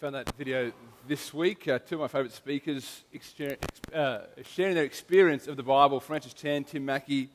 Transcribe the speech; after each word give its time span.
Found 0.00 0.14
that 0.14 0.32
video 0.36 0.70
this 1.08 1.34
week. 1.34 1.66
Uh, 1.66 1.80
two 1.80 1.96
of 1.96 2.02
my 2.02 2.06
favourite 2.06 2.30
speakers 2.30 3.02
uh, 3.92 4.18
sharing 4.44 4.76
their 4.76 4.84
experience 4.84 5.48
of 5.48 5.56
the 5.56 5.62
Bible 5.64 5.98
Francis 5.98 6.32
Chan, 6.34 6.62
Tim 6.62 6.84
Mackie. 6.84 7.28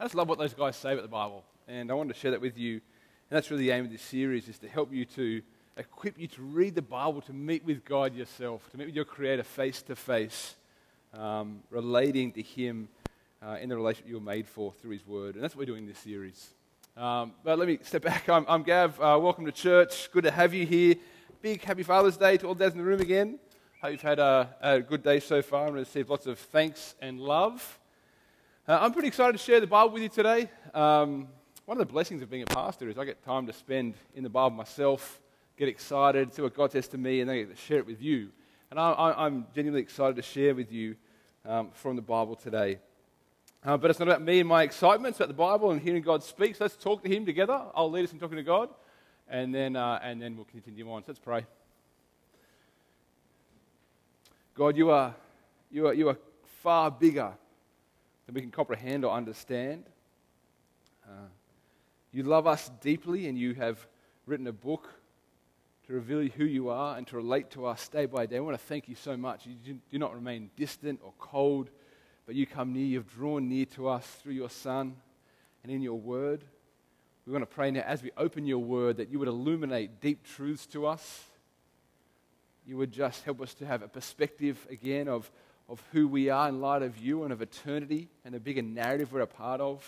I 0.00 0.04
just 0.06 0.16
love 0.16 0.28
what 0.28 0.36
those 0.36 0.52
guys 0.52 0.74
say 0.74 0.94
about 0.94 1.02
the 1.02 1.08
Bible. 1.08 1.44
And 1.68 1.92
I 1.92 1.94
wanted 1.94 2.14
to 2.14 2.18
share 2.18 2.32
that 2.32 2.40
with 2.40 2.58
you. 2.58 2.72
And 2.72 2.80
that's 3.30 3.52
really 3.52 3.66
the 3.66 3.70
aim 3.70 3.84
of 3.84 3.92
this 3.92 4.02
series, 4.02 4.48
is 4.48 4.58
to 4.58 4.68
help 4.68 4.92
you 4.92 5.04
to 5.04 5.42
equip 5.76 6.18
you 6.18 6.26
to 6.26 6.42
read 6.42 6.74
the 6.74 6.82
Bible, 6.82 7.20
to 7.20 7.32
meet 7.32 7.64
with 7.64 7.84
God 7.84 8.16
yourself, 8.16 8.68
to 8.72 8.78
meet 8.78 8.86
with 8.86 8.96
your 8.96 9.04
Creator 9.04 9.44
face 9.44 9.80
to 9.82 9.94
face, 9.94 10.56
um, 11.14 11.60
relating 11.70 12.32
to 12.32 12.42
Him 12.42 12.88
uh, 13.46 13.58
in 13.60 13.68
the 13.68 13.76
relationship 13.76 14.08
you 14.08 14.16
were 14.16 14.20
made 14.20 14.48
for 14.48 14.72
through 14.72 14.90
His 14.90 15.06
Word. 15.06 15.36
And 15.36 15.44
that's 15.44 15.54
what 15.54 15.60
we're 15.60 15.66
doing 15.66 15.84
in 15.84 15.88
this 15.88 15.98
series. 15.98 16.48
Um, 16.96 17.32
but 17.44 17.60
let 17.60 17.68
me 17.68 17.78
step 17.84 18.02
back. 18.02 18.28
I'm, 18.28 18.44
I'm 18.48 18.64
Gav. 18.64 19.00
Uh, 19.00 19.20
welcome 19.22 19.46
to 19.46 19.52
church. 19.52 20.10
Good 20.10 20.24
to 20.24 20.32
have 20.32 20.52
you 20.52 20.66
here 20.66 20.96
big 21.42 21.64
happy 21.64 21.82
Father's 21.82 22.16
Day 22.16 22.36
to 22.36 22.46
all 22.46 22.54
dads 22.54 22.72
in 22.72 22.78
the 22.78 22.84
room 22.84 23.00
again. 23.00 23.36
Hope 23.80 23.90
you've 23.90 24.00
had 24.00 24.20
a, 24.20 24.54
a 24.60 24.80
good 24.80 25.02
day 25.02 25.18
so 25.18 25.42
far 25.42 25.66
and 25.66 25.74
received 25.74 26.08
lots 26.08 26.28
of 26.28 26.38
thanks 26.38 26.94
and 27.02 27.18
love. 27.18 27.80
Uh, 28.68 28.78
I'm 28.80 28.92
pretty 28.92 29.08
excited 29.08 29.32
to 29.32 29.38
share 29.38 29.58
the 29.58 29.66
Bible 29.66 29.92
with 29.92 30.04
you 30.04 30.08
today. 30.08 30.48
Um, 30.72 31.26
one 31.64 31.80
of 31.80 31.84
the 31.84 31.92
blessings 31.92 32.22
of 32.22 32.30
being 32.30 32.44
a 32.44 32.46
pastor 32.46 32.88
is 32.88 32.96
I 32.96 33.04
get 33.04 33.24
time 33.24 33.48
to 33.48 33.52
spend 33.52 33.94
in 34.14 34.22
the 34.22 34.28
Bible 34.28 34.54
myself, 34.54 35.20
get 35.58 35.66
excited, 35.66 36.32
see 36.32 36.42
what 36.42 36.54
God 36.54 36.70
says 36.70 36.86
to 36.88 36.96
me, 36.96 37.20
and 37.22 37.28
then 37.28 37.34
I 37.34 37.40
get 37.40 37.56
to 37.56 37.60
share 37.60 37.78
it 37.78 37.86
with 37.88 38.00
you. 38.00 38.28
And 38.70 38.78
I, 38.78 39.26
am 39.26 39.46
genuinely 39.52 39.82
excited 39.82 40.14
to 40.14 40.22
share 40.22 40.54
with 40.54 40.70
you 40.70 40.94
um, 41.44 41.70
from 41.72 41.96
the 41.96 42.02
Bible 42.02 42.36
today. 42.36 42.78
Uh, 43.64 43.76
but 43.76 43.90
it's 43.90 43.98
not 43.98 44.06
about 44.06 44.22
me 44.22 44.38
and 44.38 44.48
my 44.48 44.62
excitement, 44.62 45.14
it's 45.14 45.18
about 45.18 45.26
the 45.26 45.34
Bible 45.34 45.72
and 45.72 45.82
hearing 45.82 46.02
God 46.02 46.22
speak. 46.22 46.54
So 46.54 46.62
let's 46.62 46.76
talk 46.76 47.02
to 47.02 47.12
Him 47.12 47.26
together. 47.26 47.60
I'll 47.74 47.90
lead 47.90 48.04
us 48.04 48.12
in 48.12 48.20
talking 48.20 48.36
to 48.36 48.44
God 48.44 48.68
and 49.32 49.54
then, 49.54 49.76
uh, 49.76 49.98
and 50.02 50.20
then 50.20 50.36
we'll 50.36 50.44
continue 50.44 50.92
on. 50.92 51.00
So 51.02 51.06
let's 51.08 51.18
pray. 51.18 51.46
God, 54.54 54.76
you 54.76 54.90
are, 54.90 55.14
you 55.70 55.86
are, 55.86 55.94
you 55.94 56.10
are 56.10 56.18
far 56.62 56.90
bigger 56.90 57.32
than 58.26 58.34
we 58.34 58.42
can 58.42 58.50
comprehend 58.50 59.06
or 59.06 59.12
understand. 59.12 59.84
Uh, 61.08 61.28
you 62.12 62.24
love 62.24 62.46
us 62.46 62.70
deeply, 62.82 63.26
and 63.26 63.38
you 63.38 63.54
have 63.54 63.84
written 64.26 64.46
a 64.46 64.52
book 64.52 64.86
to 65.86 65.94
reveal 65.94 66.28
who 66.36 66.44
you 66.44 66.68
are 66.68 66.98
and 66.98 67.06
to 67.06 67.16
relate 67.16 67.50
to 67.52 67.64
us 67.64 67.88
day 67.88 68.04
by 68.04 68.26
day. 68.26 68.36
I 68.36 68.40
want 68.40 68.58
to 68.58 68.66
thank 68.66 68.86
you 68.86 68.94
so 68.94 69.16
much. 69.16 69.46
You 69.46 69.80
do 69.90 69.98
not 69.98 70.14
remain 70.14 70.50
distant 70.56 71.00
or 71.02 71.14
cold, 71.18 71.70
but 72.26 72.34
you 72.34 72.44
come 72.44 72.74
near. 72.74 72.84
You've 72.84 73.10
drawn 73.10 73.48
near 73.48 73.64
to 73.64 73.88
us 73.88 74.06
through 74.06 74.34
your 74.34 74.50
Son 74.50 74.94
and 75.62 75.72
in 75.72 75.80
your 75.80 75.98
word. 75.98 76.44
We 77.26 77.32
want 77.32 77.48
to 77.48 77.54
pray 77.54 77.70
now 77.70 77.82
as 77.86 78.02
we 78.02 78.10
open 78.16 78.46
your 78.46 78.58
word 78.58 78.96
that 78.96 79.10
you 79.10 79.18
would 79.18 79.28
illuminate 79.28 80.00
deep 80.00 80.24
truths 80.24 80.66
to 80.66 80.86
us. 80.86 81.24
You 82.66 82.76
would 82.76 82.92
just 82.92 83.24
help 83.24 83.40
us 83.40 83.54
to 83.54 83.66
have 83.66 83.82
a 83.82 83.88
perspective 83.88 84.66
again 84.70 85.08
of, 85.08 85.30
of 85.68 85.82
who 85.92 86.08
we 86.08 86.30
are 86.30 86.48
in 86.48 86.60
light 86.60 86.82
of 86.82 86.98
you 86.98 87.22
and 87.22 87.32
of 87.32 87.40
eternity 87.40 88.08
and 88.24 88.34
the 88.34 88.40
bigger 88.40 88.62
narrative 88.62 89.12
we're 89.12 89.20
a 89.20 89.26
part 89.26 89.60
of. 89.60 89.84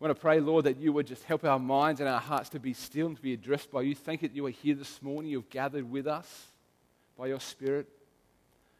We 0.00 0.08
want 0.08 0.16
to 0.16 0.20
pray, 0.20 0.40
Lord, 0.40 0.64
that 0.64 0.78
you 0.78 0.92
would 0.92 1.06
just 1.06 1.22
help 1.24 1.44
our 1.44 1.60
minds 1.60 2.00
and 2.00 2.08
our 2.08 2.20
hearts 2.20 2.48
to 2.50 2.58
be 2.58 2.72
still 2.72 3.06
and 3.06 3.16
to 3.16 3.22
be 3.22 3.34
addressed 3.34 3.70
by 3.70 3.82
you. 3.82 3.94
Thank 3.94 4.22
you 4.22 4.28
that 4.28 4.34
you 4.34 4.44
are 4.46 4.50
here 4.50 4.74
this 4.74 5.00
morning. 5.00 5.30
You've 5.30 5.50
gathered 5.50 5.88
with 5.88 6.08
us 6.08 6.46
by 7.16 7.28
your 7.28 7.38
Spirit. 7.38 7.88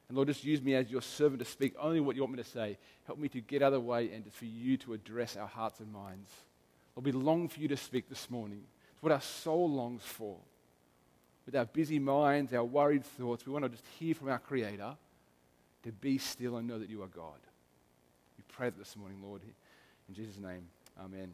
And 0.09 0.17
Lord, 0.17 0.27
just 0.27 0.43
use 0.43 0.61
me 0.61 0.75
as 0.75 0.91
your 0.91 1.03
servant 1.03 1.39
to 1.39 1.45
speak 1.45 1.75
only 1.78 2.00
what 2.00 2.17
you 2.17 2.23
want 2.23 2.34
me 2.34 2.43
to 2.43 2.48
say. 2.48 2.77
Help 3.06 3.20
me 3.20 3.28
to 3.28 3.41
get 3.41 3.62
out 3.62 3.69
of 3.69 3.75
the 3.75 3.81
way 3.81 4.11
and 4.12 4.33
for 4.33 4.47
you 4.47 4.77
to 4.78 4.95
address 4.95 5.37
our 5.37 5.47
hearts 5.47 5.78
and 5.78 5.93
minds. 5.93 6.28
Lord, 6.94 7.06
we 7.06 7.12
long 7.12 7.48
for 7.48 7.60
you 7.60 7.68
to 7.68 7.76
speak 7.76 8.08
this 8.08 8.28
morning. 8.30 8.62
It's 8.92 9.02
what 9.02 9.12
our 9.12 9.20
soul 9.20 9.70
longs 9.70 10.02
for. 10.02 10.36
With 11.46 11.56
our 11.56 11.64
busy 11.64 11.98
minds, 11.98 12.52
our 12.52 12.64
worried 12.64 13.04
thoughts, 13.04 13.46
we 13.46 13.52
want 13.52 13.64
to 13.64 13.68
just 13.68 13.84
hear 13.98 14.14
from 14.14 14.28
our 14.28 14.38
Creator 14.38 14.96
to 15.82 15.92
be 15.92 16.19
still 16.19 16.56
and 16.56 16.69
know 16.69 16.78
that 16.78 16.88
you 16.88 17.02
are 17.02 17.08
God. 17.08 17.38
We 18.38 18.44
pray 18.48 18.66
that 18.66 18.78
this 18.78 18.97
morning, 18.97 19.19
Lord. 19.22 19.42
In 20.08 20.14
Jesus' 20.14 20.38
name, 20.38 20.69
amen. 21.02 21.32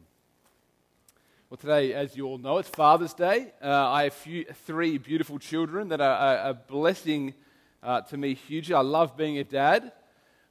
Well, 1.49 1.57
today, 1.57 1.93
as 1.93 2.15
you 2.15 2.25
all 2.27 2.37
know, 2.37 2.59
it's 2.59 2.69
Father's 2.69 3.13
Day. 3.13 3.51
Uh, 3.61 3.89
I 3.89 4.03
have 4.03 4.13
few, 4.13 4.45
three 4.65 4.97
beautiful 4.97 5.39
children 5.39 5.89
that 5.89 5.99
are 5.99 6.49
a 6.49 6.53
blessing 6.53 7.33
uh, 7.81 8.01
to 8.01 8.17
me 8.17 8.35
hugely. 8.35 8.75
I 8.75 8.81
love 8.81 9.17
being 9.17 9.37
a 9.37 9.43
dad. 9.43 9.91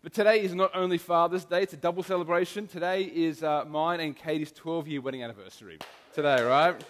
But 0.00 0.12
today 0.12 0.42
is 0.42 0.54
not 0.54 0.70
only 0.74 0.96
Father's 0.96 1.44
Day, 1.44 1.64
it's 1.64 1.72
a 1.72 1.76
double 1.76 2.04
celebration. 2.04 2.68
Today 2.68 3.02
is 3.02 3.42
uh, 3.42 3.64
mine 3.64 3.98
and 3.98 4.16
Katie's 4.16 4.52
12 4.52 4.86
year 4.86 5.00
wedding 5.00 5.24
anniversary. 5.24 5.78
Today, 6.14 6.40
right? 6.40 6.80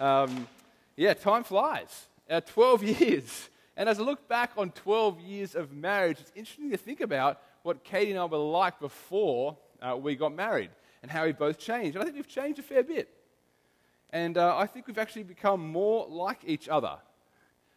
Um, 0.00 0.48
yeah, 0.96 1.12
time 1.12 1.44
flies. 1.44 2.06
Uh, 2.30 2.40
12 2.40 2.82
years. 3.00 3.50
And 3.76 3.90
as 3.90 4.00
I 4.00 4.04
look 4.04 4.26
back 4.26 4.52
on 4.56 4.70
12 4.70 5.20
years 5.20 5.54
of 5.54 5.70
marriage, 5.70 6.18
it's 6.18 6.32
interesting 6.34 6.70
to 6.70 6.78
think 6.78 7.02
about 7.02 7.42
what 7.62 7.84
Katie 7.84 8.12
and 8.12 8.18
I 8.18 8.24
were 8.24 8.38
like 8.38 8.80
before 8.80 9.58
uh, 9.82 9.94
we 9.94 10.16
got 10.16 10.34
married 10.34 10.70
and 11.02 11.10
how 11.10 11.26
we 11.26 11.32
both 11.32 11.58
changed. 11.58 11.94
And 11.94 12.00
I 12.00 12.04
think 12.04 12.16
we've 12.16 12.26
changed 12.26 12.58
a 12.58 12.62
fair 12.62 12.82
bit. 12.82 13.10
And 14.08 14.38
uh, 14.38 14.56
I 14.56 14.66
think 14.66 14.86
we've 14.86 14.96
actually 14.96 15.24
become 15.24 15.60
more 15.60 16.06
like 16.08 16.38
each 16.46 16.70
other. 16.70 16.96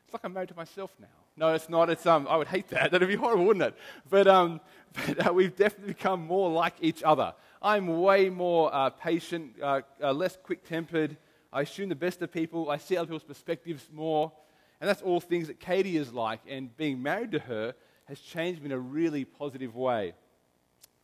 It's 0.06 0.14
like 0.14 0.24
I'm 0.24 0.32
married 0.32 0.50
to 0.50 0.56
myself 0.56 0.96
now. 1.02 1.19
No, 1.40 1.54
it's 1.54 1.70
not. 1.70 1.90
It's, 1.90 2.06
um, 2.06 2.28
I 2.30 2.36
would 2.36 2.50
hate 2.50 2.68
that. 2.68 2.92
That'd 2.92 3.08
be 3.08 3.16
horrible, 3.16 3.46
wouldn't 3.46 3.64
it? 3.64 3.76
But, 4.10 4.28
um, 4.28 4.60
but 5.08 5.28
uh, 5.28 5.34
we've 5.34 5.56
definitely 5.56 5.94
become 5.94 6.28
more 6.28 6.52
like 6.52 6.74
each 6.82 7.02
other. 7.02 7.34
I'm 7.62 8.02
way 8.02 8.30
more 8.30 8.70
uh, 8.76 8.90
patient, 8.90 9.56
uh, 9.64 9.82
uh, 10.04 10.12
less 10.12 10.38
quick 10.44 10.68
tempered. 10.68 11.16
I 11.54 11.62
assume 11.62 11.88
the 11.88 11.96
best 11.96 12.22
of 12.22 12.30
people. 12.30 12.70
I 12.70 12.78
see 12.78 12.98
other 12.98 13.06
people's 13.06 13.24
perspectives 13.24 13.88
more. 13.90 14.34
And 14.82 14.90
that's 14.90 15.02
all 15.02 15.22
things 15.22 15.48
that 15.48 15.62
Katie 15.62 15.96
is 15.96 16.12
like. 16.14 16.42
And 16.48 16.76
being 16.76 17.02
married 17.02 17.32
to 17.32 17.40
her 17.40 17.74
has 18.10 18.20
changed 18.20 18.60
me 18.60 18.66
in 18.66 18.72
a 18.74 18.80
really 18.80 19.24
positive 19.24 19.78
way. 19.78 20.16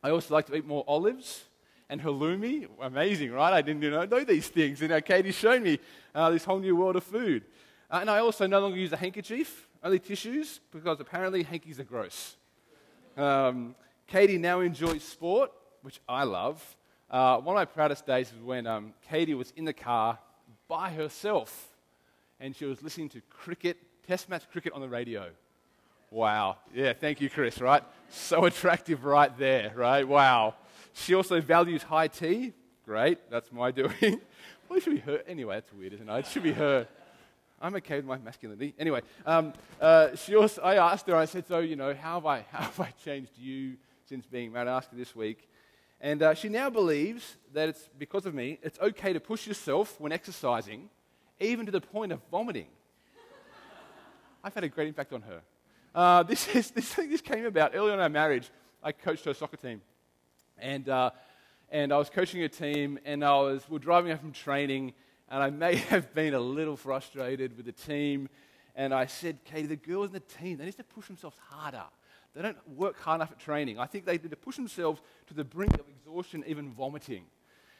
I 0.03 0.09
also 0.09 0.33
like 0.33 0.47
to 0.47 0.55
eat 0.55 0.65
more 0.65 0.83
olives 0.85 1.45
and 1.89 2.01
halloumi. 2.01 2.67
Amazing, 2.81 3.31
right? 3.31 3.53
I 3.53 3.61
didn't 3.61 3.83
you 3.83 3.91
know, 3.91 4.03
know 4.03 4.25
these 4.25 4.49
things. 4.49 4.81
And 4.81 4.89
you 4.89 4.95
know, 4.95 5.01
Katie's 5.01 5.35
shown 5.35 5.63
me 5.63 5.79
uh, 6.13 6.29
this 6.29 6.43
whole 6.43 6.59
new 6.59 6.75
world 6.75 6.97
of 6.97 7.05
food. 7.05 7.45
Uh, 7.89 7.99
and 8.01 8.09
I 8.09 8.19
also 8.19 8.47
no 8.47 8.59
longer 8.59 8.77
use 8.77 8.91
a 8.91 8.97
handkerchief 8.97 9.64
only 9.85 9.99
tissues 9.99 10.59
because 10.71 10.99
apparently 10.99 11.43
hankies 11.43 11.79
are 11.79 11.83
gross. 11.83 12.35
Um, 13.15 13.75
Katie 14.07 14.39
now 14.39 14.59
enjoys 14.59 15.03
sport, 15.03 15.51
which 15.83 16.01
I 16.09 16.23
love. 16.23 16.75
Uh, 17.09 17.37
one 17.37 17.55
of 17.55 17.59
my 17.59 17.65
proudest 17.65 18.05
days 18.07 18.33
was 18.33 18.41
when 18.41 18.65
um, 18.65 18.93
Katie 19.07 19.35
was 19.35 19.53
in 19.55 19.63
the 19.63 19.73
car 19.73 20.17
by 20.67 20.89
herself 20.89 21.69
and 22.39 22.55
she 22.55 22.65
was 22.65 22.81
listening 22.81 23.09
to 23.09 23.21
cricket, 23.29 23.77
test 24.07 24.27
match 24.27 24.49
cricket 24.51 24.73
on 24.73 24.81
the 24.81 24.89
radio. 24.89 25.27
Wow. 26.09 26.57
Yeah, 26.73 26.93
thank 26.93 27.21
you, 27.21 27.29
Chris, 27.29 27.61
right? 27.61 27.83
So 28.09 28.45
attractive 28.45 29.05
right 29.05 29.37
there, 29.37 29.71
right? 29.75 30.05
Wow. 30.05 30.55
She 30.93 31.13
also 31.13 31.39
values 31.41 31.83
high 31.83 32.07
tea. 32.07 32.53
Great, 32.85 33.29
that's 33.29 33.51
my 33.51 33.69
doing. 33.69 33.91
well, 34.67 34.77
it 34.77 34.83
should 34.83 34.93
be 34.93 34.99
her. 34.99 35.21
Anyway, 35.27 35.55
that's 35.55 35.71
weird, 35.73 35.93
isn't 35.93 36.09
it? 36.09 36.19
It 36.19 36.27
should 36.27 36.43
be 36.43 36.53
her. 36.53 36.87
I'm 37.65 37.75
okay 37.77 37.95
with 37.95 38.05
my 38.05 38.19
masculinity. 38.19 38.75
Anyway, 38.77 39.01
um, 39.25 39.51
uh, 39.81 40.15
she 40.15 40.35
also, 40.35 40.61
I 40.61 40.75
asked 40.75 41.07
her, 41.07 41.15
I 41.15 41.25
said, 41.25 41.47
so, 41.47 41.57
you 41.59 41.75
know, 41.75 41.95
how 41.95 42.15
have 42.15 42.25
I, 42.27 42.45
how 42.51 42.59
have 42.59 42.79
I 42.79 42.91
changed 43.03 43.31
you 43.39 43.77
since 44.07 44.23
being 44.27 44.51
married? 44.51 44.69
I 44.69 44.77
asked 44.77 44.91
her 44.91 44.97
this 44.97 45.15
week. 45.15 45.49
And 45.99 46.21
uh, 46.21 46.35
she 46.35 46.47
now 46.47 46.69
believes 46.69 47.37
that 47.53 47.69
it's 47.69 47.89
because 47.97 48.27
of 48.27 48.35
me, 48.35 48.59
it's 48.61 48.77
okay 48.79 49.13
to 49.13 49.19
push 49.19 49.47
yourself 49.47 49.99
when 49.99 50.11
exercising, 50.11 50.89
even 51.39 51.65
to 51.65 51.71
the 51.71 51.81
point 51.81 52.11
of 52.11 52.19
vomiting. 52.29 52.67
I've 54.43 54.53
had 54.53 54.63
a 54.63 54.69
great 54.69 54.89
impact 54.89 55.11
on 55.11 55.23
her. 55.23 55.41
Uh, 55.95 56.21
this, 56.21 56.47
is, 56.55 56.69
this, 56.69 56.93
this 56.93 57.21
came 57.21 57.47
about 57.47 57.71
early 57.73 57.89
on 57.89 57.97
in 57.97 58.03
our 58.03 58.09
marriage. 58.09 58.51
I 58.83 58.91
coached 58.91 59.25
her 59.25 59.33
soccer 59.33 59.57
team. 59.57 59.81
And, 60.59 60.87
uh, 60.87 61.09
and 61.71 61.91
I 61.91 61.97
was 61.97 62.11
coaching 62.11 62.43
a 62.43 62.49
team, 62.49 62.99
and 63.05 63.25
I 63.25 63.39
was, 63.39 63.67
we 63.67 63.73
were 63.73 63.79
driving 63.79 64.11
home 64.11 64.19
from 64.19 64.31
training, 64.33 64.93
and 65.29 65.43
I 65.43 65.49
may 65.49 65.75
have 65.89 66.13
been 66.13 66.33
a 66.33 66.39
little 66.39 66.77
frustrated 66.77 67.55
with 67.57 67.65
the 67.65 67.71
team. 67.71 68.29
And 68.75 68.93
I 68.93 69.05
said, 69.05 69.39
Katie, 69.45 69.67
the 69.67 69.75
girls 69.75 70.07
in 70.07 70.13
the 70.13 70.19
team, 70.19 70.57
they 70.57 70.65
need 70.65 70.77
to 70.77 70.83
push 70.83 71.07
themselves 71.07 71.37
harder. 71.49 71.83
They 72.35 72.41
don't 72.41 72.57
work 72.69 72.99
hard 72.99 73.19
enough 73.19 73.31
at 73.31 73.39
training. 73.39 73.79
I 73.79 73.85
think 73.85 74.05
they 74.05 74.13
need 74.13 74.29
to 74.29 74.35
push 74.35 74.57
themselves 74.57 75.01
to 75.27 75.33
the 75.33 75.45
brink 75.45 75.73
of 75.75 75.87
exhaustion, 75.87 76.43
even 76.45 76.73
vomiting. 76.73 77.23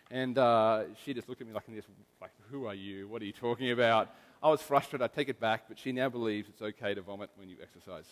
And 0.10 0.38
uh, 0.38 0.84
she 1.04 1.14
just 1.14 1.28
looked 1.28 1.42
at 1.42 1.48
me 1.48 1.54
like 1.54 1.66
this, 1.68 1.86
like, 2.22 2.32
who 2.50 2.66
are 2.66 2.74
you? 2.74 3.08
What 3.08 3.22
are 3.22 3.26
you 3.26 3.34
talking 3.34 3.72
about? 3.72 4.14
I 4.42 4.50
was 4.50 4.62
frustrated. 4.62 5.04
I 5.04 5.08
take 5.08 5.28
it 5.28 5.40
back, 5.40 5.64
but 5.68 5.78
she 5.78 5.92
now 5.92 6.08
believes 6.08 6.48
it's 6.48 6.62
okay 6.62 6.94
to 6.94 7.02
vomit 7.02 7.32
when 7.36 7.50
you 7.50 7.58
exercise. 7.62 8.06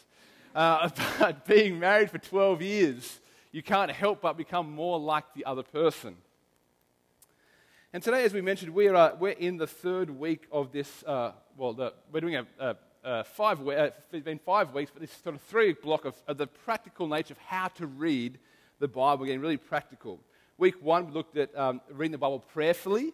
Uh, 0.53 0.89
but 1.19 1.45
being 1.45 1.79
married 1.79 2.09
for 2.09 2.17
12 2.17 2.61
years, 2.61 3.19
you 3.51 3.63
can't 3.63 3.91
help 3.91 4.21
but 4.21 4.35
become 4.35 4.73
more 4.73 4.99
like 4.99 5.33
the 5.35 5.45
other 5.45 5.63
person. 5.63 6.17
And 7.95 8.01
today, 8.01 8.23
as 8.23 8.33
we 8.33 8.41
mentioned, 8.41 8.73
we're, 8.73 8.95
uh, 8.95 9.15
we're 9.19 9.33
in 9.33 9.57
the 9.57 9.67
third 9.67 10.09
week 10.09 10.47
of 10.51 10.71
this, 10.71 11.03
uh, 11.03 11.33
well, 11.55 11.73
the, 11.73 11.93
we're 12.11 12.21
doing 12.21 12.37
a, 12.37 12.47
a, 12.59 12.75
a 13.03 13.23
five, 13.23 13.61
uh, 13.67 13.91
it's 14.11 14.25
been 14.25 14.39
five 14.39 14.73
weeks, 14.73 14.89
but 14.91 14.99
this 14.99 15.11
sort 15.23 15.35
of 15.35 15.41
three 15.43 15.67
week 15.67 15.83
block 15.83 16.03
of, 16.03 16.15
of, 16.27 16.39
the 16.39 16.47
practical 16.47 17.07
nature 17.07 17.35
of 17.35 17.37
how 17.37 17.67
to 17.67 17.85
read 17.85 18.39
the 18.79 18.87
Bible, 18.87 19.19
we're 19.19 19.27
getting 19.27 19.41
really 19.41 19.57
practical. 19.57 20.19
Week 20.57 20.73
one, 20.81 21.05
we 21.05 21.11
looked 21.11 21.37
at 21.37 21.55
um, 21.55 21.81
reading 21.91 22.13
the 22.13 22.17
Bible 22.17 22.39
prayerfully. 22.39 23.13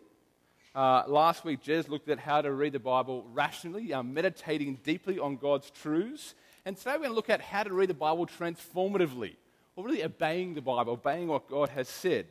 Uh, 0.74 1.04
last 1.08 1.44
week, 1.44 1.62
Jez 1.62 1.90
looked 1.90 2.08
at 2.08 2.18
how 2.18 2.42
to 2.42 2.54
read 2.54 2.72
the 2.72 2.80
Bible 2.80 3.26
rationally, 3.34 3.92
uh, 3.92 4.02
meditating 4.02 4.80
deeply 4.86 5.20
on 5.20 5.36
God's 5.36 5.70
truths. 5.72 6.36
And 6.64 6.78
today 6.78 6.92
we're 6.92 7.00
going 7.00 7.10
to 7.10 7.16
look 7.16 7.30
at 7.30 7.42
how 7.42 7.64
to 7.64 7.74
read 7.74 7.90
the 7.90 7.96
Bible 7.96 8.26
transformatively, 8.26 9.36
or 9.76 9.84
really 9.84 10.06
obeying 10.06 10.54
the 10.54 10.62
Bible, 10.62 10.94
obeying 10.94 11.28
what 11.28 11.50
God 11.50 11.68
has 11.68 11.90
said 11.90 12.28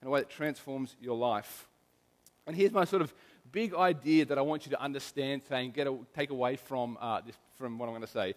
in 0.00 0.08
a 0.08 0.10
way 0.10 0.20
that 0.20 0.30
transforms 0.30 0.96
your 0.98 1.18
life. 1.18 1.66
And 2.46 2.56
here's 2.56 2.72
my 2.72 2.84
sort 2.84 3.02
of 3.02 3.14
big 3.52 3.74
idea 3.74 4.24
that 4.26 4.38
I 4.38 4.42
want 4.42 4.66
you 4.66 4.70
to 4.70 4.80
understand 4.80 5.44
today 5.44 5.64
and 5.64 5.74
get 5.74 5.86
a, 5.86 5.96
take 6.14 6.30
away 6.30 6.56
from, 6.56 6.96
uh, 7.00 7.20
this, 7.20 7.36
from 7.56 7.78
what 7.78 7.86
I'm 7.86 7.92
going 7.92 8.02
to 8.02 8.08
say. 8.08 8.34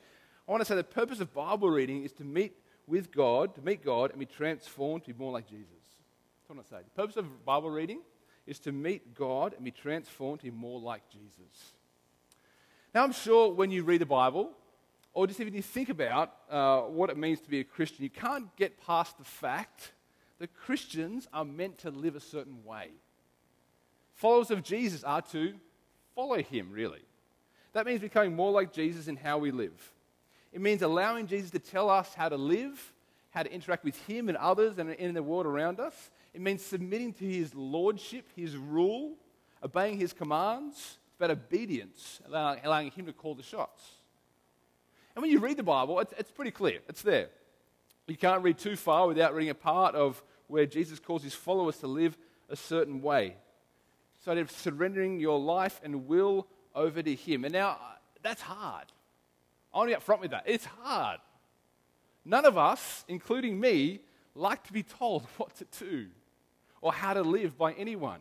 I 0.48 0.52
want 0.52 0.62
to 0.62 0.66
say 0.66 0.76
the 0.76 0.84
purpose 0.84 1.20
of 1.20 1.34
Bible 1.34 1.70
reading 1.70 2.04
is 2.04 2.12
to 2.14 2.24
meet 2.24 2.54
with 2.88 3.12
God, 3.12 3.56
to 3.56 3.62
meet 3.62 3.84
God 3.84 4.12
and 4.12 4.20
be 4.20 4.26
transformed 4.26 5.06
to 5.06 5.14
be 5.14 5.20
more 5.20 5.32
like 5.32 5.48
Jesus. 5.48 5.68
That's 5.70 6.50
what 6.50 6.56
I 6.56 6.58
want 6.58 6.68
to 6.68 6.74
say. 6.76 6.82
The 6.84 7.02
purpose 7.02 7.18
of 7.18 7.46
Bible 7.46 7.70
reading 7.70 8.02
is 8.46 8.60
to 8.60 8.72
meet 8.72 9.16
God 9.16 9.54
and 9.54 9.64
be 9.64 9.72
transformed 9.72 10.42
to 10.42 10.46
be 10.46 10.52
more 10.52 10.80
like 10.80 11.02
Jesus. 11.10 11.74
Now, 12.94 13.04
I'm 13.04 13.14
sure 13.14 13.54
when 13.54 13.72
you 13.72 13.84
read 13.84 14.02
the 14.02 14.06
Bible, 14.06 14.52
or 15.14 15.28
just 15.28 15.40
even 15.40 15.54
you 15.54 15.62
think 15.62 15.90
about 15.90 16.34
uh, 16.50 16.82
what 16.82 17.10
it 17.10 17.18
means 17.18 17.40
to 17.42 17.50
be 17.50 17.60
a 17.60 17.64
Christian, 17.64 18.04
you 18.04 18.10
can't 18.10 18.54
get 18.56 18.84
past 18.86 19.18
the 19.18 19.24
fact 19.24 19.94
that 20.40 20.54
Christians 20.54 21.28
are 21.34 21.46
meant 21.46 21.78
to 21.80 21.92
live 21.92 22.16
a 22.16 22.20
certain 22.20 22.64
way. 22.66 22.90
Followers 24.24 24.52
of 24.52 24.64
Jesus 24.64 25.04
are 25.04 25.22
to 25.34 25.54
follow 26.16 26.42
him, 26.42 26.72
really. 26.72 27.02
That 27.74 27.86
means 27.86 28.00
becoming 28.00 28.34
more 28.34 28.52
like 28.52 28.72
Jesus 28.72 29.10
in 29.10 29.18
how 29.18 29.38
we 29.38 29.52
live. 29.52 29.92
It 30.54 30.62
means 30.62 30.82
allowing 30.82 31.28
Jesus 31.28 31.52
to 31.52 31.60
tell 31.60 31.90
us 31.90 32.14
how 32.14 32.30
to 32.30 32.38
live, 32.38 32.94
how 33.32 33.44
to 33.44 33.52
interact 33.52 33.84
with 33.84 33.98
him 34.08 34.30
and 34.30 34.38
others 34.38 34.78
and 34.78 34.92
in 34.92 35.14
the 35.14 35.22
world 35.22 35.46
around 35.46 35.82
us. 35.82 36.10
It 36.34 36.40
means 36.40 36.62
submitting 36.62 37.12
to 37.16 37.26
his 37.26 37.54
lordship, 37.54 38.30
his 38.34 38.56
rule, 38.56 39.12
obeying 39.62 40.00
his 40.00 40.14
commands. 40.14 40.78
It's 40.78 41.18
about 41.18 41.32
obedience, 41.32 42.22
allowing, 42.26 42.62
allowing 42.64 42.92
him 42.92 43.08
to 43.08 43.12
call 43.12 43.36
the 43.36 43.44
shots. 43.44 43.84
And 45.18 45.22
when 45.22 45.32
you 45.32 45.40
read 45.40 45.58
the 45.58 45.64
Bible, 45.64 46.00
it's, 46.00 46.14
it's 46.18 46.32
pretty 46.32 46.52
clear. 46.52 46.80
It's 46.88 47.02
there. 47.02 47.28
You 48.08 48.16
can't 48.16 48.42
read 48.42 48.58
too 48.58 48.78
far 48.78 49.06
without 49.06 49.36
reading 49.36 49.50
a 49.50 49.54
part 49.54 49.96
of 49.96 50.24
where 50.48 50.66
Jesus 50.66 50.98
calls 50.98 51.24
his 51.24 51.34
followers 51.34 51.80
to 51.80 51.88
live 51.88 52.18
a 52.50 52.56
certain 52.56 53.02
way. 53.02 53.36
So, 54.24 54.32
of 54.32 54.52
surrendering 54.52 55.20
your 55.20 55.38
life 55.38 55.82
and 55.84 56.08
will 56.08 56.48
over 56.74 57.04
to 57.04 57.14
him. 57.14 57.44
And 57.44 57.54
now, 57.54 57.78
that's 58.22 58.42
hard. 58.42 58.86
I 59.74 59.78
want 59.78 59.90
to 59.92 59.98
be 59.98 60.02
upfront 60.02 60.22
with 60.22 60.32
that. 60.32 60.44
It's 60.46 60.66
hard. 60.66 61.20
None 62.24 62.46
of 62.46 62.58
us, 62.58 63.04
including 63.10 63.60
me, 63.60 64.00
like 64.34 64.64
to 64.68 64.74
be 64.74 64.82
told 64.82 65.24
what 65.38 65.56
to 65.58 65.66
do 65.78 66.08
or 66.82 66.94
how 66.94 67.14
to 67.14 67.22
live 67.22 67.58
by 67.58 67.74
anyone. 67.74 68.20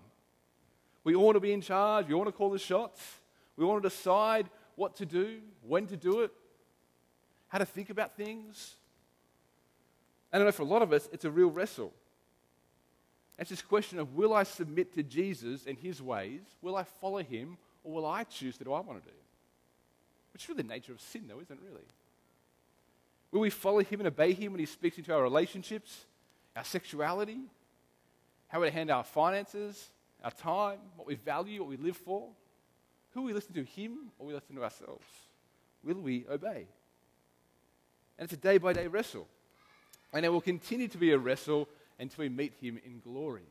We 1.05 1.15
all 1.15 1.27
want 1.27 1.37
to 1.37 1.41
be 1.41 1.53
in 1.53 1.61
charge. 1.61 2.09
We 2.09 2.15
want 2.15 2.29
to 2.29 2.33
call 2.33 2.51
the 2.51 2.59
shots. 2.59 3.01
We 3.57 3.65
want 3.65 3.83
to 3.83 3.89
decide 3.89 4.49
what 4.75 4.97
to 4.97 5.07
do, 5.07 5.39
when 5.67 5.87
to 5.87 5.97
do 5.97 6.21
it, 6.21 6.33
how 7.49 7.59
to 7.59 7.67
think 7.67 7.91
about 7.91 8.17
things. 8.17 8.77
And 10.33 10.43
I 10.43 10.47
know 10.47 10.53
for 10.53 10.63
a 10.63 10.67
lot 10.67 10.83
of 10.83 10.93
us, 10.93 11.09
it's 11.13 11.25
a 11.25 11.31
real 11.31 11.51
wrestle. 11.51 11.93
It's 13.43 13.51
this 13.51 13.61
question 13.61 13.99
of 13.99 14.15
will 14.15 14.35
I 14.35 14.45
submit 14.45 14.95
to 14.95 15.03
Jesus 15.03 15.67
and 15.67 15.77
his 15.77 16.01
ways? 16.01 16.43
Will 16.63 16.77
I 16.77 16.85
follow 16.85 17.19
him? 17.19 17.59
Or 17.83 17.93
will 17.93 18.07
I 18.07 18.23
choose 18.23 18.57
to 18.59 18.65
do 18.65 18.71
what 18.71 18.85
I 18.85 18.87
want 18.87 19.03
to 19.03 19.11
do? 19.11 19.17
Which 20.33 20.45
is 20.45 20.49
really 20.49 20.63
the 20.63 20.69
nature 20.69 20.93
of 20.93 21.01
sin, 21.01 21.25
though, 21.27 21.41
isn't 21.41 21.53
it, 21.53 21.61
really? 21.69 21.83
Will 23.33 23.41
we 23.41 23.51
follow 23.51 23.83
him 23.83 23.99
and 23.99 24.07
obey 24.07 24.33
him 24.33 24.53
when 24.53 24.61
he 24.61 24.67
speaks 24.67 24.97
into 24.97 25.13
our 25.13 25.21
relationships, 25.21 26.05
our 26.55 26.63
sexuality, 26.63 27.41
how 28.47 28.61
we 28.61 28.71
handle 28.71 28.97
our 28.97 29.03
finances, 29.03 29.89
our 30.23 30.31
time, 30.31 30.79
what 30.95 31.09
we 31.09 31.17
value, 31.17 31.63
what 31.63 31.69
we 31.69 31.77
live 31.77 31.97
for? 31.97 32.29
Who 33.11 33.23
we 33.23 33.33
listen 33.33 33.55
to, 33.55 33.65
him 33.65 34.13
or 34.21 34.29
we 34.29 34.35
listen 34.35 34.55
to 34.55 34.63
ourselves? 34.63 35.05
Will 35.83 36.01
we 36.01 36.27
obey? 36.31 36.69
And 38.19 38.25
it's 38.25 38.35
a 38.35 38.37
day 38.37 38.59
by 38.59 38.73
day 38.73 38.87
wrestle. 38.87 39.27
And 40.13 40.25
it 40.25 40.29
will 40.29 40.41
continue 40.41 40.87
to 40.87 40.99
be 40.99 41.11
a 41.11 41.19
wrestle 41.19 41.69
until 41.99 42.23
we 42.23 42.29
meet 42.29 42.55
him 42.61 42.79
in 42.85 43.01
glory. 43.01 43.43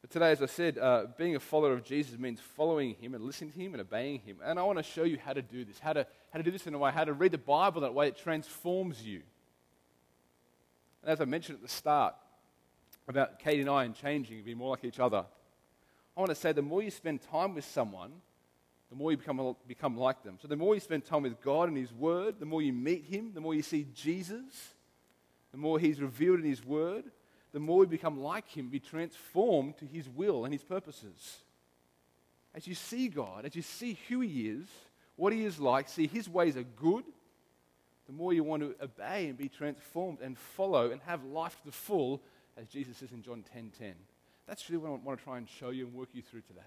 But 0.00 0.10
today, 0.10 0.32
as 0.32 0.42
I 0.42 0.46
said, 0.46 0.78
uh, 0.78 1.06
being 1.16 1.36
a 1.36 1.40
follower 1.40 1.72
of 1.72 1.84
Jesus 1.84 2.18
means 2.18 2.40
following 2.40 2.94
him 2.94 3.14
and 3.14 3.24
listening 3.24 3.52
to 3.52 3.58
him 3.58 3.74
and 3.74 3.80
obeying 3.80 4.18
him. 4.18 4.38
And 4.44 4.58
I 4.58 4.64
want 4.64 4.78
to 4.78 4.82
show 4.82 5.04
you 5.04 5.16
how 5.24 5.32
to 5.32 5.42
do 5.42 5.64
this, 5.64 5.78
how 5.78 5.92
to, 5.92 6.06
how 6.32 6.38
to 6.38 6.42
do 6.42 6.50
this 6.50 6.66
in 6.66 6.74
a 6.74 6.78
way, 6.78 6.90
how 6.90 7.04
to 7.04 7.12
read 7.12 7.30
the 7.30 7.38
Bible 7.38 7.82
that 7.82 7.94
way 7.94 8.08
it 8.08 8.16
transforms 8.16 9.00
you. 9.02 9.22
And 11.02 11.12
as 11.12 11.20
I 11.20 11.24
mentioned 11.24 11.56
at 11.56 11.62
the 11.62 11.68
start 11.68 12.14
about 13.06 13.38
Katie 13.38 13.60
and 13.60 13.70
I 13.70 13.84
and 13.84 13.94
changing 13.94 14.36
and 14.36 14.44
being 14.44 14.58
more 14.58 14.70
like 14.70 14.84
each 14.84 14.98
other, 14.98 15.24
I 16.16 16.20
want 16.20 16.30
to 16.30 16.34
say 16.34 16.52
the 16.52 16.62
more 16.62 16.82
you 16.82 16.90
spend 16.90 17.22
time 17.22 17.54
with 17.54 17.64
someone, 17.64 18.10
the 18.90 18.96
more 18.96 19.10
you 19.10 19.16
become, 19.16 19.56
become 19.66 19.96
like 19.96 20.22
them. 20.22 20.38
So 20.42 20.48
the 20.48 20.56
more 20.56 20.74
you 20.74 20.80
spend 20.80 21.04
time 21.04 21.22
with 21.22 21.40
God 21.40 21.68
and 21.68 21.76
His 21.76 21.92
Word, 21.92 22.38
the 22.38 22.44
more 22.44 22.60
you 22.60 22.72
meet 22.72 23.04
Him, 23.04 23.32
the 23.32 23.40
more 23.40 23.54
you 23.54 23.62
see 23.62 23.86
Jesus, 23.94 24.74
the 25.52 25.58
more 25.58 25.78
He's 25.78 26.00
revealed 26.00 26.40
in 26.40 26.46
His 26.46 26.64
Word, 26.64 27.04
the 27.52 27.60
more 27.60 27.78
we 27.78 27.86
become 27.86 28.20
like 28.20 28.48
Him, 28.48 28.68
be 28.68 28.80
transformed 28.80 29.76
to 29.78 29.84
His 29.84 30.08
will 30.08 30.44
and 30.44 30.52
His 30.52 30.64
purposes. 30.64 31.38
As 32.54 32.66
you 32.66 32.74
see 32.74 33.08
God, 33.08 33.44
as 33.44 33.54
you 33.54 33.62
see 33.62 33.98
who 34.08 34.20
He 34.20 34.48
is, 34.48 34.66
what 35.16 35.32
He 35.32 35.44
is 35.44 35.60
like, 35.60 35.88
see 35.88 36.06
His 36.06 36.28
ways 36.28 36.56
are 36.56 36.62
good, 36.62 37.04
the 38.06 38.12
more 38.12 38.32
you 38.32 38.42
want 38.42 38.62
to 38.62 38.74
obey 38.82 39.28
and 39.28 39.38
be 39.38 39.48
transformed 39.48 40.18
and 40.20 40.36
follow 40.36 40.90
and 40.90 41.00
have 41.02 41.24
life 41.24 41.56
to 41.60 41.66
the 41.66 41.72
full, 41.72 42.22
as 42.56 42.68
Jesus 42.68 42.96
says 42.96 43.12
in 43.12 43.22
John 43.22 43.42
10:10. 43.42 43.52
10, 43.52 43.70
10. 43.78 43.94
That's 44.46 44.68
really 44.68 44.82
what 44.82 44.88
I 44.88 45.04
want 45.04 45.18
to 45.18 45.24
try 45.24 45.38
and 45.38 45.48
show 45.48 45.70
you 45.70 45.86
and 45.86 45.94
work 45.94 46.08
you 46.12 46.22
through 46.22 46.42
today. 46.42 46.60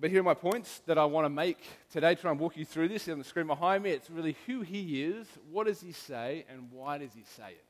But 0.00 0.10
here 0.10 0.20
are 0.20 0.24
my 0.24 0.34
points 0.34 0.80
that 0.86 0.98
I 0.98 1.04
want 1.04 1.24
to 1.24 1.30
make 1.30 1.58
today, 1.90 2.14
try 2.14 2.30
and 2.30 2.40
walk 2.40 2.56
you 2.56 2.64
through 2.64 2.88
this 2.88 3.08
on 3.08 3.18
the 3.18 3.24
screen 3.24 3.46
behind 3.46 3.84
me. 3.84 3.90
It's 3.90 4.10
really 4.10 4.36
who 4.46 4.62
he 4.62 5.02
is, 5.02 5.26
what 5.50 5.66
does 5.66 5.80
he 5.80 5.92
say, 5.92 6.44
and 6.50 6.70
why 6.70 6.98
does 6.98 7.12
he 7.14 7.22
say 7.36 7.50
it 7.50 7.64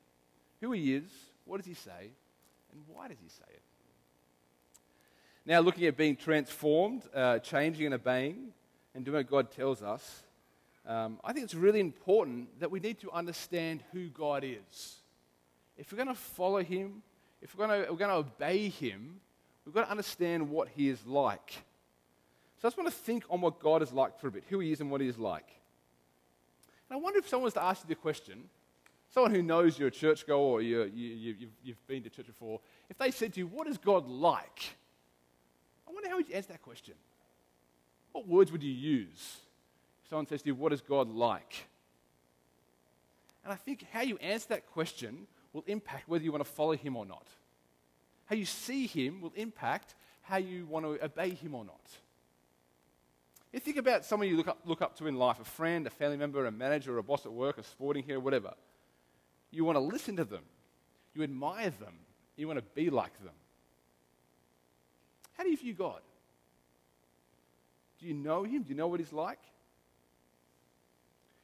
who 0.64 0.72
he 0.72 0.94
is, 0.94 1.04
what 1.44 1.58
does 1.58 1.66
he 1.66 1.74
say, 1.74 2.10
and 2.72 2.82
why 2.86 3.08
does 3.08 3.18
he 3.22 3.28
say 3.28 3.44
it? 3.48 3.62
Now, 5.44 5.60
looking 5.60 5.84
at 5.84 5.96
being 5.96 6.16
transformed, 6.16 7.02
uh, 7.14 7.38
changing 7.40 7.84
and 7.84 7.94
obeying, 7.94 8.48
and 8.94 9.04
doing 9.04 9.18
what 9.18 9.30
God 9.30 9.50
tells 9.50 9.82
us, 9.82 10.22
um, 10.86 11.20
I 11.22 11.34
think 11.34 11.44
it's 11.44 11.54
really 11.54 11.80
important 11.80 12.60
that 12.60 12.70
we 12.70 12.80
need 12.80 12.98
to 13.00 13.10
understand 13.10 13.82
who 13.92 14.08
God 14.08 14.42
is. 14.42 14.96
If 15.76 15.92
we're 15.92 15.96
going 15.96 16.08
to 16.08 16.14
follow 16.14 16.62
him, 16.62 17.02
if 17.42 17.54
we're 17.54 17.66
going 17.66 17.84
to, 17.84 17.90
we're 17.90 17.98
going 17.98 18.10
to 18.10 18.16
obey 18.16 18.68
him, 18.68 19.20
we've 19.66 19.74
got 19.74 19.84
to 19.84 19.90
understand 19.90 20.48
what 20.48 20.68
he 20.68 20.88
is 20.88 21.04
like. 21.06 21.52
So 22.64 22.68
I 22.68 22.70
just 22.70 22.78
want 22.78 22.88
to 22.88 22.96
think 22.96 23.24
on 23.28 23.42
what 23.42 23.60
God 23.60 23.82
is 23.82 23.92
like 23.92 24.18
for 24.18 24.28
a 24.28 24.30
bit, 24.30 24.44
who 24.48 24.58
he 24.60 24.72
is 24.72 24.80
and 24.80 24.90
what 24.90 25.02
he 25.02 25.06
is 25.06 25.18
like. 25.18 25.46
And 26.88 26.98
I 26.98 26.98
wonder 26.98 27.18
if 27.18 27.28
someone 27.28 27.44
was 27.44 27.52
to 27.52 27.62
ask 27.62 27.82
you 27.82 27.88
the 27.90 27.94
question, 27.94 28.44
someone 29.10 29.32
who 29.32 29.42
knows 29.42 29.78
you're 29.78 29.88
a 29.88 29.90
churchgoer 29.90 30.38
or 30.38 30.62
you, 30.62 30.84
you, 30.84 31.34
you, 31.38 31.48
you've 31.62 31.86
been 31.86 32.02
to 32.04 32.08
church 32.08 32.24
before, 32.24 32.60
if 32.88 32.96
they 32.96 33.10
said 33.10 33.34
to 33.34 33.40
you, 33.40 33.48
What 33.48 33.66
is 33.66 33.76
God 33.76 34.08
like? 34.08 34.76
I 35.86 35.92
wonder 35.92 36.08
how 36.08 36.16
you'd 36.16 36.30
answer 36.30 36.52
that 36.52 36.62
question. 36.62 36.94
What 38.12 38.26
words 38.26 38.50
would 38.50 38.62
you 38.62 38.72
use 38.72 39.36
if 40.02 40.08
someone 40.08 40.26
says 40.26 40.40
to 40.40 40.46
you, 40.46 40.54
What 40.54 40.72
is 40.72 40.80
God 40.80 41.10
like? 41.10 41.66
And 43.44 43.52
I 43.52 43.56
think 43.56 43.84
how 43.92 44.00
you 44.00 44.16
answer 44.22 44.48
that 44.48 44.70
question 44.72 45.26
will 45.52 45.64
impact 45.66 46.08
whether 46.08 46.24
you 46.24 46.32
want 46.32 46.42
to 46.42 46.50
follow 46.50 46.74
him 46.74 46.96
or 46.96 47.04
not. 47.04 47.26
How 48.24 48.36
you 48.36 48.46
see 48.46 48.86
him 48.86 49.20
will 49.20 49.34
impact 49.36 49.94
how 50.22 50.38
you 50.38 50.64
want 50.64 50.86
to 50.86 51.04
obey 51.04 51.28
him 51.28 51.54
or 51.54 51.66
not. 51.66 51.82
You 53.54 53.60
think 53.60 53.76
about 53.76 54.04
someone 54.04 54.28
you 54.28 54.36
look 54.36 54.48
up, 54.48 54.58
look 54.64 54.82
up 54.82 54.98
to 54.98 55.06
in 55.06 55.14
life 55.14 55.38
a 55.38 55.44
friend, 55.44 55.86
a 55.86 55.90
family 55.90 56.16
member, 56.16 56.44
a 56.44 56.50
manager, 56.50 56.98
a 56.98 57.04
boss 57.04 57.24
at 57.24 57.32
work, 57.32 57.56
a 57.56 57.62
sporting 57.62 58.02
hero, 58.02 58.18
whatever. 58.18 58.52
You 59.52 59.64
want 59.64 59.76
to 59.76 59.80
listen 59.80 60.16
to 60.16 60.24
them. 60.24 60.42
You 61.14 61.22
admire 61.22 61.70
them. 61.70 61.94
You 62.34 62.48
want 62.48 62.58
to 62.58 62.64
be 62.74 62.90
like 62.90 63.16
them. 63.22 63.32
How 65.38 65.44
do 65.44 65.50
you 65.50 65.56
view 65.56 65.72
God? 65.72 66.00
Do 68.00 68.08
you 68.08 68.14
know 68.14 68.42
Him? 68.42 68.64
Do 68.64 68.70
you 68.70 68.74
know 68.74 68.88
what 68.88 68.98
He's 68.98 69.12
like? 69.12 69.38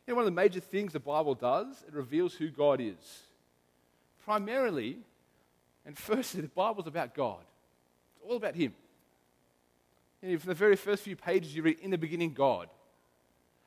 You 0.05 0.13
know, 0.13 0.17
one 0.17 0.25
of 0.25 0.33
the 0.33 0.33
major 0.33 0.59
things 0.59 0.93
the 0.93 0.99
Bible 0.99 1.37
does, 1.37 1.85
it 1.87 1.95
reveals 1.95 2.35
who 2.35 2.49
God 2.49 2.81
is. 2.81 3.23
Primarily, 4.25 4.99
and 5.87 5.97
firstly, 5.97 6.41
the 6.41 6.49
Bible's 6.49 6.89
about 6.89 7.15
God. 7.15 7.45
It's 8.17 8.29
all 8.29 8.37
about 8.37 8.57
Him. 8.57 8.75
You 10.23 10.33
know, 10.33 10.39
from 10.39 10.49
the 10.49 10.55
very 10.55 10.77
first 10.77 11.03
few 11.03 11.17
pages 11.17 11.55
you 11.55 11.63
read, 11.63 11.81
in 11.81 11.91
the 11.91 11.99
beginning, 11.99 12.33
God. 12.33 12.69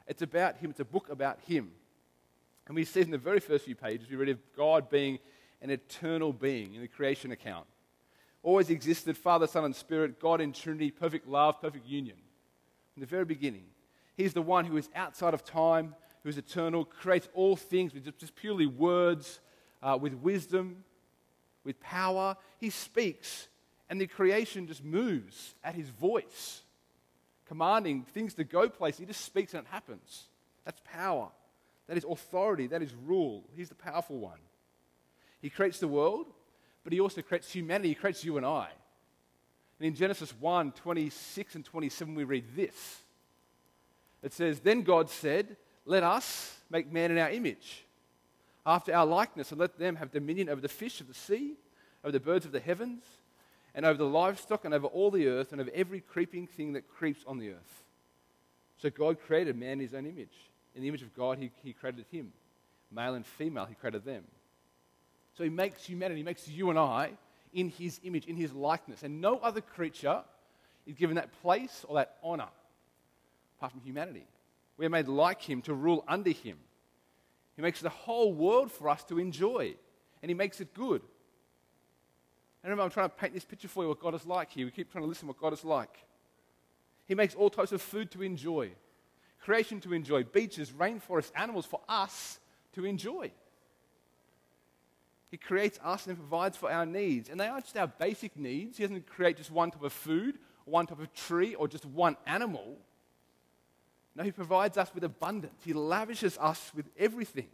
It's 0.07 0.21
about 0.21 0.57
Him. 0.57 0.69
It's 0.69 0.79
a 0.79 0.85
book 0.85 1.09
about 1.09 1.39
Him. 1.47 1.71
And 2.67 2.75
we 2.75 2.85
see 2.85 3.01
in 3.01 3.11
the 3.11 3.17
very 3.17 3.39
first 3.39 3.65
few 3.65 3.75
pages, 3.75 4.09
we 4.09 4.15
read 4.15 4.29
of 4.29 4.39
God 4.55 4.89
being 4.89 5.19
an 5.61 5.69
eternal 5.69 6.31
being 6.31 6.75
in 6.75 6.81
the 6.81 6.87
creation 6.87 7.31
account. 7.31 7.65
Always 8.43 8.69
existed, 8.69 9.17
Father, 9.17 9.47
Son, 9.47 9.63
and 9.63 9.75
Spirit, 9.75 10.19
God 10.19 10.41
in 10.41 10.51
Trinity, 10.53 10.91
perfect 10.91 11.27
love, 11.27 11.61
perfect 11.61 11.87
union. 11.87 12.17
From 12.93 13.01
the 13.01 13.07
very 13.07 13.25
beginning. 13.25 13.65
He's 14.15 14.33
the 14.33 14.41
one 14.41 14.65
who 14.65 14.77
is 14.77 14.89
outside 14.95 15.33
of 15.33 15.43
time, 15.43 15.95
who 16.21 16.29
is 16.29 16.37
eternal, 16.37 16.85
creates 16.85 17.27
all 17.33 17.55
things 17.55 17.93
with 17.93 18.17
just 18.19 18.35
purely 18.35 18.67
words, 18.67 19.39
uh, 19.81 19.97
with 19.99 20.13
wisdom, 20.13 20.83
with 21.63 21.79
power. 21.79 22.35
He 22.59 22.69
speaks, 22.69 23.47
and 23.89 23.99
the 23.99 24.07
creation 24.07 24.67
just 24.67 24.83
moves 24.83 25.55
at 25.63 25.75
his 25.75 25.89
voice, 25.89 26.61
commanding 27.47 28.03
things 28.03 28.33
to 28.35 28.43
go 28.43 28.69
places. 28.69 28.99
He 28.99 29.05
just 29.05 29.25
speaks 29.25 29.53
and 29.53 29.63
it 29.65 29.69
happens. 29.69 30.23
That's 30.65 30.81
power. 30.85 31.29
That 31.87 31.97
is 31.97 32.05
authority. 32.09 32.67
That 32.67 32.81
is 32.81 32.93
rule. 33.05 33.43
He's 33.55 33.69
the 33.69 33.75
powerful 33.75 34.17
one. 34.17 34.39
He 35.41 35.49
creates 35.49 35.79
the 35.79 35.87
world, 35.87 36.27
but 36.83 36.93
he 36.93 36.99
also 36.99 37.21
creates 37.21 37.51
humanity. 37.51 37.89
He 37.89 37.95
creates 37.95 38.23
you 38.23 38.37
and 38.37 38.45
I. 38.45 38.69
And 39.79 39.87
in 39.87 39.95
Genesis 39.95 40.33
1 40.39 40.71
26 40.71 41.55
and 41.55 41.65
27, 41.65 42.15
we 42.15 42.23
read 42.23 42.45
this. 42.55 43.01
It 44.21 44.31
says, 44.31 44.61
Then 44.61 44.83
God 44.83 45.09
said, 45.09 45.57
Let 45.85 46.03
us 46.03 46.57
make 46.69 46.91
man 46.91 47.11
in 47.11 47.17
our 47.17 47.29
image, 47.29 47.83
after 48.65 48.95
our 48.95 49.05
likeness, 49.05 49.51
and 49.51 49.59
let 49.59 49.77
them 49.77 49.97
have 49.97 50.11
dominion 50.11 50.47
over 50.47 50.61
the 50.61 50.69
fish 50.69 51.01
of 51.01 51.09
the 51.09 51.13
sea, 51.13 51.55
over 52.03 52.13
the 52.13 52.19
birds 52.21 52.45
of 52.45 52.53
the 52.53 52.61
heavens, 52.61 53.03
and 53.75 53.85
over 53.85 53.97
the 53.97 54.05
livestock, 54.05 54.65
and 54.65 54.73
over 54.73 54.87
all 54.87 55.11
the 55.11 55.27
earth, 55.27 55.51
and 55.51 55.61
over 55.61 55.71
every 55.73 55.99
creeping 55.99 56.47
thing 56.47 56.73
that 56.73 56.87
creeps 56.87 57.23
on 57.25 57.39
the 57.39 57.49
earth. 57.51 57.83
So 58.77 58.89
God 58.89 59.17
created 59.25 59.57
man 59.57 59.73
in 59.73 59.79
his 59.79 59.93
own 59.93 60.05
image. 60.05 60.33
In 60.75 60.81
the 60.81 60.87
image 60.87 61.01
of 61.01 61.15
God, 61.15 61.37
he, 61.37 61.51
he 61.63 61.73
created 61.73 62.05
him. 62.11 62.31
Male 62.91 63.15
and 63.15 63.25
female, 63.25 63.65
he 63.65 63.75
created 63.75 64.05
them. 64.05 64.23
So 65.37 65.43
he 65.43 65.49
makes 65.49 65.85
humanity, 65.85 66.19
he 66.19 66.23
makes 66.23 66.47
you 66.47 66.69
and 66.69 66.77
I 66.77 67.11
in 67.53 67.69
his 67.69 67.99
image, 68.03 68.25
in 68.25 68.35
his 68.35 68.53
likeness. 68.53 69.03
And 69.03 69.21
no 69.21 69.37
other 69.37 69.61
creature 69.61 70.21
is 70.85 70.95
given 70.95 71.15
that 71.15 71.31
place 71.41 71.85
or 71.87 71.95
that 71.95 72.17
honor 72.23 72.49
apart 73.57 73.71
from 73.71 73.81
humanity. 73.81 74.25
We 74.77 74.85
are 74.85 74.89
made 74.89 75.07
like 75.07 75.41
him 75.41 75.61
to 75.63 75.73
rule 75.73 76.03
under 76.07 76.31
him. 76.31 76.57
He 77.55 77.61
makes 77.61 77.79
the 77.79 77.89
whole 77.89 78.33
world 78.33 78.71
for 78.71 78.89
us 78.89 79.03
to 79.05 79.19
enjoy, 79.19 79.75
and 80.21 80.29
he 80.29 80.33
makes 80.33 80.59
it 80.59 80.73
good. 80.73 81.01
And 82.63 82.69
remember, 82.69 82.83
I'm 82.83 82.91
trying 82.91 83.09
to 83.09 83.15
paint 83.15 83.33
this 83.33 83.43
picture 83.43 83.67
for 83.67 83.83
you 83.83 83.89
what 83.89 83.99
God 83.99 84.15
is 84.15 84.25
like 84.25 84.51
here. 84.51 84.65
We 84.65 84.71
keep 84.71 84.91
trying 84.91 85.03
to 85.03 85.09
listen 85.09 85.27
what 85.27 85.39
God 85.39 85.51
is 85.51 85.65
like. 85.65 85.97
He 87.05 87.13
makes 87.13 87.35
all 87.35 87.49
types 87.49 87.73
of 87.73 87.81
food 87.81 88.09
to 88.11 88.23
enjoy, 88.23 88.71
creation 89.43 89.81
to 89.81 89.93
enjoy, 89.93 90.23
beaches, 90.23 90.71
rainforests, 90.71 91.31
animals 91.35 91.65
for 91.65 91.81
us 91.89 92.39
to 92.73 92.85
enjoy. 92.85 93.31
He 95.29 95.37
creates 95.37 95.79
us 95.83 96.07
and 96.07 96.15
provides 96.15 96.55
for 96.55 96.71
our 96.71 96.85
needs. 96.85 97.29
And 97.29 97.39
they 97.39 97.47
aren't 97.47 97.65
just 97.65 97.75
our 97.75 97.87
basic 97.87 98.37
needs. 98.37 98.77
He 98.77 98.83
doesn't 98.83 99.07
create 99.07 99.37
just 99.37 99.51
one 99.51 99.71
type 99.71 99.83
of 99.83 99.91
food, 99.91 100.37
one 100.65 100.85
type 100.85 101.01
of 101.01 101.11
tree, 101.13 101.55
or 101.55 101.67
just 101.67 101.85
one 101.85 102.15
animal. 102.25 102.77
No, 104.15 104.23
He 104.23 104.31
provides 104.31 104.77
us 104.77 104.93
with 104.93 105.03
abundance. 105.03 105.59
He 105.65 105.73
lavishes 105.73 106.37
us 106.37 106.71
with 106.75 106.85
everything. 106.97 107.47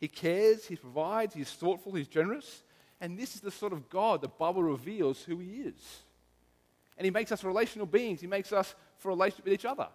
He 0.00 0.08
cares, 0.08 0.66
He 0.66 0.76
provides, 0.76 1.34
He's 1.34 1.50
thoughtful, 1.50 1.92
He's 1.92 2.08
generous. 2.08 2.62
And 3.00 3.18
this 3.18 3.34
is 3.34 3.40
the 3.40 3.50
sort 3.50 3.72
of 3.72 3.88
God 3.88 4.20
the 4.20 4.28
Bible 4.28 4.62
reveals 4.62 5.22
who 5.22 5.38
He 5.38 5.62
is. 5.62 6.00
And 6.96 7.04
He 7.04 7.10
makes 7.10 7.30
us 7.30 7.44
relational 7.44 7.86
beings. 7.86 8.20
He 8.20 8.26
makes 8.26 8.52
us 8.52 8.74
for 8.96 9.08
relationship 9.08 9.44
with 9.44 9.54
each 9.54 9.64
other, 9.64 9.88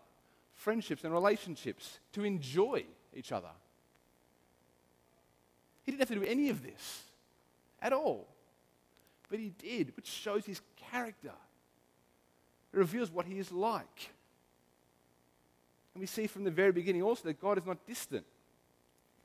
friendships 0.53 1.03
and 1.03 1.11
relationships, 1.11 1.99
to 2.13 2.23
enjoy 2.23 2.85
each 3.13 3.31
other. 3.31 3.49
He 5.83 5.91
didn't 5.91 6.07
have 6.07 6.17
to 6.17 6.25
do 6.25 6.31
any 6.31 6.49
of 6.49 6.63
this 6.63 7.03
at 7.81 7.91
all. 7.91 8.27
But 9.29 9.39
he 9.39 9.49
did, 9.49 9.95
which 9.95 10.07
shows 10.07 10.45
his 10.45 10.61
character. 10.91 11.33
It 12.71 12.77
reveals 12.77 13.11
what 13.11 13.25
he 13.25 13.37
is 13.37 13.51
like. 13.51 14.11
And 15.93 16.01
we 16.01 16.07
see 16.07 16.27
from 16.27 16.43
the 16.43 16.51
very 16.51 16.71
beginning 16.71 17.03
also 17.03 17.23
that 17.25 17.41
God 17.41 17.57
is 17.57 17.65
not 17.65 17.85
distant. 17.85 18.25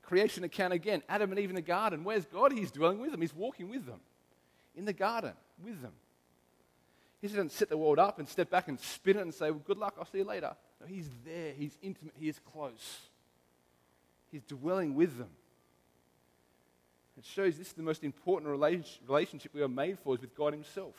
Creation 0.08 0.42
account 0.42 0.72
again 0.72 1.02
Adam 1.06 1.30
and 1.30 1.38
Eve 1.38 1.50
in 1.50 1.54
the 1.54 1.60
garden. 1.60 2.02
Where's 2.02 2.24
God? 2.24 2.50
He's 2.50 2.70
dwelling 2.70 2.98
with 2.98 3.10
them, 3.10 3.20
He's 3.20 3.34
walking 3.34 3.68
with 3.68 3.84
them 3.84 4.00
in 4.74 4.86
the 4.86 4.94
garden 4.94 5.34
with 5.62 5.82
them. 5.82 5.92
He 7.20 7.28
doesn't 7.28 7.52
set 7.52 7.68
the 7.68 7.76
world 7.76 7.98
up 7.98 8.18
and 8.18 8.26
step 8.26 8.48
back 8.48 8.68
and 8.68 8.80
spin 8.80 9.18
it 9.18 9.22
and 9.22 9.34
say, 9.34 9.50
well, 9.50 9.60
Good 9.66 9.76
luck, 9.76 9.96
I'll 9.98 10.06
see 10.06 10.18
you 10.18 10.24
later. 10.24 10.56
No, 10.80 10.86
He's 10.86 11.10
there, 11.26 11.52
He's 11.52 11.76
intimate, 11.82 12.14
He 12.18 12.30
is 12.30 12.38
close. 12.38 13.00
He's 14.32 14.40
dwelling 14.44 14.94
with 14.94 15.18
them. 15.18 15.28
It 17.18 17.26
shows 17.26 17.58
this 17.58 17.66
is 17.66 17.72
the 17.74 17.82
most 17.82 18.02
important 18.02 18.50
relationship 18.50 19.52
we 19.52 19.60
are 19.60 19.68
made 19.68 19.98
for 19.98 20.14
is 20.14 20.22
with 20.22 20.34
God 20.34 20.54
Himself. 20.54 20.94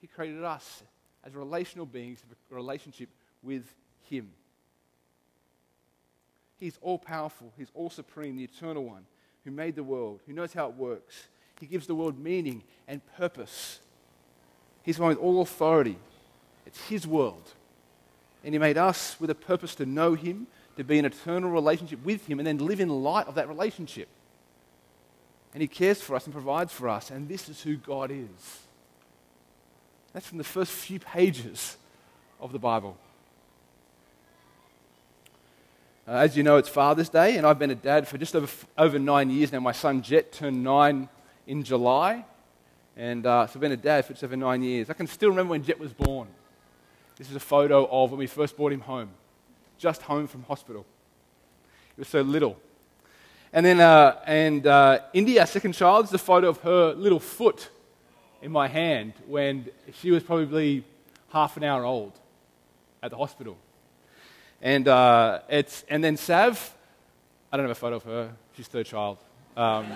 He 0.00 0.06
created 0.06 0.44
us 0.44 0.84
as 1.24 1.34
relational 1.34 1.86
beings 1.86 2.22
a 2.30 2.54
relationship 2.54 3.08
with 3.42 3.64
Him. 4.08 4.30
He's 6.58 6.78
all 6.80 6.98
powerful, 6.98 7.52
He's 7.56 7.70
all 7.74 7.90
supreme, 7.90 8.36
the 8.36 8.44
eternal 8.44 8.84
one 8.84 9.06
who 9.44 9.50
made 9.50 9.76
the 9.76 9.84
world, 9.84 10.20
who 10.26 10.32
knows 10.32 10.52
how 10.52 10.68
it 10.68 10.74
works. 10.74 11.28
He 11.60 11.66
gives 11.66 11.86
the 11.86 11.94
world 11.94 12.18
meaning 12.18 12.62
and 12.88 13.00
purpose. 13.16 13.80
He's 14.82 14.98
one 14.98 15.10
with 15.10 15.18
all 15.18 15.42
authority. 15.42 15.98
It's 16.66 16.80
His 16.88 17.06
world. 17.06 17.52
And 18.42 18.54
He 18.54 18.58
made 18.58 18.78
us 18.78 19.20
with 19.20 19.30
a 19.30 19.34
purpose 19.34 19.74
to 19.76 19.86
know 19.86 20.14
Him, 20.14 20.46
to 20.76 20.84
be 20.84 20.98
in 20.98 21.04
eternal 21.04 21.50
relationship 21.50 22.04
with 22.04 22.26
Him, 22.26 22.40
and 22.40 22.46
then 22.46 22.58
live 22.58 22.80
in 22.80 22.88
light 22.88 23.28
of 23.28 23.34
that 23.34 23.48
relationship 23.48 24.08
and 25.54 25.60
He 25.60 25.68
cares 25.68 26.00
for 26.00 26.16
us 26.16 26.24
and 26.24 26.34
provides 26.34 26.72
for 26.72 26.88
us. 26.88 27.10
And 27.10 27.28
this 27.28 27.48
is 27.48 27.62
who 27.62 27.76
God 27.76 28.10
is. 28.10 28.60
That's 30.12 30.26
from 30.26 30.38
the 30.38 30.44
first 30.44 30.72
few 30.72 30.98
pages 30.98 31.76
of 32.40 32.52
the 32.52 32.58
Bible. 32.58 32.98
Uh, 36.06 36.16
as 36.16 36.36
you 36.36 36.42
know, 36.42 36.58
it's 36.58 36.68
Father's 36.68 37.08
Day, 37.08 37.38
and 37.38 37.46
I've 37.46 37.58
been 37.58 37.70
a 37.70 37.74
dad 37.74 38.06
for 38.06 38.18
just 38.18 38.36
over, 38.36 38.46
over 38.76 38.98
nine 38.98 39.30
years 39.30 39.50
now. 39.50 39.60
My 39.60 39.72
son 39.72 40.02
Jet 40.02 40.32
turned 40.32 40.62
nine 40.62 41.08
in 41.46 41.64
July, 41.64 42.26
and 42.94 43.24
uh, 43.24 43.46
so 43.46 43.52
I've 43.54 43.60
been 43.62 43.72
a 43.72 43.76
dad 43.78 44.04
for 44.04 44.12
just 44.12 44.22
over 44.22 44.36
nine 44.36 44.62
years. 44.62 44.90
I 44.90 44.92
can 44.92 45.06
still 45.06 45.30
remember 45.30 45.52
when 45.52 45.62
Jet 45.62 45.80
was 45.80 45.94
born. 45.94 46.28
This 47.16 47.30
is 47.30 47.36
a 47.36 47.40
photo 47.40 47.88
of 47.90 48.10
when 48.10 48.18
we 48.18 48.26
first 48.26 48.54
brought 48.54 48.70
him 48.70 48.82
home, 48.82 49.08
just 49.78 50.02
home 50.02 50.26
from 50.26 50.42
hospital. 50.42 50.84
He 51.96 52.02
was 52.02 52.08
so 52.08 52.20
little. 52.20 52.60
And 53.50 53.64
then, 53.64 53.80
uh, 53.80 54.20
and 54.26 54.66
uh, 54.66 54.98
India, 55.14 55.40
our 55.40 55.46
second 55.46 55.72
child, 55.72 56.04
is 56.04 56.12
a 56.12 56.18
photo 56.18 56.50
of 56.50 56.58
her 56.58 56.92
little 56.92 57.20
foot 57.20 57.70
in 58.42 58.52
my 58.52 58.68
hand 58.68 59.14
when 59.26 59.70
she 59.94 60.10
was 60.10 60.22
probably 60.22 60.84
half 61.32 61.56
an 61.56 61.64
hour 61.64 61.82
old 61.82 62.12
at 63.02 63.10
the 63.10 63.16
hospital. 63.16 63.56
And, 64.64 64.88
uh, 64.88 65.40
it's, 65.50 65.84
and 65.90 66.02
then 66.02 66.16
Sav, 66.16 66.74
I 67.52 67.58
don't 67.58 67.64
have 67.64 67.76
a 67.76 67.78
photo 67.78 67.96
of 67.96 68.02
her. 68.04 68.32
She's 68.56 68.66
third 68.66 68.86
child. 68.86 69.18
Um, 69.58 69.86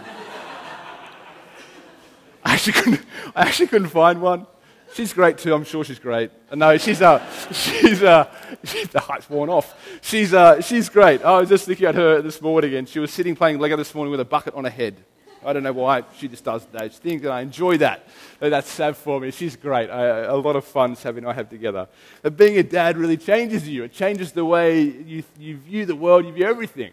I, 2.45 2.53
actually 2.53 2.75
couldn't, 2.75 3.01
I 3.35 3.47
actually 3.47 3.69
couldn't 3.69 3.89
find 3.89 4.21
one. 4.21 4.47
She's 4.93 5.15
great 5.15 5.39
too. 5.39 5.55
I'm 5.55 5.65
sure 5.65 5.85
she's 5.85 5.99
great. 5.99 6.31
No, 6.55 6.77
she's 6.77 7.01
uh, 7.01 7.27
she's 7.51 8.03
uh, 8.03 8.31
she's, 8.65 8.89
the 8.89 9.01
height's 9.01 9.29
worn 9.29 9.49
off. 9.49 9.75
She's 10.03 10.35
uh, 10.35 10.61
she's 10.61 10.89
great. 10.89 11.23
I 11.23 11.41
was 11.41 11.49
just 11.49 11.67
looking 11.67 11.87
at 11.87 11.95
her 11.95 12.23
this 12.23 12.41
morning, 12.41 12.75
and 12.75 12.89
she 12.89 12.99
was 12.99 13.11
sitting 13.11 13.37
playing 13.37 13.59
Lego 13.59 13.77
this 13.77 13.95
morning 13.95 14.11
with 14.11 14.21
a 14.21 14.25
bucket 14.25 14.55
on 14.55 14.65
her 14.65 14.71
head. 14.71 14.97
I 15.45 15.53
don't 15.53 15.63
know 15.63 15.73
why 15.73 16.03
she 16.17 16.29
just 16.29 16.45
does 16.45 16.67
those 16.67 16.99
things, 16.99 17.23
and 17.23 17.33
I 17.33 17.43
enjoy 17.43 17.79
that. 17.79 18.07
That's 18.41 18.69
sad 18.69 18.97
for 18.97 19.21
me. 19.21 19.31
She's 19.31 19.57
great. 19.57 19.89
I, 19.91 20.25
a 20.25 20.37
lot 20.37 20.57
of 20.57 20.65
fun 20.65 20.97
Savvy 20.97 21.19
and 21.19 21.29
I 21.29 21.33
have 21.33 21.49
together. 21.49 21.89
But 22.23 22.37
being 22.37 22.59
a 22.59 22.63
dad 22.63 22.97
really 22.97 23.17
changes 23.17 23.69
you. 23.69 23.85
It 23.85 23.93
changes 23.93 24.33
the 24.33 24.45
way 24.45 24.81
you, 24.83 25.23
you 25.39 25.57
view 25.57 25.87
the 25.87 25.97
world, 25.97 26.27
you 26.27 26.33
view 26.33 26.47
everything. 26.47 26.93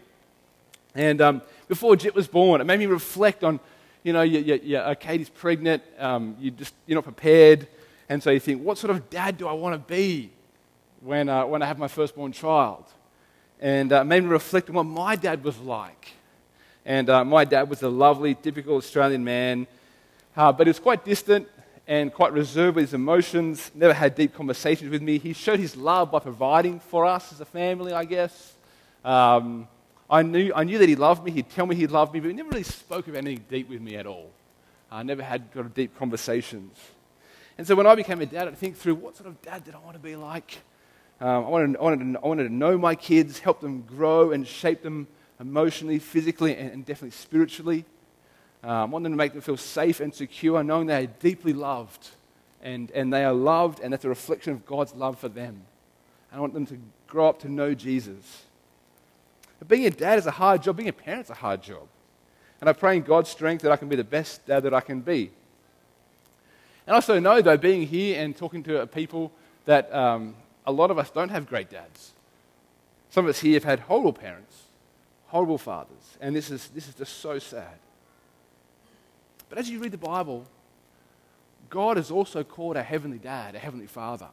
And 0.94 1.20
um, 1.20 1.42
before 1.68 1.96
Jet 1.96 2.14
was 2.14 2.26
born, 2.26 2.60
it 2.60 2.64
made 2.64 2.78
me 2.78 2.86
reflect 2.86 3.44
on, 3.44 3.60
you 4.02 4.12
know, 4.12 4.22
you, 4.22 4.40
you, 4.40 4.78
uh, 4.78 4.94
Katie's 4.94 5.28
pregnant, 5.28 5.82
um, 5.98 6.36
you 6.40 6.50
just, 6.50 6.74
you're 6.86 6.96
not 6.96 7.04
prepared. 7.04 7.68
And 8.08 8.22
so 8.22 8.30
you 8.30 8.40
think, 8.40 8.62
what 8.62 8.78
sort 8.78 8.92
of 8.92 9.10
dad 9.10 9.36
do 9.36 9.48
I 9.48 9.52
want 9.52 9.74
to 9.74 9.94
be 9.94 10.30
when, 11.00 11.28
uh, 11.28 11.44
when 11.44 11.62
I 11.62 11.66
have 11.66 11.78
my 11.78 11.88
firstborn 11.88 12.32
child? 12.32 12.84
And 13.60 13.92
uh, 13.92 14.04
made 14.04 14.22
me 14.22 14.28
reflect 14.28 14.68
on 14.68 14.76
what 14.76 14.84
my 14.84 15.16
dad 15.16 15.42
was 15.42 15.58
like. 15.58 16.12
And 16.86 17.10
uh, 17.10 17.24
my 17.24 17.44
dad 17.44 17.68
was 17.68 17.82
a 17.82 17.88
lovely, 17.88 18.36
typical 18.36 18.76
Australian 18.76 19.24
man, 19.24 19.66
uh, 20.36 20.52
but 20.52 20.68
he 20.68 20.70
was 20.70 20.78
quite 20.78 21.04
distant 21.04 21.48
and 21.88 22.14
quite 22.14 22.32
reserved 22.32 22.76
with 22.76 22.84
his 22.84 22.94
emotions, 22.94 23.72
never 23.74 23.92
had 23.92 24.14
deep 24.14 24.32
conversations 24.32 24.88
with 24.88 25.02
me. 25.02 25.18
He 25.18 25.32
showed 25.32 25.58
his 25.58 25.76
love 25.76 26.12
by 26.12 26.20
providing 26.20 26.78
for 26.78 27.04
us 27.04 27.32
as 27.32 27.40
a 27.40 27.44
family, 27.44 27.92
I 27.92 28.04
guess. 28.04 28.54
Um, 29.04 29.66
I, 30.08 30.22
knew, 30.22 30.52
I 30.54 30.62
knew 30.62 30.78
that 30.78 30.88
he 30.88 30.94
loved 30.94 31.24
me. 31.24 31.32
He'd 31.32 31.50
tell 31.50 31.66
me 31.66 31.74
he 31.74 31.88
loved 31.88 32.14
me, 32.14 32.20
but 32.20 32.28
he 32.28 32.34
never 32.34 32.50
really 32.50 32.62
spoke 32.62 33.08
of 33.08 33.16
anything 33.16 33.44
deep 33.48 33.68
with 33.68 33.80
me 33.80 33.96
at 33.96 34.06
all. 34.06 34.30
I 34.88 35.02
never 35.02 35.24
had 35.24 35.52
sort 35.52 35.66
of 35.66 35.74
deep 35.74 35.98
conversations. 35.98 36.78
And 37.58 37.66
so 37.66 37.74
when 37.74 37.88
I 37.88 37.96
became 37.96 38.20
a 38.20 38.26
dad, 38.26 38.46
I'd 38.46 38.56
think 38.56 38.76
through 38.76 38.94
what 38.94 39.16
sort 39.16 39.28
of 39.28 39.42
dad 39.42 39.64
did 39.64 39.74
I 39.74 39.78
want 39.78 39.94
to 39.94 40.02
be 40.02 40.14
like? 40.14 40.58
Um, 41.20 41.28
I, 41.28 41.48
wanted, 41.48 41.76
I, 41.78 41.82
wanted 41.82 42.12
to, 42.12 42.20
I, 42.20 42.26
wanted, 42.28 42.44
to, 42.44 42.54
know 42.54 42.78
my 42.78 42.94
kids, 42.94 43.40
help 43.40 43.60
them 43.60 43.82
grow 43.82 44.30
and 44.30 44.46
shape 44.46 44.82
them 44.82 45.08
emotionally, 45.40 45.98
physically, 45.98 46.56
and, 46.56 46.84
definitely 46.84 47.10
spiritually. 47.10 47.84
Um, 48.62 48.70
I 48.70 48.84
wanted 48.84 49.10
to 49.10 49.16
make 49.16 49.32
them 49.32 49.42
feel 49.42 49.56
safe 49.56 50.00
and 50.00 50.14
secure, 50.14 50.62
knowing 50.62 50.86
they 50.86 51.04
are 51.04 51.06
deeply 51.06 51.52
loved. 51.52 52.08
And, 52.62 52.90
and 52.92 53.12
they 53.12 53.24
are 53.24 53.32
loved, 53.32 53.80
and 53.80 53.92
that's 53.92 54.04
a 54.04 54.08
reflection 54.08 54.52
of 54.52 54.66
God's 54.66 54.94
love 54.94 55.18
for 55.18 55.28
them. 55.28 55.62
I 56.32 56.40
want 56.40 56.52
them 56.52 56.66
to 56.66 56.78
grow 57.06 57.28
up 57.28 57.38
to 57.40 57.48
know 57.48 57.74
Jesus. 57.74 58.44
But 59.58 59.68
being 59.68 59.86
a 59.86 59.90
dad 59.90 60.18
is 60.18 60.26
a 60.26 60.32
hard 60.32 60.62
job, 60.62 60.76
being 60.76 60.88
a 60.88 60.92
parent 60.92 61.24
is 61.24 61.30
a 61.30 61.34
hard 61.34 61.62
job. 61.62 61.86
And 62.60 62.68
I 62.68 62.72
pray 62.72 62.96
in 62.96 63.02
God's 63.02 63.30
strength 63.30 63.62
that 63.62 63.72
I 63.72 63.76
can 63.76 63.88
be 63.88 63.96
the 63.96 64.04
best 64.04 64.46
dad 64.46 64.64
that 64.64 64.74
I 64.74 64.80
can 64.80 65.00
be. 65.00 65.30
And 66.86 66.94
I 66.94 66.96
also 66.96 67.18
know, 67.18 67.40
though, 67.40 67.56
being 67.56 67.86
here 67.86 68.22
and 68.22 68.36
talking 68.36 68.62
to 68.64 68.86
people, 68.86 69.32
that 69.64 69.92
um, 69.94 70.34
a 70.66 70.72
lot 70.72 70.90
of 70.90 70.98
us 70.98 71.10
don't 71.10 71.30
have 71.30 71.48
great 71.48 71.70
dads. 71.70 72.12
Some 73.10 73.24
of 73.24 73.30
us 73.30 73.40
here 73.40 73.54
have 73.54 73.64
had 73.64 73.80
horrible 73.80 74.12
parents, 74.12 74.64
horrible 75.26 75.58
fathers. 75.58 76.16
And 76.20 76.34
this 76.34 76.50
is, 76.50 76.68
this 76.68 76.88
is 76.88 76.94
just 76.94 77.18
so 77.18 77.38
sad. 77.38 77.78
But 79.48 79.58
as 79.58 79.70
you 79.70 79.78
read 79.78 79.92
the 79.92 79.98
Bible, 79.98 80.46
God 81.70 81.98
is 81.98 82.10
also 82.10 82.44
called 82.44 82.76
a 82.76 82.82
heavenly 82.82 83.18
dad, 83.18 83.54
a 83.54 83.58
heavenly 83.58 83.86
father. 83.86 84.28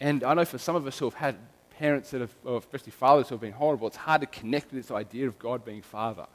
And 0.00 0.22
I 0.24 0.34
know 0.34 0.44
for 0.44 0.58
some 0.58 0.76
of 0.76 0.86
us 0.86 0.98
who 0.98 1.06
have 1.06 1.14
had 1.14 1.36
parents 1.78 2.10
that 2.10 2.20
have, 2.20 2.34
or 2.44 2.58
especially 2.58 2.92
fathers 2.92 3.28
who 3.28 3.34
have 3.34 3.40
been 3.40 3.52
horrible, 3.52 3.86
it's 3.88 3.96
hard 3.96 4.20
to 4.20 4.26
connect 4.26 4.72
with 4.72 4.82
this 4.82 4.90
idea 4.94 5.26
of 5.26 5.38
God 5.38 5.64
being 5.64 5.82
father. 5.82 6.26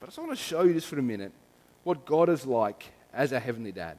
But 0.00 0.06
I 0.06 0.08
just 0.08 0.18
want 0.18 0.30
to 0.30 0.36
show 0.36 0.62
you 0.62 0.74
just 0.74 0.86
for 0.86 0.98
a 0.98 1.02
minute 1.02 1.32
what 1.82 2.04
God 2.04 2.28
is 2.28 2.46
like 2.46 2.84
as 3.12 3.32
our 3.32 3.40
heavenly 3.40 3.72
dad. 3.72 3.96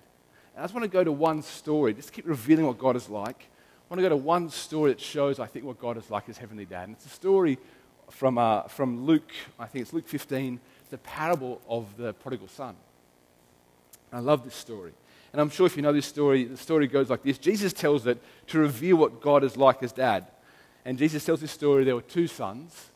And 0.56 0.62
I 0.62 0.64
just 0.64 0.74
want 0.74 0.84
to 0.84 0.90
go 0.90 1.04
to 1.04 1.12
one 1.12 1.42
story, 1.42 1.94
just 1.94 2.14
keep 2.14 2.28
revealing 2.28 2.66
what 2.66 2.78
God 2.78 2.96
is 2.96 3.10
like. 3.10 3.48
I 3.96 3.98
want 3.98 4.04
to 4.04 4.10
go 4.10 4.22
to 4.22 4.26
one 4.26 4.50
story 4.50 4.92
that 4.92 5.00
shows, 5.00 5.40
I 5.40 5.46
think, 5.46 5.64
what 5.64 5.80
God 5.80 5.96
is 5.96 6.12
like 6.12 6.28
as 6.28 6.38
heavenly 6.38 6.66
dad. 6.66 6.90
And 6.90 6.98
it's 6.98 7.06
a 7.06 7.10
story 7.10 7.58
from, 8.10 8.38
uh, 8.38 8.64
from 8.64 9.06
Luke, 9.06 9.32
I 9.58 9.68
think 9.68 9.84
it's 9.84 9.94
Luke 9.94 10.06
15, 10.06 10.60
the 10.90 10.98
parable 10.98 11.62
of 11.70 11.96
the 11.96 12.12
prodigal 12.12 12.50
son. 12.50 12.76
I 14.12 14.20
love 14.20 14.44
this 14.44 14.54
story. 14.54 14.92
And 15.32 15.40
I'm 15.40 15.50
sure 15.50 15.66
if 15.66 15.78
you 15.78 15.82
know 15.82 15.94
this 15.94 16.08
story, 16.08 16.44
the 16.44 16.58
story 16.58 16.88
goes 16.88 17.10
like 17.10 17.24
this 17.24 17.38
Jesus 17.38 17.72
tells 17.72 18.06
it 18.06 18.22
to 18.48 18.60
reveal 18.60 18.98
what 18.98 19.22
God 19.22 19.46
is 19.46 19.56
like 19.56 19.82
as 19.82 19.94
dad. 19.94 20.28
And 20.84 20.98
Jesus 20.98 21.24
tells 21.24 21.40
this 21.40 21.52
story 21.52 21.86
there 21.86 21.96
were 21.96 22.02
two 22.02 22.28
sons, 22.28 22.90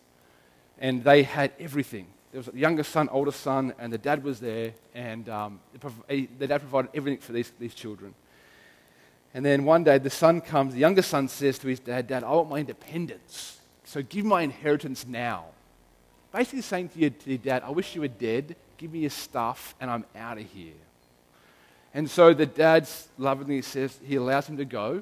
and 0.79 1.01
they 1.01 1.23
had 1.23 1.53
everything. 1.61 2.07
There 2.33 2.39
was 2.39 2.49
a 2.49 2.57
younger 2.57 2.83
son, 2.83 3.07
older 3.07 3.31
son, 3.31 3.73
and 3.79 3.93
the 3.93 3.97
dad 3.97 4.21
was 4.21 4.41
there, 4.41 4.73
and 4.93 5.29
um, 5.29 5.61
the 5.79 6.47
dad 6.47 6.59
provided 6.59 6.91
everything 6.93 7.21
for 7.21 7.31
these, 7.31 7.53
these 7.57 7.73
children. 7.73 8.13
And 9.33 9.45
then 9.45 9.63
one 9.63 9.83
day 9.83 9.97
the 9.97 10.09
son 10.09 10.41
comes, 10.41 10.73
the 10.73 10.79
younger 10.79 11.01
son 11.01 11.27
says 11.27 11.59
to 11.59 11.67
his 11.67 11.79
dad, 11.79 12.07
Dad, 12.07 12.23
I 12.23 12.31
want 12.31 12.49
my 12.49 12.59
independence. 12.59 13.59
So 13.83 14.01
give 14.01 14.25
my 14.25 14.41
inheritance 14.41 15.05
now. 15.07 15.45
Basically 16.31 16.61
saying 16.61 16.89
to 16.89 16.99
your, 16.99 17.09
to 17.09 17.29
your 17.29 17.37
dad, 17.39 17.63
I 17.65 17.71
wish 17.71 17.95
you 17.95 18.01
were 18.01 18.07
dead, 18.07 18.55
give 18.77 18.91
me 18.91 18.99
your 18.99 19.09
stuff, 19.09 19.75
and 19.79 19.89
I'm 19.89 20.05
out 20.15 20.37
of 20.37 20.45
here. 20.45 20.73
And 21.93 22.09
so 22.09 22.33
the 22.33 22.45
dad 22.45 22.87
lovingly 23.17 23.61
says 23.61 23.99
he 24.03 24.15
allows 24.15 24.47
him 24.47 24.57
to 24.57 24.65
go. 24.65 25.01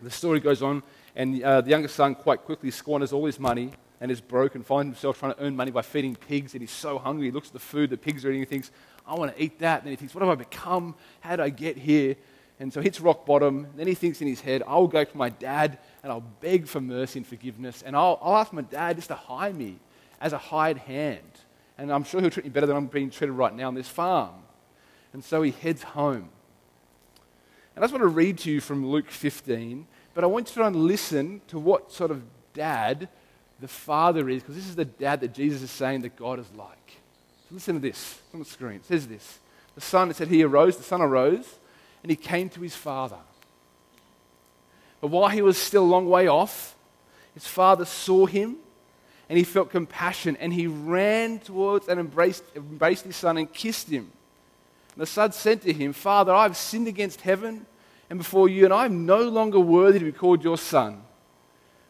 The 0.00 0.10
story 0.10 0.40
goes 0.40 0.62
on, 0.62 0.82
and 1.16 1.42
uh, 1.42 1.60
the 1.60 1.70
younger 1.70 1.88
son 1.88 2.14
quite 2.14 2.44
quickly 2.44 2.70
squanders 2.70 3.12
all 3.12 3.26
his 3.26 3.38
money 3.38 3.72
and 4.00 4.10
is 4.10 4.20
broke 4.20 4.56
and 4.56 4.66
finds 4.66 4.96
himself 4.96 5.18
trying 5.18 5.34
to 5.34 5.40
earn 5.40 5.54
money 5.54 5.70
by 5.70 5.82
feeding 5.82 6.16
pigs. 6.16 6.54
And 6.54 6.60
he's 6.60 6.72
so 6.72 6.98
hungry, 6.98 7.26
he 7.26 7.30
looks 7.30 7.48
at 7.48 7.52
the 7.52 7.60
food 7.60 7.90
the 7.90 7.96
pigs 7.96 8.24
are 8.24 8.30
eating 8.30 8.42
and 8.42 8.48
he 8.48 8.50
thinks, 8.50 8.70
I 9.06 9.14
want 9.14 9.34
to 9.36 9.42
eat 9.42 9.58
that. 9.60 9.82
And 9.82 9.90
he 9.90 9.96
thinks, 9.96 10.14
What 10.14 10.22
have 10.22 10.30
I 10.30 10.34
become? 10.34 10.94
How 11.20 11.36
did 11.36 11.40
I 11.40 11.50
get 11.50 11.76
here? 11.76 12.16
And 12.60 12.72
so 12.72 12.80
hits 12.80 13.00
rock 13.00 13.26
bottom. 13.26 13.66
Then 13.76 13.86
he 13.86 13.94
thinks 13.94 14.20
in 14.20 14.28
his 14.28 14.40
head, 14.40 14.62
I'll 14.66 14.86
go 14.86 15.02
to 15.04 15.16
my 15.16 15.30
dad 15.30 15.78
and 16.02 16.12
I'll 16.12 16.24
beg 16.40 16.66
for 16.66 16.80
mercy 16.80 17.18
and 17.18 17.26
forgiveness. 17.26 17.82
And 17.82 17.96
I'll, 17.96 18.18
I'll 18.22 18.36
ask 18.36 18.52
my 18.52 18.62
dad 18.62 18.96
just 18.96 19.08
to 19.08 19.14
hire 19.14 19.52
me 19.52 19.78
as 20.20 20.32
a 20.32 20.38
hired 20.38 20.78
hand. 20.78 21.20
And 21.78 21.92
I'm 21.92 22.04
sure 22.04 22.20
he'll 22.20 22.30
treat 22.30 22.44
me 22.44 22.50
better 22.50 22.66
than 22.66 22.76
I'm 22.76 22.86
being 22.86 23.10
treated 23.10 23.32
right 23.32 23.54
now 23.54 23.68
on 23.68 23.74
this 23.74 23.88
farm. 23.88 24.34
And 25.12 25.24
so 25.24 25.42
he 25.42 25.50
heads 25.50 25.82
home. 25.82 26.28
And 27.74 27.82
I 27.82 27.86
just 27.86 27.92
want 27.92 28.02
to 28.02 28.08
read 28.08 28.38
to 28.38 28.50
you 28.50 28.60
from 28.60 28.86
Luke 28.86 29.10
15, 29.10 29.86
but 30.14 30.24
I 30.24 30.26
want 30.26 30.46
you 30.46 30.48
to 30.48 30.54
try 30.54 30.66
and 30.66 30.76
listen 30.76 31.40
to 31.48 31.58
what 31.58 31.90
sort 31.90 32.10
of 32.10 32.22
dad 32.52 33.08
the 33.60 33.68
father 33.68 34.28
is, 34.28 34.42
because 34.42 34.56
this 34.56 34.66
is 34.66 34.76
the 34.76 34.84
dad 34.84 35.20
that 35.20 35.32
Jesus 35.32 35.62
is 35.62 35.70
saying 35.70 36.02
that 36.02 36.16
God 36.16 36.38
is 36.38 36.50
like. 36.54 37.00
So 37.48 37.54
listen 37.54 37.74
to 37.76 37.80
this 37.80 38.20
on 38.34 38.40
the 38.40 38.44
screen. 38.44 38.76
It 38.76 38.84
says 38.84 39.06
this 39.06 39.38
The 39.74 39.80
son, 39.80 40.10
it 40.10 40.16
said 40.16 40.28
he 40.28 40.42
arose, 40.42 40.76
the 40.76 40.82
son 40.82 41.00
arose, 41.00 41.58
and 42.02 42.10
he 42.10 42.16
came 42.16 42.48
to 42.50 42.60
his 42.60 42.74
father. 42.74 43.18
But 45.00 45.08
while 45.08 45.28
he 45.28 45.42
was 45.42 45.58
still 45.58 45.84
a 45.84 45.84
long 45.84 46.08
way 46.08 46.28
off, 46.28 46.76
his 47.34 47.46
father 47.46 47.84
saw 47.84 48.26
him 48.26 48.56
and 49.28 49.38
he 49.38 49.44
felt 49.44 49.70
compassion 49.70 50.36
and 50.36 50.52
he 50.52 50.66
ran 50.66 51.38
towards 51.38 51.88
and 51.88 51.98
embraced, 51.98 52.44
embraced 52.54 53.04
his 53.04 53.16
son 53.16 53.36
and 53.36 53.52
kissed 53.52 53.88
him. 53.88 54.10
And 54.94 55.02
the 55.02 55.06
son 55.06 55.32
said 55.32 55.62
to 55.62 55.72
him, 55.72 55.92
Father, 55.92 56.32
I 56.32 56.42
have 56.42 56.56
sinned 56.56 56.86
against 56.86 57.22
heaven 57.22 57.66
and 58.10 58.18
before 58.18 58.48
you, 58.48 58.66
and 58.66 58.74
I 58.74 58.84
am 58.84 59.06
no 59.06 59.22
longer 59.22 59.58
worthy 59.58 59.98
to 59.98 60.04
be 60.04 60.12
called 60.12 60.44
your 60.44 60.58
son. 60.58 61.02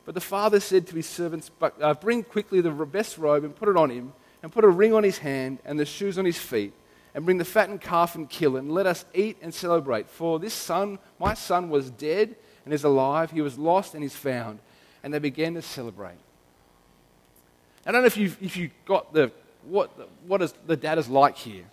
But 0.05 0.15
the 0.15 0.21
father 0.21 0.61
said 0.61 0.87
to 0.87 0.95
his 0.95 1.09
servants, 1.09 1.51
uh, 1.61 1.95
Bring 1.95 2.23
quickly 2.23 2.61
the 2.61 2.71
best 2.71 3.19
robe 3.19 3.43
and 3.43 3.55
put 3.55 3.69
it 3.69 3.77
on 3.77 3.91
him, 3.91 4.13
and 4.41 4.53
put 4.53 4.65
a 4.65 4.69
ring 4.69 4.95
on 4.95 5.03
his 5.03 5.19
hand 5.19 5.59
and 5.65 5.81
the 5.81 5.85
shoes 5.85 6.19
on 6.19 6.25
his 6.25 6.39
feet, 6.39 6.73
and 7.15 7.25
bring 7.25 7.39
the 7.39 7.45
fattened 7.45 7.81
calf 7.81 8.15
and 8.15 8.29
kill 8.29 8.57
it, 8.57 8.61
and 8.61 8.73
let 8.73 8.87
us 8.87 9.05
eat 9.15 9.37
and 9.43 9.53
celebrate. 9.53 10.09
For 10.09 10.39
this 10.39 10.55
son, 10.55 10.99
my 11.19 11.35
son, 11.35 11.69
was 11.69 11.91
dead 11.91 12.37
and 12.65 12.73
is 12.73 12.85
alive. 12.85 13.31
He 13.31 13.41
was 13.41 13.59
lost 13.59 13.95
and 13.95 14.03
is 14.03 14.15
found. 14.15 14.59
And 15.03 15.13
they 15.13 15.19
began 15.19 15.55
to 15.55 15.63
celebrate. 15.63 16.17
I 17.85 17.93
don't 17.93 18.03
know 18.03 18.07
if 18.07 18.17
you've, 18.17 18.41
if 18.41 18.57
you 18.57 18.71
got 18.87 19.13
the, 19.13 19.33
what, 19.65 19.91
what 20.27 20.41
is 20.41 20.55
the 20.67 20.77
dad 20.77 20.99
is 20.99 21.09
like 21.09 21.37
here 21.37 21.65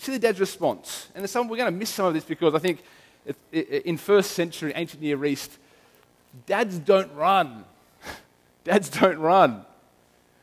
see 0.00 0.12
the 0.12 0.18
dad's 0.18 0.40
response. 0.40 1.08
And 1.14 1.28
some, 1.28 1.48
we're 1.48 1.56
going 1.56 1.72
to 1.72 1.78
miss 1.78 1.90
some 1.90 2.06
of 2.06 2.14
this 2.14 2.24
because 2.24 2.54
I 2.54 2.58
think 2.58 2.82
it, 3.26 3.36
it, 3.52 3.84
in 3.84 3.96
first 3.96 4.32
century 4.32 4.72
ancient 4.74 5.02
Near 5.02 5.24
East, 5.24 5.58
dads 6.46 6.78
don't 6.78 7.12
run. 7.14 7.64
dads 8.64 8.88
don't 8.88 9.18
run. 9.18 9.64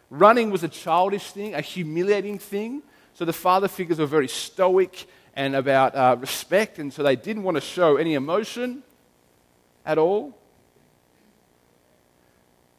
Running 0.10 0.52
was 0.52 0.64
a 0.64 0.68
childish 0.68 1.32
thing, 1.32 1.54
a 1.54 1.62
humiliating 1.62 2.40
thing. 2.40 2.82
So 3.18 3.26
the 3.26 3.34
father 3.34 3.68
figures 3.68 3.98
were 3.98 4.06
very 4.06 4.28
stoic 4.28 5.08
and 5.36 5.56
about 5.56 5.96
uh, 5.96 6.18
respect, 6.20 6.78
and 6.78 6.94
so 6.94 7.02
they 7.02 7.16
didn't 7.16 7.42
want 7.42 7.56
to 7.56 7.62
show 7.62 7.98
any 7.98 8.14
emotion 8.14 8.84
at 9.84 9.98
all. 9.98 10.38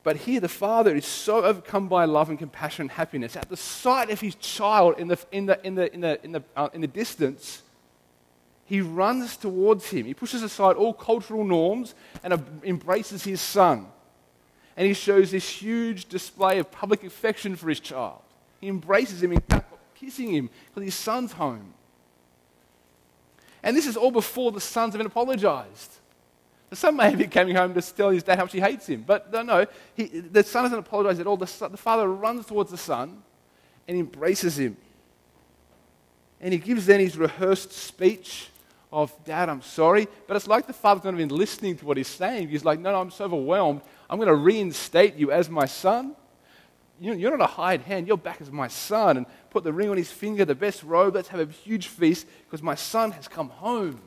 But 0.05 0.14
here, 0.14 0.38
the 0.38 0.48
father 0.48 0.94
is 0.94 1.07
so 1.07 1.44
overcome 1.44 1.88
by 1.88 2.05
love 2.05 2.31
and 2.31 2.38
compassion 2.38 2.83
and 2.83 2.90
happiness 2.92 3.35
at 3.35 3.48
the 3.48 3.57
sight 3.57 4.11
of 4.11 4.20
his 4.20 4.37
child 4.37 5.01
in 5.01 5.09
the, 5.09 5.18
in 5.33 5.46
the, 5.46 5.66
in 5.66 5.74
the, 5.74 5.92
in 5.92 6.01
the, 6.03 6.24
in 6.24 6.31
the, 6.31 6.42
uh, 6.55 6.68
in 6.72 6.83
the 6.83 6.87
distance. 6.87 7.64
He 8.64 8.81
runs 8.81 9.37
towards 9.37 9.90
him. 9.90 10.07
He 10.07 10.14
pushes 10.14 10.44
aside 10.44 10.77
all 10.77 10.94
cultural 10.94 11.42
norms 11.42 11.96
and 12.22 12.40
embraces 12.62 13.24
his 13.24 13.40
son. 13.40 13.87
And 14.77 14.87
he 14.87 14.94
shows 14.94 15.33
this 15.33 15.48
huge 15.48 16.05
display 16.05 16.61
of 16.61 16.70
public 16.70 17.03
affection 17.03 17.57
for 17.57 17.68
his 17.68 17.81
child. 17.81 18.20
He 18.61 18.68
embraces 18.68 19.20
him, 19.20 19.37
kissing 19.98 20.32
him 20.34 20.50
because 20.66 20.84
his 20.84 20.94
son's 20.94 21.32
home. 21.32 21.74
And 23.62 23.76
this 23.76 23.87
is 23.87 23.96
all 23.96 24.11
before 24.11 24.52
the 24.52 24.61
sons 24.61 24.94
have 24.94 25.04
apologized. 25.04 25.92
The 26.70 26.76
son 26.76 26.96
may 26.96 27.14
be 27.14 27.26
coming 27.26 27.56
home 27.56 27.74
to 27.74 27.82
tell 27.82 28.11
his 28.11 28.22
dad 28.22 28.38
how 28.38 28.44
much 28.44 28.52
he 28.52 28.61
hates 28.61 28.87
him, 28.87 29.02
but 29.06 29.32
no, 29.32 29.42
no 29.42 29.66
he, 29.94 30.04
the 30.04 30.42
son 30.42 30.64
doesn't 30.64 30.78
apologize 30.78 31.18
at 31.18 31.26
all. 31.26 31.37
The, 31.37 31.46
son, 31.46 31.72
the 31.72 31.78
father 31.78 32.08
runs 32.08 32.46
towards 32.46 32.70
the 32.70 32.76
son 32.76 33.22
and 33.87 33.98
embraces 33.98 34.58
him. 34.58 34.76
And 36.40 36.52
he 36.52 36.58
gives 36.58 36.87
then 36.87 37.00
his 37.00 37.16
rehearsed 37.16 37.72
speech 37.72 38.50
of, 38.92 39.12
Dad, 39.24 39.48
I'm 39.48 39.62
sorry. 39.62 40.06
But 40.26 40.37
it's 40.37 40.46
like 40.46 40.66
the 40.66 40.72
father's 40.72 41.04
not 41.04 41.14
even 41.14 41.30
listening 41.30 41.76
to 41.78 41.87
what 41.87 41.96
he's 41.96 42.08
saying. 42.08 42.48
He's 42.48 42.64
like, 42.64 42.78
No, 42.78 42.92
no, 42.92 43.00
I'm 43.00 43.11
so 43.11 43.24
overwhelmed. 43.24 43.80
I'm 44.08 44.18
going 44.18 44.28
to 44.28 44.34
reinstate 44.34 45.16
you 45.16 45.32
as 45.32 45.50
my 45.50 45.66
son. 45.66 46.14
You're 47.00 47.37
not 47.37 47.40
a 47.40 47.52
hired 47.52 47.82
hand. 47.82 48.08
You're 48.08 48.16
back 48.16 48.40
as 48.40 48.50
my 48.50 48.68
son. 48.68 49.18
And 49.18 49.26
put 49.50 49.64
the 49.64 49.72
ring 49.72 49.90
on 49.90 49.96
his 49.96 50.11
finger, 50.11 50.44
the 50.44 50.54
best 50.54 50.82
robe. 50.82 51.14
Let's 51.14 51.28
have 51.28 51.40
a 51.40 51.52
huge 51.52 51.87
feast 51.87 52.26
because 52.46 52.62
my 52.62 52.74
son 52.74 53.12
has 53.12 53.28
come 53.28 53.48
home. 53.48 54.00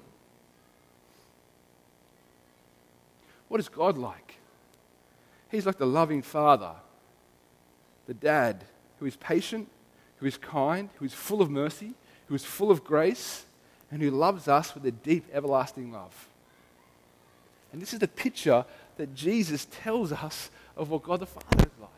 What 3.47 3.59
is 3.59 3.69
God 3.69 3.97
like? 3.97 4.37
He's 5.49 5.65
like 5.65 5.77
the 5.77 5.85
loving 5.85 6.21
father, 6.21 6.71
the 8.07 8.13
dad 8.13 8.63
who 8.99 9.05
is 9.05 9.17
patient, 9.17 9.67
who 10.17 10.25
is 10.25 10.37
kind, 10.37 10.89
who 10.99 11.05
is 11.05 11.13
full 11.13 11.41
of 11.41 11.49
mercy, 11.49 11.93
who 12.27 12.35
is 12.35 12.45
full 12.45 12.71
of 12.71 12.83
grace, 12.83 13.45
and 13.91 14.01
who 14.01 14.09
loves 14.09 14.47
us 14.47 14.73
with 14.73 14.85
a 14.85 14.91
deep, 14.91 15.25
everlasting 15.33 15.91
love. 15.91 16.29
And 17.73 17.81
this 17.81 17.91
is 17.91 17.99
the 17.99 18.07
picture 18.07 18.63
that 18.97 19.13
Jesus 19.15 19.67
tells 19.69 20.11
us 20.11 20.49
of 20.77 20.89
what 20.89 21.03
God 21.03 21.19
the 21.19 21.25
Father 21.25 21.65
is 21.65 21.79
like. 21.81 21.89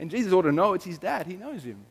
And 0.00 0.10
Jesus 0.10 0.32
ought 0.32 0.42
to 0.42 0.52
know 0.52 0.74
it's 0.74 0.84
his 0.84 0.98
dad, 0.98 1.26
he 1.26 1.36
knows 1.36 1.62
him. 1.62 1.84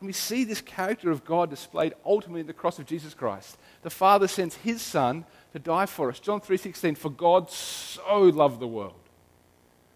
And 0.00 0.08
we 0.08 0.12
see 0.12 0.44
this 0.44 0.60
character 0.60 1.10
of 1.10 1.24
God 1.24 1.48
displayed 1.48 1.94
ultimately 2.04 2.42
in 2.42 2.46
the 2.46 2.52
cross 2.52 2.78
of 2.78 2.84
Jesus 2.84 3.14
Christ. 3.14 3.56
The 3.82 3.90
Father 3.90 4.28
sends 4.28 4.56
his 4.56 4.82
Son 4.82 5.24
to 5.52 5.58
die 5.58 5.86
for 5.86 6.10
us. 6.10 6.20
John 6.20 6.40
3:16 6.40 6.96
For 6.96 7.10
God 7.10 7.50
so 7.50 8.24
loved 8.24 8.60
the 8.60 8.66
world. 8.66 9.00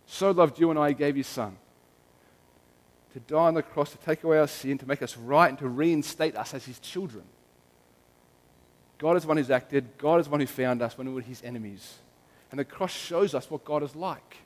So 0.07 0.31
loved 0.31 0.59
you 0.59 0.71
and 0.71 0.79
I 0.79 0.93
gave 0.93 1.17
his 1.17 1.27
son 1.27 1.59
to 3.13 3.21
die 3.21 3.37
on 3.37 3.55
the 3.55 3.63
cross 3.63 3.91
to 3.91 3.99
take 3.99 4.25
away 4.25 4.39
our 4.39 4.47
sin, 4.47 4.79
to 4.79 4.89
make 4.89 5.03
us 5.03 5.17
right 5.17 5.49
and 5.49 5.59
to 5.59 5.69
reinstate 5.69 6.37
us 6.37 6.55
as 6.55 6.65
his 6.65 6.79
children. 6.79 7.25
God 8.97 9.17
is 9.17 9.27
one 9.27 9.37
who's 9.37 9.51
acted, 9.51 9.99
God 9.99 10.21
is 10.21 10.29
one 10.29 10.41
who 10.41 10.47
found 10.47 10.81
us 10.81 10.97
when 10.97 11.09
we 11.09 11.15
were 11.15 11.21
his 11.21 11.43
enemies. 11.43 11.99
And 12.51 12.59
the 12.59 12.65
cross 12.65 12.93
shows 12.93 13.35
us 13.35 13.51
what 13.51 13.65
God 13.65 13.83
is 13.83 13.95
like. 13.95 14.39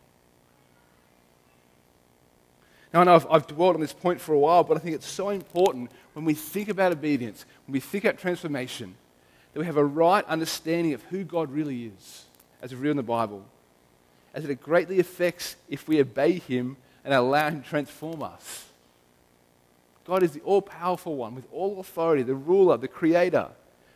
Now, 2.92 3.00
I 3.00 3.04
know 3.04 3.14
I've, 3.14 3.26
I've 3.30 3.46
dwelled 3.46 3.74
on 3.74 3.80
this 3.80 3.92
point 3.92 4.20
for 4.20 4.34
a 4.34 4.38
while, 4.38 4.64
but 4.64 4.76
I 4.76 4.80
think 4.80 4.94
it's 4.94 5.08
so 5.08 5.30
important 5.30 5.90
when 6.12 6.24
we 6.24 6.34
think 6.34 6.68
about 6.68 6.92
obedience, 6.92 7.46
when 7.66 7.72
we 7.72 7.80
think 7.80 8.04
about 8.04 8.18
transformation, 8.18 8.94
that 9.52 9.60
we 9.60 9.66
have 9.66 9.78
a 9.78 9.84
right 9.84 10.24
understanding 10.26 10.92
of 10.92 11.02
who 11.04 11.24
God 11.24 11.50
really 11.50 11.86
is, 11.86 12.24
as 12.60 12.74
revealed 12.74 12.92
in 12.92 12.96
the 12.98 13.02
Bible, 13.02 13.44
as 14.34 14.44
it 14.44 14.60
greatly 14.62 15.00
affects 15.00 15.56
if 15.68 15.88
we 15.88 16.00
obey 16.00 16.38
Him 16.38 16.76
and 17.04 17.14
allow 17.14 17.48
Him 17.48 17.62
to 17.62 17.68
transform 17.68 18.22
us. 18.22 18.66
God 20.04 20.22
is 20.22 20.32
the 20.32 20.40
all 20.40 20.62
powerful 20.62 21.16
one 21.16 21.34
with 21.34 21.46
all 21.50 21.80
authority, 21.80 22.22
the 22.22 22.34
ruler, 22.34 22.76
the 22.76 22.88
creator, 22.88 23.48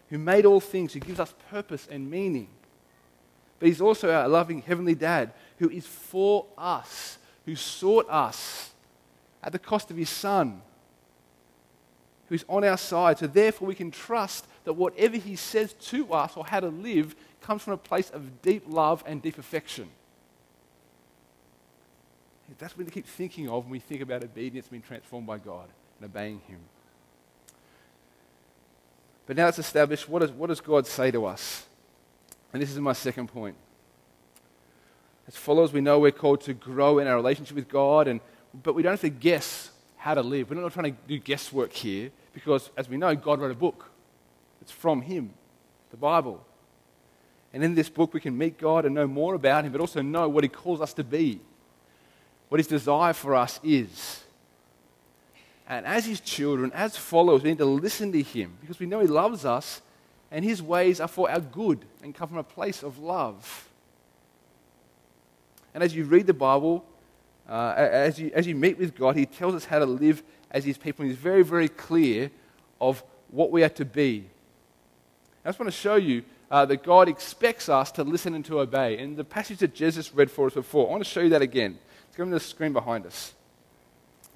who 0.09 0.19
made 0.19 0.47
all 0.47 0.61
things, 0.61 0.93
who 0.95 1.01
gives 1.01 1.21
us 1.21 1.35
purpose 1.51 1.87
and 1.91 2.11
meaning. 2.11 2.49
But 3.59 3.69
He's 3.69 3.81
also 3.81 4.11
our 4.11 4.29
loving 4.29 4.63
Heavenly 4.63 4.95
Dad 4.95 5.33
who 5.59 5.69
is 5.69 5.87
for 5.87 6.47
us, 6.57 7.19
who 7.45 7.57
sought 7.57 8.07
us 8.09 8.71
at 9.47 9.53
the 9.53 9.59
cost 9.61 9.93
of 9.93 9.97
His 9.97 10.11
Son, 10.11 10.61
who's 12.29 12.45
on 12.49 12.65
our 12.65 12.77
side. 12.77 13.19
So 13.19 13.29
therefore, 13.29 13.69
we 13.69 13.77
can 13.77 13.93
trust 13.93 14.47
that 14.65 14.73
whatever 14.73 15.17
He 15.17 15.37
says 15.37 15.73
to 15.73 16.13
us 16.13 16.37
or 16.37 16.45
how 16.45 16.59
to 16.61 16.69
live 16.69 17.15
comes 17.41 17.63
from 17.63 17.75
a 17.75 17.79
place 17.79 18.11
of 18.11 18.43
deep 18.43 18.65
love 18.67 19.05
and 19.07 19.23
deep 19.23 19.39
affection. 19.39 19.89
That's 22.59 22.77
what 22.77 22.87
we 22.87 22.93
keep 22.93 23.07
thinking 23.07 23.49
of 23.49 23.65
when 23.65 23.73
we 23.73 23.79
think 23.79 24.01
about 24.01 24.25
obedience 24.25 24.69
being 24.69 24.83
transformed 24.83 25.27
by 25.27 25.39
God 25.39 25.69
and 26.01 26.11
obeying 26.11 26.41
Him. 26.49 26.59
But 29.27 29.37
now 29.37 29.49
it's 29.49 29.59
established 29.59 30.09
what, 30.09 30.23
is, 30.23 30.31
what 30.33 30.49
does 30.49 30.61
God 30.61 30.87
say 30.87 31.11
to 31.13 31.25
us? 31.27 31.67
And 32.53 32.61
this 32.61 32.71
is 32.71 32.79
my 32.79 32.93
second 32.93 33.29
point. 33.29 33.57
As 35.29 35.37
followers, 35.37 35.73
we 35.73 35.81
know 35.81 35.99
we're 35.99 36.13
called 36.13 36.41
to 36.43 36.55
grow 36.55 36.99
in 36.99 37.07
our 37.07 37.17
relationship 37.17 37.57
with 37.57 37.69
God, 37.69 38.09
and, 38.09 38.21
but 38.63 38.75
we 38.75 38.83
don't 38.83 38.93
have 38.93 39.01
to 39.01 39.09
guess 39.09 39.71
how 39.97 40.15
to 40.15 40.23
live. 40.23 40.51
We're 40.51 40.61
not 40.61 40.73
trying 40.73 40.95
to 40.95 40.99
do 41.09 41.19
guesswork 41.19 41.73
here 41.73 42.11
because, 42.33 42.71
as 42.77 42.89
we 42.89 42.97
know, 42.97 43.15
God 43.15 43.41
wrote 43.41 43.51
a 43.51 43.57
book. 43.57 43.91
It's 44.61 44.73
from 44.73 45.03
Him, 45.03 45.31
the 45.91 45.97
Bible. 45.97 46.45
And 47.53 47.65
in 47.65 47.75
this 47.75 47.89
book, 47.89 48.13
we 48.13 48.21
can 48.21 48.37
meet 48.37 48.59
God 48.59 48.85
and 48.85 48.95
know 48.95 49.07
more 49.07 49.35
about 49.35 49.65
Him, 49.65 49.73
but 49.73 49.81
also 49.81 50.03
know 50.03 50.29
what 50.29 50.45
He 50.45 50.49
calls 50.49 50.81
us 50.81 50.93
to 50.95 51.05
be, 51.05 51.41
what 52.49 52.59
His 52.59 52.67
desire 52.67 53.13
for 53.13 53.35
us 53.35 53.61
is. 53.63 54.23
And 55.69 55.87
as 55.87 56.07
His 56.07 56.21
children, 56.21 56.71
as 56.73 56.97
followers, 56.97 57.43
we 57.43 57.51
need 57.51 57.59
to 57.59 57.65
listen 57.65 58.13
to 58.13 58.23
Him 58.23 58.57
because 58.61 58.79
we 58.79 58.87
know 58.87 59.01
He 59.01 59.07
loves 59.07 59.45
us 59.45 59.83
and 60.31 60.45
His 60.45 60.63
ways 60.63 61.01
are 61.01 61.09
for 61.09 61.31
our 61.31 61.41
good 61.41 61.85
and 62.03 62.15
come 62.15 62.29
from 62.29 62.39
a 62.39 62.45
place 62.45 62.83
of 62.83 62.99
love. 62.99 63.69
And 65.75 65.83
as 65.83 65.95
you 65.95 66.05
read 66.05 66.27
the 66.27 66.35
Bible, 66.35 66.85
uh, 67.49 67.75
as, 67.77 68.19
you, 68.19 68.31
as 68.35 68.47
you 68.47 68.55
meet 68.55 68.79
with 68.79 68.97
God, 68.97 69.17
He 69.17 69.27
tells 69.27 69.55
us 69.55 69.65
how 69.65 69.79
to 69.79 69.87
live 69.87 70.23
as 70.51 70.65
His 70.65 70.79
people. 70.79 71.03
And 71.03 71.11
He's 71.11 71.21
very, 71.21 71.43
very 71.43 71.69
clear 71.69 72.31
of 72.81 73.03
what 73.31 73.51
we 73.51 73.63
are 73.63 73.69
to 73.71 73.85
be. 73.85 74.29
I 75.45 75.49
just 75.49 75.59
want 75.59 75.71
to 75.71 75.77
show 75.77 75.97
you 75.97 76.25
uh, 76.51 76.67
that 76.67 76.83
God 76.83 77.09
expects 77.09 77.69
us 77.69 77.91
to 77.93 78.05
listen 78.05 78.35
and 78.35 78.45
to 78.47 78.61
obey. 78.61 78.99
And 78.99 79.17
the 79.17 79.25
passage 79.25 79.59
that 79.59 79.75
Jesus 79.75 80.13
read 80.15 80.31
for 80.31 80.47
us 80.47 80.55
before, 80.55 80.89
I 80.89 80.91
want 80.91 81.05
to 81.05 81.11
show 81.11 81.21
you 81.21 81.31
that 81.31 81.43
again. 81.43 81.79
It's 82.09 82.17
going 82.17 82.31
to 82.31 82.35
the 82.35 82.41
screen 82.41 82.73
behind 82.73 83.07
us. 83.07 83.33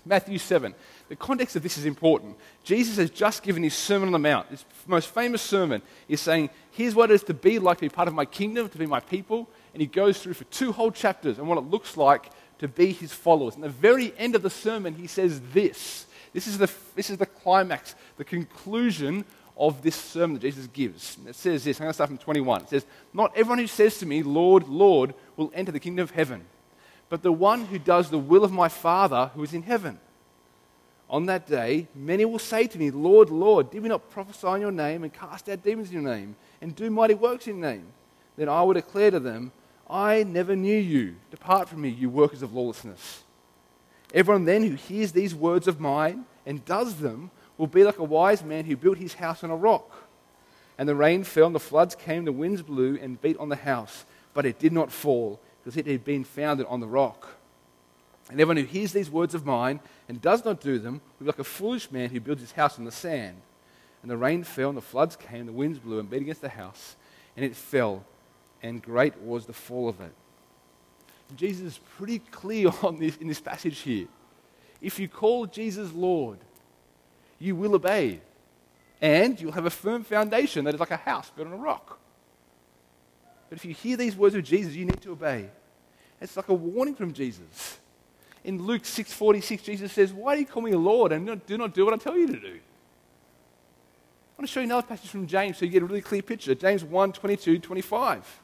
Matthew 0.05 0.39
7. 0.39 0.75
The 1.09 1.17
context 1.17 1.57
of 1.57 1.63
this 1.63 1.77
is 1.77 1.87
important. 1.87 2.37
Jesus 2.63 2.97
has 2.97 3.11
just 3.11 3.43
given 3.43 3.63
his 3.63 3.75
Sermon 3.75 4.09
on 4.09 4.13
the 4.13 4.19
Mount, 4.19 4.49
his 4.49 4.65
most 4.87 5.09
famous 5.09 5.43
sermon. 5.43 5.83
He's 6.07 6.21
saying, 6.21 6.51
Here's 6.71 6.95
what 6.95 7.11
it 7.11 7.15
is 7.15 7.25
to 7.25 7.35
be 7.35 7.59
like, 7.59 7.79
to 7.79 7.83
be 7.83 7.89
part 7.89 8.09
of 8.09 8.15
my 8.15 8.25
kingdom, 8.25 8.69
to 8.69 8.79
be 8.79 8.87
my 8.87 9.01
people. 9.01 9.49
And 9.75 9.81
he 9.81 9.87
goes 9.87 10.23
through 10.23 10.35
for 10.35 10.45
two 10.45 10.73
whole 10.73 10.91
chapters 10.91 11.39
and 11.39 11.49
what 11.49 11.59
it 11.59 11.65
looks 11.65 11.97
like 11.97 12.31
to 12.61 12.69
be 12.69 12.93
his 12.93 13.13
followers. 13.13 13.55
And 13.55 13.65
the 13.65 13.71
very 13.71 14.13
end 14.19 14.37
of 14.37 14.43
the 14.43 14.51
sermon, 14.51 14.95
he 14.95 15.07
says 15.07 15.41
this. 15.53 16.07
This 16.33 16.47
is 16.47 16.59
the, 16.59 16.71
this 16.95 17.11
is 17.11 17.17
the 17.17 17.27
climax, 17.27 17.95
the 18.17 18.25
conclusion 18.25 19.25
of 19.57 19.83
this 19.83 19.97
sermon 19.97 20.35
that 20.35 20.43
Jesus 20.43 20.67
gives. 20.69 21.17
It 21.27 21.35
says 21.35 21.65
this, 21.65 21.79
I'm 21.79 21.85
going 21.85 21.91
to 21.91 21.95
start 21.95 22.11
from 22.11 22.19
21. 22.19 22.63
It 22.63 22.69
says, 22.69 22.87
Not 23.13 23.33
everyone 23.35 23.59
who 23.59 23.67
says 23.67 23.99
to 23.99 24.07
me, 24.07 24.23
Lord, 24.23 24.69
Lord, 24.69 25.15
will 25.37 25.51
enter 25.55 25.73
the 25.73 25.81
kingdom 25.81 26.03
of 26.03 26.11
heaven, 26.11 26.45
but 27.09 27.23
the 27.23 27.33
one 27.33 27.65
who 27.65 27.79
does 27.79 28.11
the 28.11 28.19
will 28.19 28.45
of 28.45 28.53
my 28.53 28.69
Father 28.69 29.31
who 29.35 29.43
is 29.43 29.55
in 29.55 29.63
heaven. 29.63 29.99
On 31.09 31.27
that 31.27 31.47
day, 31.47 31.89
many 31.95 32.25
will 32.25 32.39
say 32.39 32.67
to 32.67 32.79
me, 32.79 32.91
Lord, 32.91 33.31
Lord, 33.31 33.71
did 33.71 33.83
we 33.83 33.89
not 33.89 34.11
prophesy 34.11 34.47
in 34.49 34.61
your 34.61 34.71
name 34.71 35.03
and 35.03 35.13
cast 35.13 35.49
out 35.49 35.65
demons 35.65 35.89
in 35.89 35.95
your 35.95 36.15
name 36.15 36.37
and 36.61 36.77
do 36.77 36.89
mighty 36.89 37.15
works 37.15 37.49
in 37.49 37.59
your 37.59 37.69
name? 37.69 37.87
Then 38.37 38.49
I 38.49 38.63
will 38.63 38.75
declare 38.75 39.11
to 39.11 39.19
them, 39.19 39.51
I 39.91 40.23
never 40.23 40.55
knew 40.55 40.79
you. 40.79 41.17
Depart 41.31 41.69
from 41.69 41.81
me, 41.83 41.89
you 41.89 42.09
workers 42.09 42.43
of 42.43 42.55
lawlessness. 42.55 43.25
Everyone 44.15 44.45
then 44.45 44.63
who 44.63 44.75
hears 44.75 45.13
these 45.13 45.35
words 45.35 45.67
of 45.67 45.81
mine 45.81 46.25
and 46.47 46.65
does 46.65 46.97
them 46.97 47.31
will 47.59 47.67
be 47.67 47.85
like 47.85 47.99
a 47.99 48.05
wise 48.05 48.43
man 48.43 48.65
who 48.65 48.77
built 48.77 48.99
his 48.99 49.15
house 49.15 49.45
on 49.45 49.51
a 49.51 49.57
rock. 49.57 49.91
And 50.79 50.89
the 50.89 50.95
rain 50.95 51.25
fell, 51.25 51.47
and 51.47 51.55
the 51.55 51.61
floods 51.61 51.95
came, 51.95 52.25
the 52.25 52.33
winds 52.33 52.63
blew 52.63 52.99
and 53.03 53.21
beat 53.21 53.37
on 53.37 53.51
the 53.51 53.57
house, 53.57 54.07
but 54.33 54.47
it 54.47 54.59
did 54.59 54.73
not 54.73 54.91
fall, 54.91 55.39
because 55.63 55.77
it 55.77 55.87
had 55.87 56.05
been 56.05 56.25
founded 56.25 56.67
on 56.69 56.81
the 56.81 56.87
rock. 56.87 57.29
And 58.31 58.41
everyone 58.41 58.57
who 58.57 58.65
hears 58.65 58.93
these 58.93 59.11
words 59.11 59.35
of 59.35 59.45
mine 59.45 59.81
and 60.09 60.23
does 60.23 60.45
not 60.45 60.61
do 60.61 60.79
them 60.79 61.03
will 61.19 61.25
be 61.25 61.31
like 61.31 61.39
a 61.39 61.45
foolish 61.45 61.91
man 61.91 62.09
who 62.09 62.21
builds 62.21 62.41
his 62.41 62.53
house 62.53 62.79
on 62.79 62.87
the 62.87 62.93
sand. 62.93 63.37
And 64.01 64.11
the 64.11 64.17
rain 64.17 64.43
fell, 64.43 64.71
and 64.71 64.79
the 64.79 64.83
floods 64.83 65.17
came, 65.17 65.41
and 65.41 65.49
the 65.49 65.53
winds 65.53 65.79
blew 65.79 65.99
and 65.99 66.09
beat 66.09 66.23
against 66.23 66.41
the 66.41 66.49
house, 66.49 66.97
and 67.37 67.45
it 67.45 67.55
fell, 67.55 68.05
and 68.63 68.83
great 68.83 69.19
was 69.21 69.47
the 69.47 69.53
fall 69.53 69.89
of 69.89 70.01
it. 70.01 70.13
Jesus 71.37 71.75
is 71.75 71.81
pretty 71.97 72.19
clear 72.19 72.71
on 72.83 72.99
this 72.99 73.17
in 73.17 73.29
this 73.29 73.41
passage 73.41 73.79
here. 73.81 74.07
If 74.81 74.99
you 74.99 75.09
call 75.09 75.47
Jesus 75.47 75.93
Lord, 75.93 76.39
you 77.39 77.55
will 77.55 77.75
obey, 77.75 78.21
and 79.01 79.41
you'll 79.41 79.53
have 79.53 79.67
a 79.67 79.71
firm 79.71 80.05
foundation 80.05 80.65
that 80.65 80.75
is 80.75 80.81
like 80.81 80.91
a 80.91 80.97
house 80.97 81.31
built 81.31 81.49
on 81.49 81.55
a 81.55 81.57
rock. 81.57 81.99
But 83.49 83.59
if 83.59 83.65
you 83.65 83.75
hear 83.75 83.97
these 83.97 84.17
words 84.17 84.35
of 84.35 84.45
Jesus, 84.45 84.75
you 84.75 84.85
need 84.85 85.01
to 85.03 85.13
obey. 85.13 85.51
It's 86.21 86.37
like 86.37 86.49
a 86.49 86.55
warning 86.55 86.95
from 86.95 87.13
Jesus. 87.13 87.79
In 88.45 88.63
Luke 88.63 88.85
6:46, 88.85 89.63
Jesus 89.63 89.93
says, 89.93 90.13
"Why 90.13 90.35
do 90.35 90.41
you 90.41 90.47
call 90.47 90.63
me 90.63 90.73
Lord 90.73 91.13
and 91.13 91.45
do 91.47 91.59
not 91.59 91.75
do 91.75 91.85
what 91.85 91.95
I 91.95 91.97
tell 91.99 92.17
you 92.17 92.27
to 92.27 92.41
do?" 92.41 92.55
I 92.57 94.43
want 94.43 94.49
to 94.49 94.53
show 94.53 94.61
you 94.61 94.65
another 94.65 94.87
passage 94.87 95.11
from 95.11 95.27
James 95.27 95.59
so 95.59 95.67
you 95.67 95.71
get 95.71 95.83
a 95.83 95.87
really 95.87 96.01
clear 96.01 96.23
picture. 96.23 96.55
James 96.55 96.83
1, 96.83 97.13
22, 97.13 97.59
25. 97.59 98.41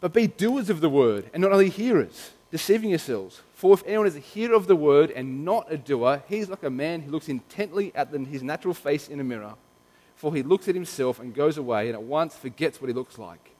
But 0.00 0.14
be 0.14 0.26
doers 0.26 0.70
of 0.70 0.80
the 0.80 0.88
word 0.88 1.28
and 1.32 1.42
not 1.42 1.52
only 1.52 1.68
hearers, 1.68 2.30
deceiving 2.50 2.90
yourselves. 2.90 3.42
For 3.54 3.74
if 3.74 3.82
anyone 3.86 4.06
is 4.06 4.16
a 4.16 4.20
hearer 4.20 4.54
of 4.54 4.66
the 4.66 4.76
word 4.76 5.10
and 5.10 5.44
not 5.44 5.70
a 5.70 5.76
doer, 5.76 6.22
he 6.28 6.38
is 6.38 6.48
like 6.48 6.62
a 6.62 6.70
man 6.70 7.02
who 7.02 7.10
looks 7.10 7.28
intently 7.28 7.92
at 7.94 8.10
his 8.10 8.42
natural 8.42 8.74
face 8.74 9.08
in 9.08 9.20
a 9.20 9.24
mirror. 9.24 9.54
For 10.16 10.34
he 10.34 10.42
looks 10.42 10.68
at 10.68 10.74
himself 10.74 11.20
and 11.20 11.34
goes 11.34 11.58
away 11.58 11.88
and 11.88 11.94
at 11.94 12.02
once 12.02 12.34
forgets 12.34 12.80
what 12.80 12.88
he 12.88 12.94
looks 12.94 13.18
like. 13.18 13.50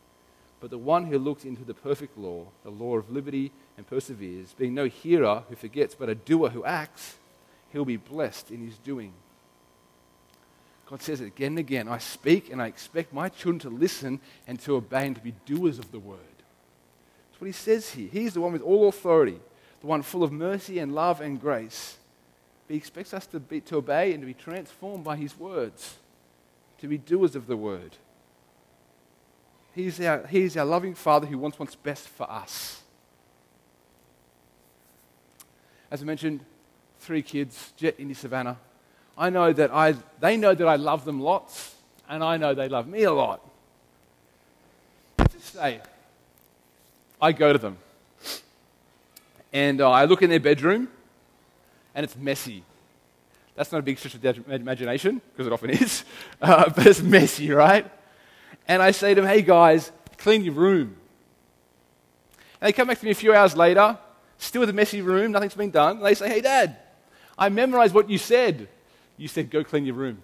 But 0.61 0.71
the 0.71 0.79
one 0.79 1.07
who 1.07 1.19
looks 1.19 1.45
into 1.45 1.65
the 1.65 1.75
perfect 1.75 2.19
law, 2.19 2.47
the 2.65 2.71
law 2.71 2.97
of 2.97 3.11
liberty, 3.11 3.53
and 3.77 3.87
perseveres, 3.87 4.55
being 4.59 4.75
no 4.75 4.87
hearer 4.87 5.45
who 5.49 5.57
forgets, 5.57 5.95
but 5.95 6.11
a 6.11 6.15
doer 6.15 6.51
who 6.51 6.65
acts, 6.65 7.17
he'll 7.73 7.87
be 7.87 7.97
blessed 7.97 8.51
in 8.51 8.65
his 8.65 8.77
doing. 8.79 9.13
God 10.91 11.03
says 11.03 11.21
it 11.21 11.27
again 11.27 11.53
and 11.53 11.59
again 11.61 11.89
I 11.89 11.99
speak 11.99 12.51
and 12.51 12.61
I 12.61 12.67
expect 12.67 13.13
my 13.13 13.29
children 13.29 13.61
to 13.61 13.71
listen 13.71 14.21
and 14.49 14.59
to 14.61 14.75
obey 14.75 15.07
and 15.07 15.15
to 15.15 15.23
be 15.23 15.35
doers 15.47 15.79
of 15.79 15.93
the 15.93 16.01
word. 16.01 16.19
That's 17.31 17.41
what 17.41 17.47
he 17.47 17.53
says 17.53 17.91
here. 17.91 18.09
He's 18.11 18.35
the 18.35 18.41
one 18.41 18.53
with 18.53 18.63
all 18.63 18.89
authority, 18.89 19.39
the 19.81 19.87
one 19.87 20.03
full 20.03 20.25
of 20.25 20.33
mercy 20.33 20.81
and 20.81 20.93
love 20.93 21.21
and 21.21 21.41
grace. 21.41 21.97
He 22.67 22.75
expects 22.75 23.15
us 23.15 23.27
to, 23.29 23.39
be, 23.39 23.61
to 23.63 23.77
obey 23.77 24.13
and 24.13 24.21
to 24.21 24.27
be 24.27 24.35
transformed 24.35 25.05
by 25.05 25.17
his 25.17 25.39
words, 25.39 25.97
to 26.79 26.89
be 26.89 26.99
doers 26.99 27.37
of 27.37 27.47
the 27.47 27.57
word. 27.57 27.97
He's 29.73 30.01
our, 30.01 30.27
he's 30.27 30.57
our 30.57 30.65
loving 30.65 30.97
Father 30.97 31.29
who 31.29 31.39
wants 31.39 31.59
what's 31.59 31.77
best 31.77 32.09
for 32.09 32.29
us. 32.29 32.83
As 35.89 36.03
I 36.03 36.05
mentioned, 36.05 36.45
three 36.99 37.23
kids, 37.23 37.73
Jet, 37.77 37.95
Indy, 37.99 38.15
Savannah. 38.15 38.57
I 39.21 39.29
know 39.29 39.53
that 39.53 39.71
I, 39.71 39.97
they 40.19 40.39
know 40.39 40.55
that 40.55 40.67
I 40.67 40.77
love 40.77 41.05
them 41.05 41.21
lots, 41.21 41.75
and 42.09 42.25
I 42.25 42.39
know 42.39 42.55
they 42.55 42.71
love 42.71 42.89
me 42.89 43.03
a 43.03 43.13
lot. 43.13 43.47
Just 45.31 45.53
say, 45.53 45.83
I 47.21 47.33
go 47.33 47.53
to 47.53 47.59
them, 47.59 47.77
and 49.53 49.83
uh, 49.83 49.91
I 49.91 50.07
look 50.07 50.23
in 50.23 50.31
their 50.31 50.41
bedroom, 50.41 50.89
and 51.95 52.03
it's 52.03 52.17
messy. 52.17 52.65
That's 53.57 53.71
not 53.71 53.81
a 53.81 53.83
big 53.83 53.99
stretch 53.99 54.15
of 54.15 54.51
imagination, 54.51 55.21
because 55.33 55.47
it 55.47 55.53
often 55.53 55.69
is, 55.83 56.03
uh, 56.41 56.71
but 56.71 56.87
it's 56.87 57.03
messy, 57.03 57.51
right? 57.51 57.85
And 58.67 58.81
I 58.81 58.91
say 58.93 59.13
to 59.13 59.21
them, 59.21 59.29
hey 59.29 59.43
guys, 59.43 59.93
clean 60.17 60.45
your 60.45 60.55
room. 60.55 60.97
And 62.59 62.69
they 62.69 62.73
come 62.73 62.89
back 62.89 63.01
to 63.01 63.05
me 63.05 63.11
a 63.11 63.15
few 63.15 63.35
hours 63.35 63.55
later, 63.55 63.99
still 64.39 64.61
with 64.61 64.71
a 64.71 64.73
messy 64.73 65.03
room, 65.03 65.33
nothing's 65.33 65.55
been 65.55 65.71
done. 65.71 65.99
And 65.99 66.07
they 66.07 66.15
say, 66.15 66.31
hey, 66.31 66.41
Dad, 66.41 66.79
I 67.39 67.51
memorized 67.51 67.93
what 67.93 68.09
you 68.09 68.17
said. 68.17 68.67
You 69.21 69.29
said, 69.29 69.51
go 69.51 69.63
clean 69.63 69.85
your 69.85 69.97
room. 69.97 70.23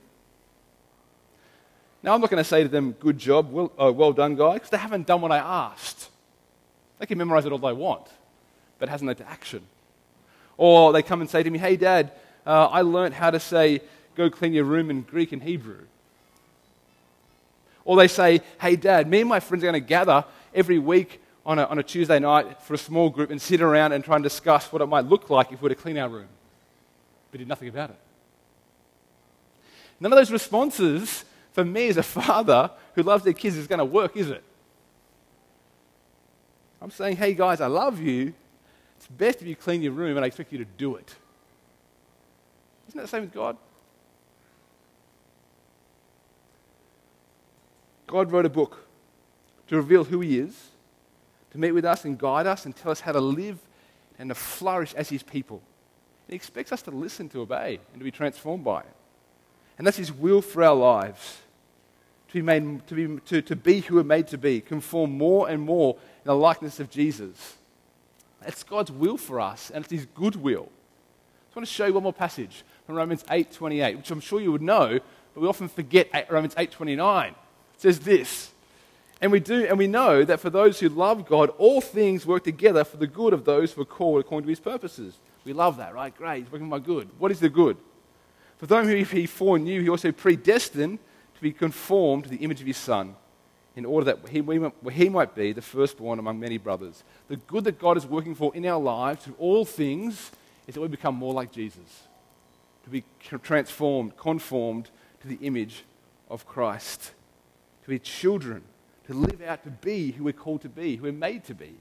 Now, 2.03 2.15
I'm 2.15 2.21
not 2.23 2.31
going 2.31 2.43
to 2.43 2.49
say 2.49 2.63
to 2.63 2.69
them, 2.69 2.93
good 2.93 3.19
job, 3.19 3.53
well, 3.53 3.71
uh, 3.79 3.93
well 3.93 4.15
done, 4.15 4.37
guy, 4.37 4.55
because 4.55 4.71
they 4.71 4.79
haven't 4.79 5.07
done 5.07 5.21
what 5.21 5.31
I 5.31 5.37
asked. 5.37 6.09
They 6.99 7.05
can 7.05 7.19
memorize 7.19 7.45
it 7.45 7.53
all 7.53 7.59
they 7.59 7.75
want, 7.75 8.07
but 8.79 8.89
it 8.89 8.93
hasn't 8.93 9.07
led 9.07 9.19
to 9.19 9.29
action. 9.29 9.63
Or 10.57 10.95
they 10.95 11.03
come 11.03 11.21
and 11.21 11.29
say 11.29 11.43
to 11.43 11.51
me, 11.51 11.59
Hey, 11.59 11.77
Dad, 11.77 12.11
uh, 12.47 12.69
I 12.69 12.81
learned 12.81 13.13
how 13.13 13.31
to 13.31 13.39
say, 13.39 13.83
go 14.15 14.31
clean 14.31 14.55
your 14.55 14.65
room 14.65 14.89
in 14.89 15.03
Greek 15.03 15.33
and 15.33 15.43
Hebrew. 15.43 15.85
Or 17.85 17.99
they 17.99 18.09
say, 18.09 18.41
Hey, 18.59 18.77
Dad, 18.77 19.11
me 19.11 19.21
and 19.21 19.29
my 19.29 19.41
friends 19.41 19.63
are 19.63 19.71
going 19.71 19.83
to 19.83 19.87
gather 19.87 20.25
every 20.55 20.79
week 20.79 21.21
on 21.45 21.59
a, 21.59 21.65
on 21.65 21.79
a 21.79 21.83
Tuesday 21.83 22.19
night 22.19 22.63
for 22.63 22.73
a 22.73 22.79
small 22.79 23.11
group 23.11 23.31
and 23.31 23.43
sit 23.43 23.61
around 23.61 23.93
and 23.93 24.03
try 24.03 24.15
and 24.15 24.25
discuss 24.25 24.73
what 24.73 24.81
it 24.81 24.87
might 24.87 25.05
look 25.05 25.29
like 25.29 25.53
if 25.53 25.61
we 25.61 25.67
were 25.67 25.75
to 25.75 25.75
clean 25.75 25.99
our 25.99 26.09
room. 26.09 26.29
But 27.31 27.39
did 27.39 27.49
nothing 27.49 27.69
about 27.69 27.91
it. 27.91 27.97
None 30.01 30.13
of 30.13 30.17
those 30.17 30.31
responses 30.31 31.25
for 31.53 31.65
me 31.65 31.89
as 31.89 31.97
a 31.97 32.03
father 32.03 32.71
who 32.95 33.03
loves 33.03 33.25
their 33.25 33.33
kids 33.33 33.57
is 33.57 33.67
going 33.67 33.79
to 33.79 33.85
work, 33.85 34.17
is 34.17 34.31
it? 34.31 34.45
I'm 36.81 36.91
saying, 36.91 37.17
hey 37.17 37.35
guys, 37.35 37.61
I 37.61 37.67
love 37.67 38.01
you. 38.01 38.35
It's 38.97 39.07
best 39.07 39.41
if 39.41 39.49
you 39.49 39.57
clean 39.57 39.83
your 39.83 39.93
room 39.93 40.17
and 40.17 40.25
I 40.25 40.29
expect 40.29 40.53
you 40.53 40.59
to 40.59 40.65
do 40.65 40.97
it. 40.97 41.15
Isn't 42.89 42.99
that 42.99 43.03
the 43.03 43.09
same 43.09 43.23
with 43.23 43.33
God? 43.33 43.57
God 48.07 48.31
wrote 48.31 48.47
a 48.47 48.51
book 48.51 48.87
to 49.69 49.77
reveal 49.77 50.05
who 50.05 50.21
He 50.21 50.39
is, 50.39 50.69
to 51.51 51.59
meet 51.59 51.73
with 51.73 51.85
us 51.85 52.05
and 52.05 52.19
guide 52.19 52.47
us 52.47 52.65
and 52.65 52.77
tell 52.77 52.93
us 52.93 53.01
how 53.01 53.13
to 53.13 53.21
live 53.21 53.59
and 54.19 54.31
to 54.31 54.35
flourish 54.35 54.95
as 54.95 55.09
His 55.09 55.23
people. 55.23 55.63
He 56.29 56.35
expects 56.35 56.73
us 56.73 56.83
to 56.83 56.91
listen, 56.91 57.29
to 57.31 57.41
obey, 57.41 57.81
and 57.93 58.01
to 58.01 58.05
be 58.05 58.11
transformed 58.11 58.65
by 58.65 58.81
it. 58.81 58.96
And 59.79 59.87
that's 59.87 59.97
His 59.97 60.13
will 60.13 60.43
for 60.43 60.63
our 60.63 60.75
lives 60.75 61.39
to 62.29 62.35
be, 62.35 62.43
made, 62.43 62.87
to 62.87 62.95
be, 62.95 63.21
to, 63.27 63.43
to 63.43 63.57
be 63.57 63.81
who 63.81 63.97
we're 63.97 64.05
made 64.05 64.29
to 64.29 64.39
be, 64.39 64.61
conform 64.61 65.17
more 65.17 65.49
and 65.49 65.63
more 65.63 65.95
in 65.95 66.29
the 66.29 66.35
likeness 66.35 66.81
of 66.81 66.91
Jesus. 66.91 67.57
It's 68.47 68.63
God's 68.63 68.91
will 68.91 69.17
for 69.17 69.41
us, 69.41 69.71
and 69.71 69.85
it's 69.85 69.93
His 69.93 70.07
good 70.15 70.37
will. 70.37 70.69
I 70.69 71.49
just 71.49 71.57
want 71.57 71.69
to 71.69 71.73
show 71.73 71.87
you 71.87 71.95
one 71.95 72.03
more 72.03 72.13
passage 72.13 72.65
from 72.87 72.97
Romans 72.97 73.23
8.28, 73.25 73.97
which 73.97 74.11
I'm 74.11 74.21
sure 74.21 74.41
you 74.41 74.53
would 74.53 74.63
know, 74.63 74.99
but 75.35 75.41
we 75.41 75.49
often 75.49 75.69
forget 75.69 76.09
Romans 76.31 76.55
8.29. 76.55 77.29
It 77.29 77.35
says 77.79 78.01
this, 78.01 78.51
and 79.21 79.33
we 79.33 79.41
do, 79.41 79.67
and 79.67 79.79
we 79.79 79.87
know 79.87 80.25
that 80.25 80.41
for 80.41 80.51
those 80.51 80.81
who 80.81 80.89
love 80.89 81.27
God, 81.27 81.51
all 81.59 81.81
things 81.81 82.27
work 82.27 82.45
together 82.45 82.85
for 82.85 82.99
the 82.99 83.07
good 83.07 83.33
of 83.33 83.45
those 83.45 83.73
who 83.73 83.83
are 83.83 83.87
called 83.87 84.21
according 84.21 84.47
to 84.47 84.51
his 84.51 84.61
purposes. 84.61 85.15
We 85.45 85.53
love 85.53 85.79
that, 85.79 85.95
right? 85.95 86.15
Great, 86.17 86.45
he's 86.45 86.53
working 86.53 86.69
my 86.69 86.79
good. 86.79 87.09
What 87.19 87.31
is 87.31 87.41
the 87.41 87.49
good? 87.49 87.77
For 88.59 88.67
those 88.67 88.87
whom 88.87 89.05
he 89.05 89.27
foreknew, 89.27 89.83
he 89.83 89.89
also 89.89 90.13
predestined 90.13 90.99
to 91.35 91.41
be 91.43 91.53
conformed 91.53 92.25
to 92.25 92.31
the 92.31 92.39
image 92.39 92.61
of 92.61 92.67
his 92.67 92.79
son, 92.79 93.17
in 93.75 93.85
order 93.85 94.07
that 94.07 94.29
he, 94.31 94.41
might 95.11 95.35
be 95.35 95.53
the 95.53 95.61
firstborn 95.61 96.19
among 96.19 96.41
many 96.41 96.57
brothers. 96.57 97.05
The 97.29 97.37
good 97.37 97.65
that 97.65 97.79
God 97.79 97.99
is 97.99 98.07
working 98.07 98.35
for 98.35 98.55
in 98.55 98.65
our 98.65 98.81
lives 98.81 99.25
through 99.25 99.37
all 99.39 99.67
things 99.67 100.31
is 100.67 100.75
that 100.75 100.81
we 100.81 100.89
become 100.89 101.15
more 101.15 101.35
like 101.35 101.53
Jesus, 101.53 102.09
to 102.85 102.91
be 102.91 103.05
transformed, 103.43 104.17
conformed 104.17 104.91
to 105.21 105.29
the 105.29 105.39
image 105.43 105.85
of 106.31 106.47
Christ, 106.47 107.13
to 107.85 107.91
be 107.91 107.99
children, 107.99 108.63
to 109.07 109.13
live 109.13 109.43
out 109.43 109.63
to 109.65 109.71
be 109.71 110.13
who 110.13 110.25
we're 110.25 110.33
called 110.33 110.63
to 110.63 110.69
be, 110.71 110.97
who 110.97 111.03
we're 111.03 111.13
made 111.13 111.45
to 111.45 111.55
be. 111.55 111.75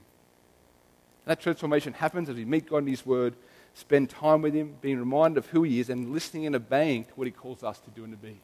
That 1.24 1.40
transformation 1.40 1.94
happens 1.94 2.28
as 2.28 2.36
we 2.36 2.44
meet 2.44 2.68
God 2.68 2.78
in 2.78 2.86
His 2.86 3.06
Word, 3.06 3.34
spend 3.76 4.08
time 4.08 4.40
with 4.40 4.54
Him, 4.54 4.74
being 4.80 4.98
reminded 4.98 5.38
of 5.38 5.46
who 5.48 5.62
He 5.62 5.78
is, 5.78 5.90
and 5.90 6.12
listening 6.12 6.46
and 6.46 6.56
obeying 6.56 7.04
to 7.04 7.10
what 7.14 7.26
He 7.26 7.30
calls 7.30 7.62
us 7.62 7.78
to 7.80 7.90
do 7.90 8.04
and 8.04 8.12
to 8.12 8.16
be. 8.16 8.38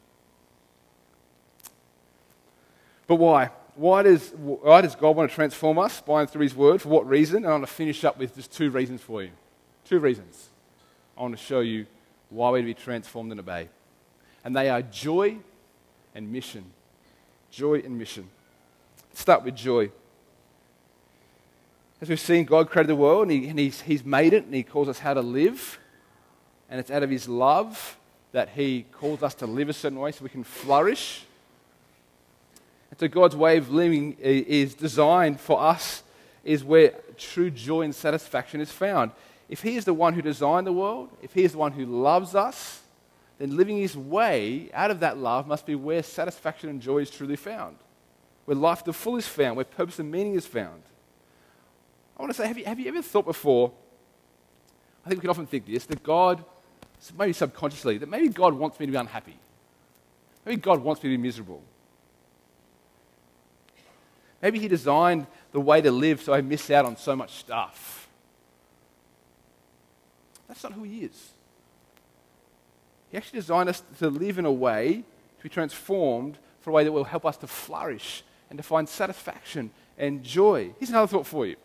But 3.07 3.15
why? 3.15 3.49
Why 3.75 4.03
does, 4.03 4.29
why 4.29 4.81
does 4.81 4.95
God 4.95 5.15
want 5.15 5.29
to 5.29 5.35
transform 5.35 5.79
us 5.79 5.99
by 6.01 6.21
and 6.21 6.29
through 6.29 6.43
His 6.43 6.55
Word? 6.55 6.81
For 6.81 6.89
what 6.89 7.07
reason? 7.07 7.37
And 7.37 7.47
I 7.47 7.51
want 7.51 7.67
to 7.67 7.73
finish 7.73 8.03
up 8.03 8.17
with 8.17 8.35
just 8.35 8.53
two 8.53 8.69
reasons 8.69 9.01
for 9.01 9.23
you. 9.23 9.31
Two 9.85 9.99
reasons. 9.99 10.49
I 11.17 11.23
want 11.23 11.35
to 11.35 11.43
show 11.43 11.61
you 11.61 11.87
why 12.29 12.51
we're 12.51 12.59
to 12.59 12.65
be 12.65 12.73
transformed 12.75 13.31
and 13.31 13.39
obey. 13.39 13.69
And 14.45 14.55
they 14.55 14.69
are 14.69 14.83
joy 14.83 15.37
and 16.13 16.31
mission. 16.31 16.65
Joy 17.49 17.79
and 17.79 17.97
mission. 17.97 18.29
Start 19.13 19.43
with 19.43 19.55
joy. 19.55 19.91
As 22.03 22.09
we've 22.09 22.19
seen, 22.19 22.43
God 22.43 22.69
created 22.69 22.89
the 22.89 22.97
world 22.97 23.29
and, 23.29 23.31
he, 23.31 23.47
and 23.47 23.57
he's, 23.57 23.79
he's 23.79 24.03
made 24.03 24.33
it 24.33 24.43
and 24.43 24.53
He 24.53 24.61
calls 24.61 24.89
us 24.89 24.99
how 24.99 25.13
to 25.13 25.21
live. 25.21 25.79
And 26.69 26.77
it's 26.77 26.91
out 26.91 27.01
of 27.01 27.09
His 27.09 27.29
love 27.29 27.97
that 28.33 28.49
He 28.49 28.85
calls 28.91 29.23
us 29.23 29.33
to 29.35 29.47
live 29.47 29.69
a 29.69 29.73
certain 29.73 29.97
way 29.97 30.11
so 30.11 30.21
we 30.21 30.29
can 30.29 30.43
flourish. 30.43 31.23
And 32.91 32.99
so 32.99 33.07
God's 33.07 33.37
way 33.37 33.55
of 33.55 33.71
living 33.71 34.17
is 34.19 34.75
designed 34.75 35.39
for 35.39 35.61
us, 35.61 36.03
is 36.43 36.61
where 36.61 36.93
true 37.17 37.49
joy 37.49 37.83
and 37.83 37.95
satisfaction 37.95 38.59
is 38.59 38.69
found. 38.69 39.11
If 39.47 39.61
He 39.61 39.77
is 39.77 39.85
the 39.85 39.93
one 39.93 40.13
who 40.13 40.21
designed 40.21 40.67
the 40.67 40.73
world, 40.73 41.09
if 41.21 41.33
He 41.33 41.45
is 41.45 41.53
the 41.53 41.57
one 41.57 41.71
who 41.71 41.85
loves 41.85 42.35
us, 42.35 42.81
then 43.37 43.55
living 43.55 43.77
His 43.77 43.95
way 43.95 44.69
out 44.73 44.91
of 44.91 44.99
that 44.99 45.19
love 45.19 45.47
must 45.47 45.65
be 45.65 45.75
where 45.75 46.03
satisfaction 46.03 46.67
and 46.67 46.81
joy 46.81 46.97
is 46.97 47.09
truly 47.09 47.37
found, 47.37 47.77
where 48.43 48.57
life 48.57 48.83
the 48.83 48.91
full 48.91 49.15
is 49.15 49.25
found, 49.25 49.55
where 49.55 49.63
purpose 49.63 49.99
and 49.99 50.11
meaning 50.11 50.33
is 50.35 50.45
found. 50.45 50.83
I 52.23 52.25
want 52.25 52.37
to 52.37 52.41
say, 52.41 52.47
have 52.47 52.57
you, 52.57 52.63
have 52.63 52.79
you 52.79 52.87
ever 52.87 53.01
thought 53.01 53.25
before? 53.25 53.73
I 55.05 55.09
think 55.09 55.19
we 55.19 55.21
can 55.23 55.29
often 55.29 55.45
think 55.45 55.65
this 55.65 55.85
that 55.87 56.03
God, 56.03 56.45
maybe 57.17 57.33
subconsciously, 57.33 57.97
that 57.97 58.07
maybe 58.07 58.29
God 58.29 58.53
wants 58.53 58.79
me 58.79 58.85
to 58.85 58.91
be 58.93 58.97
unhappy. 58.97 59.37
Maybe 60.45 60.61
God 60.61 60.79
wants 60.79 61.03
me 61.03 61.09
to 61.09 61.17
be 61.17 61.21
miserable. 61.21 61.61
Maybe 64.41 64.57
He 64.57 64.69
designed 64.69 65.27
the 65.51 65.59
way 65.59 65.81
to 65.81 65.91
live 65.91 66.21
so 66.21 66.33
I 66.33 66.39
miss 66.39 66.71
out 66.71 66.85
on 66.85 66.95
so 66.95 67.13
much 67.13 67.33
stuff. 67.33 68.07
That's 70.47 70.63
not 70.63 70.71
who 70.71 70.83
He 70.83 71.01
is. 71.01 71.31
He 73.11 73.17
actually 73.17 73.39
designed 73.39 73.67
us 73.67 73.83
to 73.99 74.09
live 74.09 74.39
in 74.39 74.45
a 74.45 74.51
way, 74.51 75.03
to 75.39 75.43
be 75.43 75.49
transformed 75.49 76.37
for 76.61 76.69
a 76.69 76.73
way 76.73 76.85
that 76.85 76.91
will 76.93 77.03
help 77.03 77.25
us 77.25 77.35
to 77.35 77.47
flourish 77.47 78.23
and 78.49 78.55
to 78.55 78.63
find 78.63 78.87
satisfaction 78.87 79.71
and 79.97 80.23
joy. 80.23 80.73
Here's 80.79 80.89
another 80.89 81.07
thought 81.07 81.27
for 81.27 81.45
you. 81.45 81.57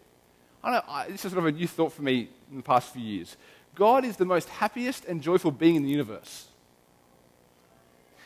I 0.62 0.82
I, 0.88 1.06
this 1.08 1.24
is 1.24 1.32
sort 1.32 1.44
of 1.44 1.46
a 1.46 1.52
new 1.52 1.66
thought 1.66 1.92
for 1.92 2.02
me 2.02 2.28
in 2.50 2.56
the 2.58 2.62
past 2.62 2.92
few 2.92 3.02
years. 3.02 3.36
God 3.74 4.04
is 4.04 4.16
the 4.16 4.24
most 4.24 4.48
happiest 4.48 5.04
and 5.04 5.22
joyful 5.22 5.50
being 5.50 5.76
in 5.76 5.82
the 5.84 5.90
universe. 5.90 6.46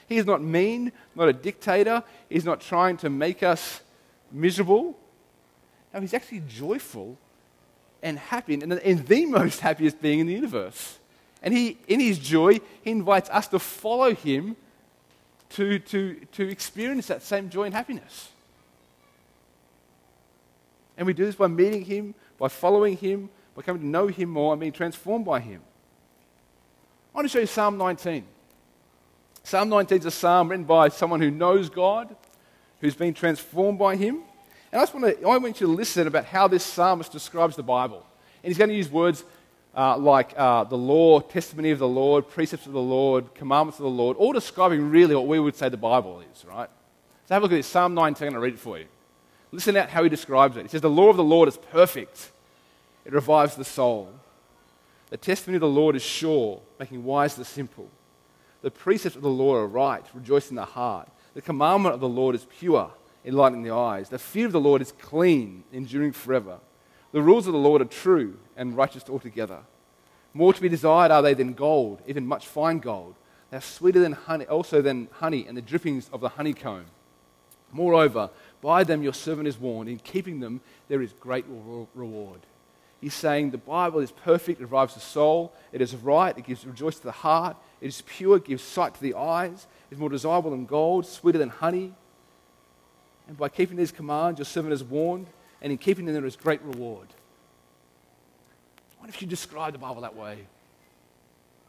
He 0.09 0.16
is 0.16 0.27
not 0.27 0.42
mean, 0.42 0.92
not 1.14 1.29
a 1.29 1.33
dictator. 1.33 2.03
He's 2.29 2.45
not 2.45 2.61
trying 2.61 2.97
to 2.99 3.11
make 3.11 3.42
us 3.42 3.81
miserable. 4.31 4.99
No, 5.92 6.01
he's 6.01 6.14
actually 6.14 6.42
joyful 6.49 7.18
and 8.03 8.18
happy, 8.18 8.55
and, 8.55 8.73
and 8.73 9.07
the 9.07 9.27
most 9.27 9.61
happiest 9.61 10.03
being 10.03 10.18
in 10.18 10.27
the 10.27 10.33
universe. 10.33 10.99
And 11.42 11.55
he, 11.55 11.79
in 11.87 12.01
his 12.01 12.18
joy, 12.18 12.61
he 12.83 12.90
invites 12.90 13.31
us 13.31 13.47
to 13.49 13.59
follow 13.59 14.14
him 14.14 14.57
to, 15.51 15.79
to, 15.79 16.14
to 16.33 16.49
experience 16.49 17.07
that 17.07 17.23
same 17.23 17.49
joy 17.49 17.64
and 17.64 17.75
happiness. 17.75 18.32
And 20.97 21.07
we 21.07 21.13
do 21.13 21.25
this 21.25 21.35
by 21.35 21.47
meeting 21.47 21.85
him, 21.85 22.15
by 22.39 22.49
following 22.49 22.97
him, 22.97 23.31
by 23.55 23.63
coming 23.63 23.83
to 23.83 23.89
know 23.89 24.07
him 24.07 24.29
more 24.29 24.53
and 24.53 24.61
being 24.61 24.73
transformed 24.73 25.25
by 25.25 25.41
him. 25.41 25.61
I 27.15 27.19
want 27.19 27.27
to 27.27 27.33
show 27.33 27.41
you 27.41 27.47
Psalm 27.47 27.77
19. 27.77 28.25
Psalm 29.45 29.69
19 29.69 29.99
is 29.99 30.07
a 30.07 30.11
psalm 30.11 30.49
written 30.49 30.65
by 30.65 30.89
someone 30.89 31.21
who 31.21 31.31
knows 31.31 31.69
God, 31.69 32.15
who's 32.81 32.95
been 32.95 33.13
transformed 33.13 33.79
by 33.79 33.97
him. 33.97 34.23
And 34.71 34.81
I 34.81 34.83
just 34.83 34.95
want 34.95 35.21
to, 35.21 35.27
I 35.27 35.37
want 35.37 35.61
you 35.61 35.67
to 35.67 35.73
listen 35.73 36.07
about 36.07 36.25
how 36.25 36.49
this 36.49 36.65
psalmist 36.65 37.13
describes 37.13 37.57
the 37.57 37.63
Bible. 37.63 38.07
And 38.43 38.51
he's 38.51 38.59
going 38.59 38.71
to 38.71 38.77
use 38.77 38.91
words 38.91 39.25
uh, 39.77 39.97
like 39.97 40.35
uh, 40.37 40.65
the 40.65 40.77
law, 40.77 41.21
testimony 41.21 41.71
of 41.71 41.79
the 41.79 41.89
Lord, 41.89 42.29
precepts 42.29 42.67
of 42.67 42.73
the 42.73 42.81
Lord, 42.81 43.35
commandments 43.35 43.79
of 43.79 43.85
the 43.85 43.91
Lord, 43.91 44.17
all 44.17 44.33
describing 44.33 44.91
really 44.91 45.15
what 45.15 45.27
we 45.27 45.39
would 45.39 45.57
say 45.57 45.69
the 45.69 45.77
Bible 45.77 46.23
is, 46.33 46.45
right? 46.45 46.69
So 47.27 47.35
have 47.35 47.43
a 47.43 47.45
look 47.45 47.53
at 47.53 47.57
this. 47.57 47.67
Psalm 47.67 47.95
19, 47.95 48.29
I'm 48.29 48.33
going 48.33 48.41
to 48.41 48.45
read 48.45 48.55
it 48.55 48.61
for 48.61 48.79
you. 48.79 48.87
Listen 49.53 49.77
out 49.77 49.91
how 49.91 50.03
he 50.03 50.09
describes 50.09 50.57
it. 50.57 50.62
He 50.62 50.69
says, 50.69 50.81
The 50.81 50.91
law 50.91 51.11
of 51.11 51.17
the 51.17 51.23
Lord 51.23 51.49
is 51.49 51.57
perfect, 51.57 52.33
it 53.05 53.12
revives 53.12 53.55
the 53.55 53.65
soul. 53.65 54.12
The 55.11 55.19
testimony 55.19 55.57
of 55.57 55.61
the 55.61 55.69
Lord 55.69 55.95
is 55.95 56.03
sure, 56.03 56.62
making 56.81 57.05
wise 57.05 57.35
the 57.35 57.45
simple. 57.45 57.91
The 58.62 58.71
precepts 58.71 59.15
of 59.15 59.23
the 59.23 59.29
Lord 59.29 59.62
are 59.62 59.67
right, 59.67 60.05
rejoicing 60.15 60.57
the 60.57 60.65
heart. 60.65 61.09
The 61.35 61.43
commandment 61.43 61.95
of 61.95 62.01
the 62.01 62.09
Lord 62.09 62.35
is 62.35 62.47
pure, 62.59 62.91
enlightening 63.25 63.62
the 63.62 63.75
eyes. 63.75 64.09
The 64.09 64.19
fear 64.19 64.47
of 64.47 64.53
the 64.53 64.61
Lord 64.61 64.81
is 64.81 64.93
clean, 64.93 65.65
enduring 65.71 66.12
forever. 66.12 66.61
The 67.12 67.21
rules 67.21 67.47
of 67.47 67.53
the 67.53 67.59
Lord 67.59 67.83
are 67.83 67.87
true 67.87 68.38
and 68.57 68.75
righteous 68.75 69.05
altogether. 69.09 69.61
More 70.33 70.55
to 70.55 70.62
be 70.62 70.69
desired 70.69 71.11
are 71.11 71.21
they 71.21 71.35
than 71.35 71.53
gold, 71.53 72.01
even 72.07 72.27
much 72.27 72.47
fine 72.47 72.79
gold. 72.79 73.17
They 73.51 73.59
are 73.59 73.61
sweeter 73.61 74.01
than 74.01 74.12
honey, 74.12 74.47
also 74.47 74.81
than 74.81 75.09
honey 75.12 75.45
and 75.47 75.57
the 75.57 75.62
drippings 75.62 76.09
of 76.11 76.23
the 76.23 76.31
honeycomb. 76.31 76.87
Moreover, 77.71 78.31
by 78.62 78.85
them 78.85 79.03
your 79.03 79.12
servant 79.12 79.46
is 79.46 79.59
warned. 79.59 79.90
In 79.90 79.98
keeping 79.98 80.40
them, 80.40 80.62
there 80.88 81.03
is 81.03 81.12
great 81.20 81.44
reward. 81.94 82.40
He's 83.03 83.12
saying 83.12 83.51
the 83.51 83.59
Bible 83.59 83.98
is 83.98 84.12
perfect, 84.12 84.61
it 84.61 84.62
revives 84.62 84.94
the 84.94 85.01
soul, 85.01 85.53
it 85.72 85.81
is 85.81 85.94
right, 85.96 86.38
it 86.38 86.46
gives 86.46 86.64
rejoice 86.64 86.96
to 86.98 87.03
the 87.03 87.11
heart, 87.11 87.57
it 87.81 87.88
is 87.88 88.01
pure, 88.07 88.37
it 88.37 88.44
gives 88.44 88.62
sight 88.62 88.94
to 88.94 89.03
the 89.03 89.14
eyes, 89.14 89.66
it 89.90 89.94
is 89.94 89.98
more 89.98 90.09
desirable 90.09 90.53
than 90.53 90.66
gold, 90.66 91.05
sweeter 91.05 91.38
than 91.38 91.48
honey. 91.48 91.92
And 93.27 93.37
by 93.37 93.48
keeping 93.48 93.77
these 93.77 93.90
commands, 93.90 94.38
your 94.38 94.46
servant 94.46 94.72
is 94.72 94.85
warned, 94.85 95.27
and 95.61 95.72
in 95.72 95.79
keeping 95.79 96.05
them, 96.05 96.14
there 96.14 96.25
is 96.25 96.37
great 96.37 96.62
reward. 96.62 97.09
What 98.98 99.09
if 99.09 99.20
you 99.20 99.27
describe 99.27 99.72
the 99.72 99.81
Bible 99.81 100.03
that 100.03 100.14
way? 100.14 100.37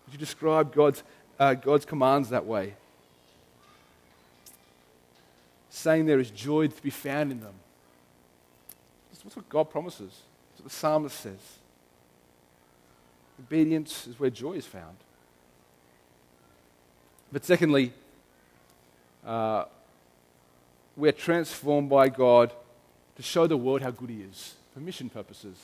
Would 0.06 0.14
you 0.14 0.20
describe 0.20 0.72
God's, 0.72 1.02
uh, 1.40 1.56
God's 1.56 1.86
commands 1.86 2.30
that 2.30 2.46
way? 2.46 2.76
Saying 5.76 6.06
there 6.06 6.20
is 6.20 6.30
joy 6.30 6.68
to 6.68 6.84
be 6.84 6.92
found 6.92 7.32
in 7.32 7.40
them. 7.40 7.56
That's 9.10 9.36
what 9.36 9.50
God 9.50 9.72
promises. 9.72 10.22
That's 10.52 10.62
what 10.62 10.70
the 10.70 10.76
psalmist 10.76 11.20
says. 11.20 11.40
Obedience 13.40 14.06
is 14.06 14.20
where 14.20 14.30
joy 14.30 14.54
is 14.54 14.68
found. 14.68 14.96
But 17.32 17.44
secondly, 17.44 17.92
uh, 19.26 19.66
we're 20.96 21.12
transformed 21.12 21.90
by 21.90 22.08
God 22.10 22.54
to 23.16 23.24
show 23.24 23.48
the 23.48 23.58
world 23.58 23.82
how 23.82 23.90
good 23.90 24.12
He 24.12 24.22
is 24.22 24.54
for 24.76 24.80
mission 24.80 25.10
purposes. 25.10 25.58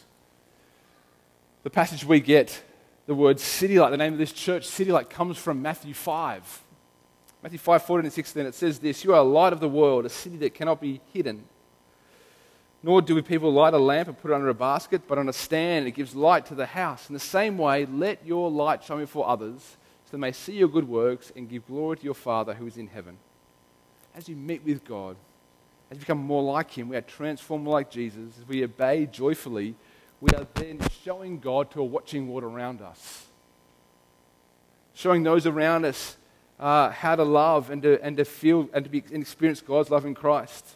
The 1.62 1.70
passage 1.70 2.04
we 2.04 2.20
get, 2.20 2.64
the 3.06 3.14
word 3.14 3.40
city 3.40 3.78
light, 3.78 3.92
the 3.92 3.98
name 3.98 4.14
of 4.14 4.20
this 4.20 4.34
church, 4.34 4.66
city 4.66 4.92
light, 4.92 5.12
comes 5.12 5.38
from 5.38 5.62
Matthew 5.62 5.94
5. 5.94 6.64
Matthew 7.42 7.60
5, 7.60 7.84
14 7.84 8.06
and 8.06 8.14
16, 8.14 8.46
it 8.46 8.56
says 8.56 8.80
this 8.80 9.04
You 9.04 9.14
are 9.14 9.20
a 9.20 9.24
light 9.24 9.54
of 9.54 9.60
the 9.60 9.70
world, 9.70 10.06
a 10.06 10.10
city 10.10 10.38
that 10.38 10.54
cannot 10.54 10.82
be 10.82 11.00
hidden. 11.14 11.44
Nor 12.82 13.02
do 13.02 13.16
we 13.16 13.22
people 13.22 13.52
light 13.52 13.74
a 13.74 13.78
lamp 13.78 14.08
and 14.08 14.18
put 14.18 14.32
it 14.32 14.34
under 14.34 14.50
a 14.50 14.54
basket, 14.54 15.02
but 15.08 15.18
on 15.18 15.28
a 15.28 15.34
stand 15.34 15.88
it 15.88 15.92
gives 15.92 16.16
light 16.16 16.46
to 16.46 16.56
the 16.56 16.66
house. 16.66 17.10
In 17.10 17.14
the 17.14 17.20
same 17.20 17.58
way, 17.58 17.86
let 17.86 18.26
your 18.26 18.50
light 18.50 18.84
shine 18.84 19.00
before 19.00 19.28
others, 19.28 19.78
so 20.06 20.12
they 20.12 20.18
may 20.18 20.32
see 20.32 20.54
your 20.54 20.70
good 20.70 20.88
works 20.88 21.32
and 21.36 21.50
give 21.50 21.68
glory 21.68 21.98
to 21.98 22.04
your 22.04 22.14
Father 22.14 22.54
who 22.54 22.68
is 22.68 22.78
in 22.78 22.88
heaven. 22.88 23.18
As 24.16 24.30
you 24.30 24.36
meet 24.36 24.64
with 24.66 24.86
God, 24.86 25.18
as 25.92 25.98
you 25.98 26.02
become 26.02 26.20
more 26.20 26.44
like 26.44 26.72
Him, 26.72 26.90
we 26.90 26.96
are 26.96 27.02
transformed 27.02 27.68
like 27.68 27.90
Jesus. 27.90 28.38
As 28.38 28.48
we 28.48 28.64
obey 28.64 29.06
joyfully, 29.06 29.76
we 30.22 30.30
are 30.36 30.48
then 30.54 30.80
showing 31.04 31.40
God 31.40 31.72
to 31.72 31.82
a 31.82 31.84
watching 31.84 32.28
world 32.28 32.44
around 32.44 32.82
us. 32.82 33.26
Showing 34.94 35.24
those 35.24 35.46
around 35.46 35.86
us 35.86 36.18
uh, 36.60 36.90
how 36.90 37.16
to 37.16 37.24
love 37.24 37.70
and 37.70 37.82
to, 37.84 38.04
and 38.04 38.18
to 38.18 38.26
feel 38.26 38.70
and 38.74 38.84
to 38.86 38.92
be, 38.92 39.04
and 39.12 39.22
experience 39.22 39.62
God's 39.62 39.90
love 39.90 40.06
in 40.06 40.16
Christ 40.16 40.76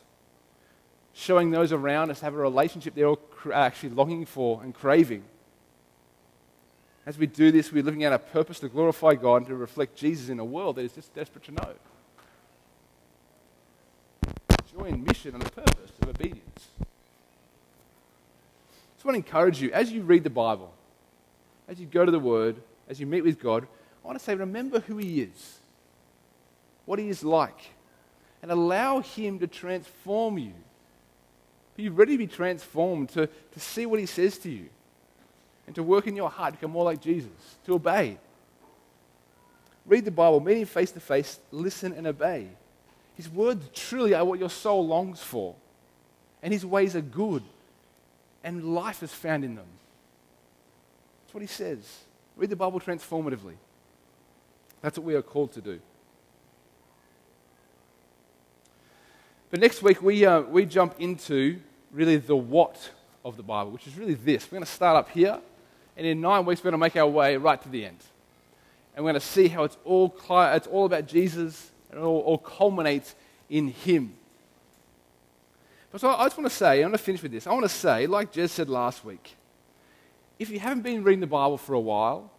showing 1.14 1.52
those 1.52 1.72
around 1.72 2.10
us 2.10 2.20
have 2.22 2.34
a 2.34 2.38
relationship 2.38 2.96
they're 2.96 3.08
all 3.08 3.20
actually 3.54 3.90
longing 3.90 4.26
for 4.26 4.62
and 4.64 4.74
craving. 4.74 5.24
As 7.06 7.18
we 7.18 7.28
do 7.28 7.52
this, 7.52 7.72
we're 7.72 7.84
living 7.84 8.04
out 8.04 8.14
our 8.14 8.20
purpose 8.20 8.60
to 8.62 8.70
glorify 8.70 9.14
God 9.14 9.38
and 9.38 9.48
to 9.48 9.56
reflect 9.56 9.96
Jesus 9.96 10.30
in 10.30 10.40
a 10.40 10.46
world 10.46 10.78
that 10.78 10.84
is 10.84 10.94
just 10.94 11.14
desperate 11.14 11.44
to 11.46 11.52
know. 11.52 11.74
Joy 14.72 14.86
in 14.86 15.04
mission 15.04 15.36
and 15.36 15.44
the 15.44 15.52
purpose 15.52 15.92
of 16.02 16.10
obedience. 16.10 16.68
So 18.98 19.04
I 19.04 19.12
want 19.12 19.16
to 19.16 19.28
encourage 19.28 19.62
you, 19.62 19.72
as 19.72 19.92
you 19.92 20.02
read 20.02 20.24
the 20.24 20.30
Bible, 20.30 20.74
as 21.68 21.80
you 21.80 21.86
go 21.86 22.06
to 22.06 22.12
the 22.12 22.20
Word, 22.20 22.56
as 22.88 23.00
you 23.00 23.06
meet 23.06 23.22
with 23.22 23.40
God, 23.40 23.68
I 24.04 24.08
want 24.08 24.18
to 24.18 24.24
say, 24.24 24.34
remember 24.34 24.80
who 24.80 24.98
He 24.98 25.22
is, 25.22 25.60
what 26.86 27.00
He 27.00 27.10
is 27.10 27.24
like, 27.24 27.72
and 28.42 28.52
allow 28.52 29.00
Him 29.00 29.40
to 29.40 29.48
transform 29.48 30.38
you 30.38 30.54
be 31.76 31.90
ready 31.90 32.14
to 32.14 32.18
be 32.18 32.28
transformed, 32.28 33.10
to, 33.10 33.28
to 33.28 33.60
see 33.60 33.86
what 33.86 34.00
he 34.00 34.06
says 34.06 34.38
to 34.40 34.50
you, 34.50 34.70
and 35.66 35.76
to 35.76 35.84
work 35.84 36.08
in 36.08 36.16
your 36.16 36.30
heart 36.30 36.54
to 36.54 36.58
become 36.58 36.72
more 36.72 36.84
like 36.84 37.02
Jesus, 37.02 37.32
to 37.66 37.74
obey. 37.74 38.18
Read 39.86 40.06
the 40.06 40.12
Bible, 40.12 40.40
meet 40.40 40.58
him 40.58 40.66
face 40.66 40.92
to 40.92 41.00
face, 41.00 41.40
listen 41.52 41.94
and 41.94 42.08
obey. 42.08 42.48
His 43.16 43.30
words 43.30 43.68
truly 43.74 44.14
are 44.14 44.24
what 44.24 44.40
your 44.40 44.50
soul 44.50 44.86
longs 44.86 45.22
for, 45.22 45.56
and 46.42 46.54
his 46.54 46.66
ways 46.66 46.96
are 46.96 47.02
good, 47.02 47.44
and 48.44 48.76
life 48.76 49.02
is 49.02 49.14
found 49.14 49.44
in 49.44 49.56
them. 49.56 49.68
That's 51.24 51.34
what 51.34 51.42
he 51.42 51.48
says. 51.48 52.02
Read 52.36 52.50
the 52.50 52.56
Bible 52.56 52.80
transformatively. 52.80 53.56
That's 54.82 54.98
what 54.98 55.06
we 55.06 55.16
are 55.16 55.22
called 55.22 55.54
to 55.54 55.62
do. 55.62 55.80
But 59.54 59.60
next 59.60 59.84
week, 59.84 60.02
we, 60.02 60.26
uh, 60.26 60.42
we 60.42 60.66
jump 60.66 60.96
into 60.98 61.60
really 61.92 62.18
the 62.18 62.36
what 62.36 62.90
of 63.24 63.38
the 63.38 63.44
Bible, 63.44 63.70
which 63.70 63.86
is 63.86 63.96
really 63.96 64.16
this. 64.16 64.48
We're 64.48 64.56
going 64.56 64.66
to 64.66 64.72
start 64.72 64.98
up 64.98 65.12
here, 65.12 65.40
and 65.96 66.08
in 66.08 66.22
nine 66.22 66.44
weeks, 66.44 66.62
we're 66.62 66.72
going 66.72 66.80
to 66.80 66.84
make 66.84 66.96
our 66.96 67.06
way 67.06 67.38
right 67.38 67.62
to 67.62 67.70
the 67.70 67.86
end. 67.86 68.00
And 68.96 69.06
we're 69.06 69.12
going 69.12 69.22
to 69.22 69.28
see 69.28 69.50
how 69.50 69.64
it's 69.64 69.78
all, 69.86 70.12
it's 70.28 70.66
all 70.66 70.88
about 70.88 71.06
Jesus, 71.06 71.70
and 71.92 72.00
it 72.00 72.04
all, 72.04 72.22
all 72.22 72.40
culminates 72.40 73.14
in 73.48 73.68
Him. 73.68 74.16
But 75.92 76.02
so 76.02 76.10
I 76.10 76.24
just 76.24 76.36
want 76.36 76.50
to 76.50 76.58
say, 76.58 76.78
I'm 76.78 76.90
going 76.90 76.94
to 76.94 76.98
finish 76.98 77.22
with 77.22 77.32
this. 77.32 77.46
I 77.46 77.52
want 77.52 77.66
to 77.66 77.70
say, 77.70 78.08
like 78.08 78.34
Jez 78.34 78.50
said 78.50 78.70
last 78.70 79.06
week, 79.06 79.36
if 80.40 80.50
you 80.50 80.58
haven't 80.58 80.82
been 80.82 81.04
reading 81.04 81.22
the 81.22 81.28
Bible 81.28 81.60
for 81.60 81.76
a 81.76 81.80
while, 81.80 82.32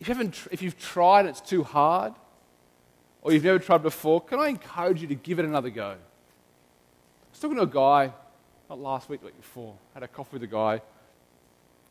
if, 0.00 0.08
you 0.08 0.14
haven't, 0.14 0.48
if 0.50 0.62
you've 0.62 0.78
tried 0.78 1.26
and 1.26 1.28
it's 1.28 1.42
too 1.42 1.62
hard, 1.62 2.14
or 3.28 3.32
you've 3.32 3.44
never 3.44 3.58
tried 3.58 3.82
before, 3.82 4.22
can 4.22 4.38
I 4.38 4.48
encourage 4.48 5.02
you 5.02 5.08
to 5.08 5.14
give 5.14 5.38
it 5.38 5.44
another 5.44 5.68
go? 5.68 5.90
I 5.90 5.96
was 7.30 7.38
talking 7.38 7.58
to 7.58 7.64
a 7.64 7.66
guy, 7.66 8.10
not 8.70 8.80
last 8.80 9.10
week, 9.10 9.20
the 9.20 9.26
week 9.26 9.36
before. 9.36 9.74
I 9.94 9.98
had 9.98 10.02
a 10.02 10.08
coffee 10.08 10.30
with 10.32 10.44
a 10.44 10.46
guy. 10.46 10.80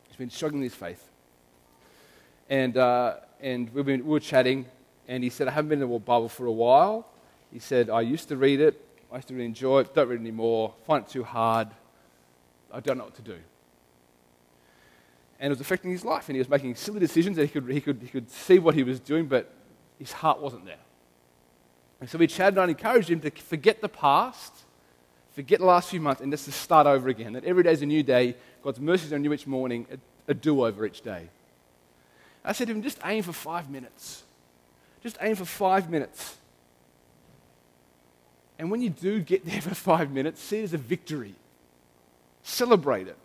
He's 0.08 0.16
been 0.16 0.30
struggling 0.30 0.62
with 0.62 0.72
his 0.72 0.80
faith. 0.80 1.08
And, 2.50 2.76
uh, 2.76 3.18
and 3.40 3.72
we've 3.72 3.86
been, 3.86 4.04
we 4.04 4.10
were 4.10 4.18
chatting, 4.18 4.66
and 5.06 5.22
he 5.22 5.30
said, 5.30 5.46
I 5.46 5.52
haven't 5.52 5.68
been 5.68 5.80
in 5.80 5.88
the 5.88 5.98
Bible 6.00 6.28
for 6.28 6.46
a 6.46 6.52
while. 6.52 7.06
He 7.52 7.60
said, 7.60 7.88
I 7.88 8.00
used 8.00 8.26
to 8.30 8.36
read 8.36 8.60
it. 8.60 8.84
I 9.12 9.16
used 9.16 9.28
to 9.28 9.34
really 9.34 9.46
enjoy 9.46 9.82
it. 9.82 9.94
Don't 9.94 10.08
read 10.08 10.16
it 10.16 10.22
anymore. 10.22 10.74
Find 10.88 11.04
it 11.04 11.08
too 11.08 11.22
hard. 11.22 11.68
I 12.72 12.80
don't 12.80 12.98
know 12.98 13.04
what 13.04 13.14
to 13.14 13.22
do. 13.22 13.36
And 15.38 15.46
it 15.46 15.50
was 15.50 15.60
affecting 15.60 15.92
his 15.92 16.04
life, 16.04 16.28
and 16.28 16.34
he 16.34 16.40
was 16.40 16.48
making 16.48 16.74
silly 16.74 16.98
decisions, 16.98 17.36
he 17.36 17.46
could, 17.46 17.70
he 17.70 17.80
could, 17.80 18.00
he 18.02 18.08
could 18.08 18.28
see 18.28 18.58
what 18.58 18.74
he 18.74 18.82
was 18.82 18.98
doing, 18.98 19.26
but 19.26 19.54
his 20.00 20.10
heart 20.10 20.40
wasn't 20.40 20.64
there. 20.64 20.78
And 22.00 22.08
so 22.08 22.18
we 22.18 22.26
chatted 22.26 22.58
and 22.58 22.66
I 22.66 22.68
encouraged 22.68 23.10
him 23.10 23.20
to 23.20 23.30
forget 23.30 23.80
the 23.80 23.88
past, 23.88 24.52
forget 25.32 25.58
the 25.58 25.66
last 25.66 25.90
few 25.90 26.00
months, 26.00 26.20
and 26.20 26.32
just 26.32 26.44
to 26.44 26.52
start 26.52 26.86
over 26.86 27.08
again. 27.08 27.32
That 27.32 27.44
every 27.44 27.62
day 27.62 27.72
is 27.72 27.82
a 27.82 27.86
new 27.86 28.02
day. 28.02 28.36
God's 28.62 28.80
mercies 28.80 29.12
are 29.12 29.18
new 29.18 29.32
each 29.32 29.46
morning, 29.46 29.86
a, 29.90 30.30
a 30.30 30.34
do 30.34 30.64
over 30.64 30.86
each 30.86 31.00
day. 31.00 31.28
I 32.44 32.52
said 32.52 32.68
to 32.68 32.72
him, 32.72 32.82
just 32.82 32.98
aim 33.04 33.22
for 33.22 33.32
five 33.32 33.68
minutes. 33.68 34.22
Just 35.02 35.18
aim 35.20 35.34
for 35.36 35.44
five 35.44 35.90
minutes. 35.90 36.36
And 38.58 38.70
when 38.70 38.80
you 38.80 38.90
do 38.90 39.20
get 39.20 39.44
there 39.46 39.60
for 39.60 39.74
five 39.74 40.10
minutes, 40.10 40.42
see 40.42 40.60
it 40.60 40.64
as 40.64 40.74
a 40.74 40.78
victory. 40.78 41.34
Celebrate 42.42 43.08
it 43.08 43.16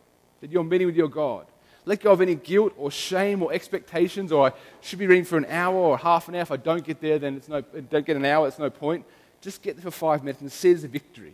that 0.42 0.52
you're 0.52 0.64
meeting 0.64 0.88
with 0.88 0.96
your 0.96 1.08
God. 1.08 1.46
Let 1.86 2.02
go 2.02 2.12
of 2.12 2.22
any 2.22 2.36
guilt 2.36 2.74
or 2.78 2.92
shame 2.92 3.44
or 3.44 3.52
expectations, 3.52 4.32
or 4.32 4.48
I 4.48 4.52
should 4.82 5.00
be 5.00 5.08
reading 5.08 5.26
for 5.26 5.38
an 5.38 5.46
hour 5.50 5.76
or 5.76 5.98
half 5.98 6.30
an 6.30 6.36
hour. 6.36 6.42
If 6.42 6.52
I 6.52 6.58
don't 6.58 6.84
get 6.84 7.02
there, 7.02 7.20
then 7.20 7.36
it's 7.36 7.50
no, 7.50 7.62
don't 7.62 8.06
get 8.06 8.16
an 8.16 8.26
hour, 8.26 8.48
it's 8.48 8.60
no 8.60 8.70
point. 8.70 9.06
Just 9.42 9.62
get 9.62 9.76
there 9.76 9.84
for 9.84 9.92
five 9.92 10.24
minutes 10.24 10.42
and 10.42 10.52
see 10.52 10.72
it 10.72 10.76
as 10.76 10.84
a 10.86 10.88
victory. 10.88 11.34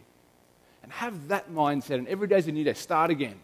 And 0.82 0.92
have 0.92 1.28
that 1.28 1.52
mindset, 1.52 1.96
and 1.96 2.08
every 2.08 2.28
day 2.28 2.38
is 2.38 2.48
a 2.48 2.52
new 2.52 2.64
day. 2.64 2.74
Start 2.74 3.12
again. 3.12 3.36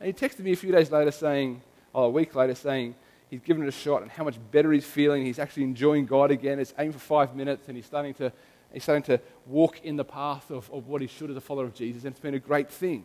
And 0.00 0.06
he 0.08 0.12
texted 0.12 0.40
me 0.40 0.52
a 0.52 0.56
few 0.56 0.72
days 0.72 0.90
later 0.90 1.12
saying, 1.12 1.62
or 1.92 2.06
a 2.06 2.10
week 2.10 2.34
later, 2.34 2.56
saying 2.56 2.96
he's 3.30 3.40
given 3.40 3.62
it 3.62 3.68
a 3.68 3.72
shot 3.72 4.02
and 4.02 4.10
how 4.10 4.24
much 4.24 4.36
better 4.50 4.72
he's 4.72 4.84
feeling. 4.84 5.24
He's 5.24 5.38
actually 5.38 5.62
enjoying 5.62 6.06
God 6.06 6.32
again. 6.32 6.58
It's 6.58 6.74
aimed 6.76 6.94
for 6.94 6.98
five 6.98 7.36
minutes, 7.36 7.68
and 7.68 7.76
he's 7.76 7.86
starting 7.86 8.14
to, 8.14 8.32
he's 8.72 8.82
starting 8.82 9.04
to 9.04 9.20
walk 9.46 9.84
in 9.84 9.94
the 9.94 10.04
path 10.04 10.50
of, 10.50 10.68
of 10.72 10.88
what 10.88 11.00
he 11.00 11.06
should 11.06 11.30
as 11.30 11.36
a 11.36 11.40
follower 11.40 11.66
of 11.66 11.74
Jesus, 11.74 12.02
and 12.02 12.12
it's 12.12 12.20
been 12.20 12.34
a 12.34 12.40
great 12.40 12.68
thing. 12.68 13.04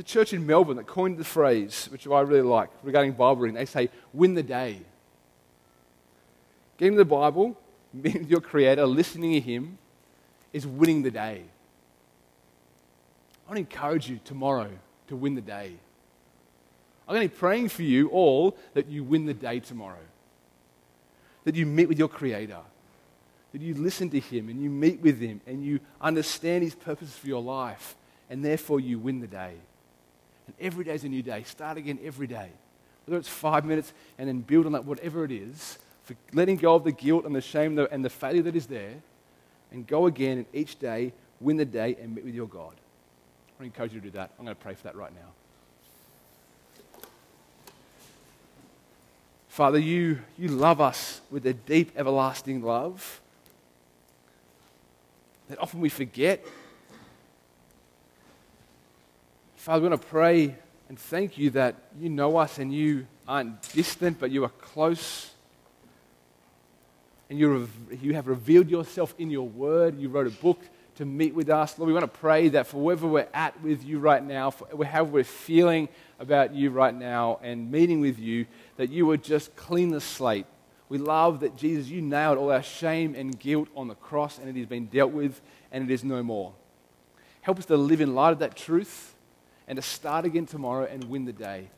A 0.00 0.02
church 0.02 0.32
in 0.32 0.46
Melbourne 0.46 0.78
that 0.78 0.86
coined 0.86 1.18
the 1.18 1.24
phrase, 1.24 1.86
which 1.92 2.06
I 2.06 2.20
really 2.22 2.40
like, 2.40 2.70
regarding 2.82 3.12
Bible 3.12 3.42
reading. 3.42 3.54
They 3.54 3.66
say, 3.66 3.90
win 4.14 4.32
the 4.32 4.42
day. 4.42 4.80
Getting 6.78 6.96
the 6.96 7.04
Bible, 7.04 7.54
being 8.00 8.24
your 8.26 8.40
Creator, 8.40 8.86
listening 8.86 9.34
to 9.34 9.40
Him, 9.40 9.76
is 10.54 10.66
winning 10.66 11.02
the 11.02 11.10
day. 11.10 11.42
I 13.46 13.50
want 13.50 13.56
to 13.56 13.58
encourage 13.58 14.08
you 14.08 14.18
tomorrow 14.24 14.70
to 15.08 15.16
win 15.16 15.34
the 15.34 15.42
day. 15.42 15.74
I'm 17.06 17.14
going 17.14 17.28
to 17.28 17.34
be 17.34 17.38
praying 17.38 17.68
for 17.68 17.82
you 17.82 18.08
all 18.08 18.56
that 18.72 18.86
you 18.86 19.04
win 19.04 19.26
the 19.26 19.34
day 19.34 19.60
tomorrow. 19.60 20.06
That 21.44 21.56
you 21.56 21.66
meet 21.66 21.90
with 21.90 21.98
your 21.98 22.08
Creator. 22.08 22.60
That 23.52 23.60
you 23.60 23.74
listen 23.74 24.08
to 24.08 24.20
Him 24.20 24.48
and 24.48 24.62
you 24.62 24.70
meet 24.70 25.02
with 25.02 25.20
Him 25.20 25.42
and 25.46 25.62
you 25.62 25.78
understand 26.00 26.64
His 26.64 26.74
purposes 26.74 27.14
for 27.14 27.26
your 27.26 27.42
life. 27.42 27.96
And 28.30 28.42
therefore 28.42 28.80
you 28.80 28.98
win 28.98 29.20
the 29.20 29.26
day. 29.26 29.56
And 30.50 30.66
every 30.66 30.84
day 30.84 30.94
is 30.94 31.04
a 31.04 31.08
new 31.08 31.22
day. 31.22 31.44
Start 31.44 31.78
again 31.78 32.00
every 32.02 32.26
day. 32.26 32.48
Whether 33.06 33.20
it's 33.20 33.28
five 33.28 33.64
minutes 33.64 33.92
and 34.18 34.28
then 34.28 34.40
build 34.40 34.66
on 34.66 34.72
that, 34.72 34.84
whatever 34.84 35.24
it 35.24 35.30
is, 35.30 35.78
for 36.02 36.16
letting 36.32 36.56
go 36.56 36.74
of 36.74 36.82
the 36.82 36.90
guilt 36.90 37.24
and 37.24 37.32
the 37.32 37.40
shame 37.40 37.78
and 37.78 38.04
the 38.04 38.10
failure 38.10 38.42
that 38.42 38.56
is 38.56 38.66
there, 38.66 38.94
and 39.70 39.86
go 39.86 40.06
again 40.06 40.38
and 40.38 40.46
each 40.52 40.80
day 40.80 41.12
win 41.40 41.56
the 41.56 41.64
day 41.64 41.96
and 42.02 42.16
meet 42.16 42.24
with 42.24 42.34
your 42.34 42.48
God. 42.48 42.74
I 43.60 43.64
encourage 43.64 43.94
you 43.94 44.00
to 44.00 44.06
do 44.06 44.10
that. 44.12 44.32
I'm 44.38 44.44
going 44.44 44.56
to 44.56 44.60
pray 44.60 44.74
for 44.74 44.82
that 44.84 44.96
right 44.96 45.12
now. 45.14 45.28
Father, 49.48 49.78
you, 49.78 50.18
you 50.36 50.48
love 50.48 50.80
us 50.80 51.20
with 51.30 51.46
a 51.46 51.52
deep, 51.52 51.92
everlasting 51.96 52.60
love 52.60 53.20
that 55.48 55.60
often 55.60 55.80
we 55.80 55.88
forget 55.88 56.44
Father, 59.60 59.82
we 59.82 59.88
want 59.90 60.00
to 60.00 60.08
pray 60.08 60.56
and 60.88 60.98
thank 60.98 61.36
you 61.36 61.50
that 61.50 61.76
you 61.98 62.08
know 62.08 62.38
us 62.38 62.58
and 62.58 62.72
you 62.72 63.06
aren't 63.28 63.60
distant, 63.74 64.18
but 64.18 64.30
you 64.30 64.42
are 64.42 64.48
close. 64.48 65.32
And 67.28 67.38
you, 67.38 67.68
you 68.00 68.14
have 68.14 68.26
revealed 68.26 68.70
yourself 68.70 69.14
in 69.18 69.30
your 69.30 69.46
word. 69.46 70.00
You 70.00 70.08
wrote 70.08 70.26
a 70.26 70.30
book 70.30 70.62
to 70.94 71.04
meet 71.04 71.34
with 71.34 71.50
us. 71.50 71.78
Lord, 71.78 71.88
we 71.88 71.92
want 71.92 72.10
to 72.10 72.20
pray 72.20 72.48
that 72.48 72.68
for 72.68 72.78
wherever 72.78 73.06
we're 73.06 73.28
at 73.34 73.60
with 73.62 73.84
you 73.84 73.98
right 73.98 74.24
now, 74.24 74.50
for 74.50 74.82
however 74.82 75.10
we're 75.10 75.24
feeling 75.24 75.90
about 76.18 76.54
you 76.54 76.70
right 76.70 76.94
now 76.94 77.38
and 77.42 77.70
meeting 77.70 78.00
with 78.00 78.18
you, 78.18 78.46
that 78.78 78.88
you 78.88 79.04
would 79.04 79.22
just 79.22 79.54
clean 79.56 79.90
the 79.90 80.00
slate. 80.00 80.46
We 80.88 80.96
love 80.96 81.40
that, 81.40 81.56
Jesus, 81.56 81.88
you 81.88 82.00
nailed 82.00 82.38
all 82.38 82.50
our 82.50 82.62
shame 82.62 83.14
and 83.14 83.38
guilt 83.38 83.68
on 83.76 83.88
the 83.88 83.94
cross 83.94 84.38
and 84.38 84.48
it 84.48 84.58
has 84.58 84.66
been 84.66 84.86
dealt 84.86 85.12
with 85.12 85.38
and 85.70 85.84
it 85.84 85.92
is 85.92 86.02
no 86.02 86.22
more. 86.22 86.54
Help 87.42 87.58
us 87.58 87.66
to 87.66 87.76
live 87.76 88.00
in 88.00 88.14
light 88.14 88.32
of 88.32 88.38
that 88.38 88.56
truth 88.56 89.16
and 89.70 89.76
to 89.76 89.82
start 89.82 90.24
again 90.24 90.46
tomorrow 90.46 90.84
and 90.90 91.04
win 91.04 91.24
the 91.24 91.32
day. 91.32 91.70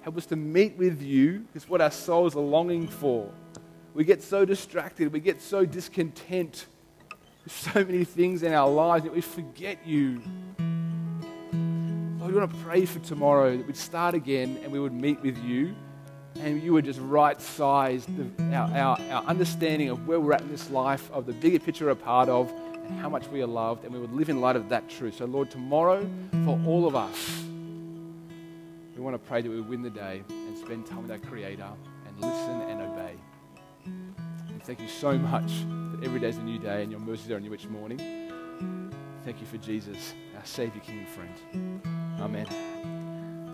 Help 0.00 0.16
us 0.16 0.26
to 0.26 0.34
meet 0.34 0.76
with 0.76 1.00
you. 1.00 1.44
It's 1.54 1.68
what 1.68 1.80
our 1.80 1.92
souls 1.92 2.34
are 2.34 2.40
longing 2.40 2.88
for. 2.88 3.30
We 3.94 4.02
get 4.02 4.24
so 4.24 4.44
distracted, 4.44 5.12
we 5.12 5.20
get 5.20 5.40
so 5.40 5.64
discontent 5.64 6.66
with 7.44 7.52
so 7.52 7.84
many 7.84 8.02
things 8.02 8.42
in 8.42 8.52
our 8.52 8.68
lives 8.68 9.04
that 9.04 9.14
we 9.14 9.20
forget 9.20 9.86
you. 9.86 10.20
Lord, 12.18 12.32
we 12.32 12.40
want 12.40 12.50
to 12.50 12.56
pray 12.64 12.86
for 12.86 12.98
tomorrow 12.98 13.56
that 13.56 13.64
we'd 13.64 13.76
start 13.76 14.16
again 14.16 14.58
and 14.64 14.72
we 14.72 14.80
would 14.80 14.92
meet 14.92 15.22
with 15.22 15.38
you 15.44 15.76
and 16.40 16.60
you 16.60 16.72
would 16.72 16.86
just 16.86 16.98
right 16.98 17.40
size 17.40 18.04
our, 18.50 18.68
our, 18.76 19.00
our 19.12 19.22
understanding 19.26 19.90
of 19.90 20.08
where 20.08 20.18
we're 20.18 20.32
at 20.32 20.40
in 20.40 20.50
this 20.50 20.68
life, 20.70 21.08
of 21.12 21.26
the 21.26 21.34
bigger 21.34 21.60
picture 21.60 21.84
we're 21.84 21.92
a 21.92 21.96
part 21.96 22.28
of, 22.28 22.52
and 22.86 22.98
how 23.00 23.08
much 23.08 23.26
we 23.28 23.42
are 23.42 23.46
loved, 23.46 23.84
and 23.84 23.92
we 23.92 23.98
would 23.98 24.12
live 24.12 24.28
in 24.28 24.40
light 24.40 24.56
of 24.56 24.68
that 24.68 24.88
truth. 24.88 25.16
So, 25.16 25.24
Lord, 25.24 25.50
tomorrow, 25.50 26.08
for 26.44 26.58
all 26.66 26.86
of 26.86 26.94
us, 26.94 27.42
we 28.96 29.02
want 29.02 29.14
to 29.14 29.28
pray 29.28 29.42
that 29.42 29.50
we 29.50 29.60
win 29.60 29.82
the 29.82 29.90
day 29.90 30.22
and 30.28 30.56
spend 30.58 30.86
time 30.86 31.02
with 31.02 31.10
our 31.10 31.18
Creator 31.18 31.68
and 32.06 32.20
listen 32.20 32.60
and 32.62 32.80
obey. 32.82 33.14
And 33.84 34.62
thank 34.62 34.80
you 34.80 34.88
so 34.88 35.18
much 35.18 35.52
that 35.92 36.04
every 36.04 36.20
day 36.20 36.28
is 36.28 36.36
a 36.36 36.42
new 36.42 36.58
day 36.58 36.82
and 36.82 36.90
your 36.90 37.00
mercies 37.00 37.30
are 37.30 37.40
new 37.40 37.52
each 37.54 37.66
morning. 37.66 37.98
Thank 39.24 39.40
you 39.40 39.46
for 39.46 39.56
Jesus, 39.56 40.14
our 40.36 40.44
Savior, 40.44 40.80
King, 40.80 40.98
and 40.98 41.08
friend. 41.08 42.20
Amen. 42.20 42.73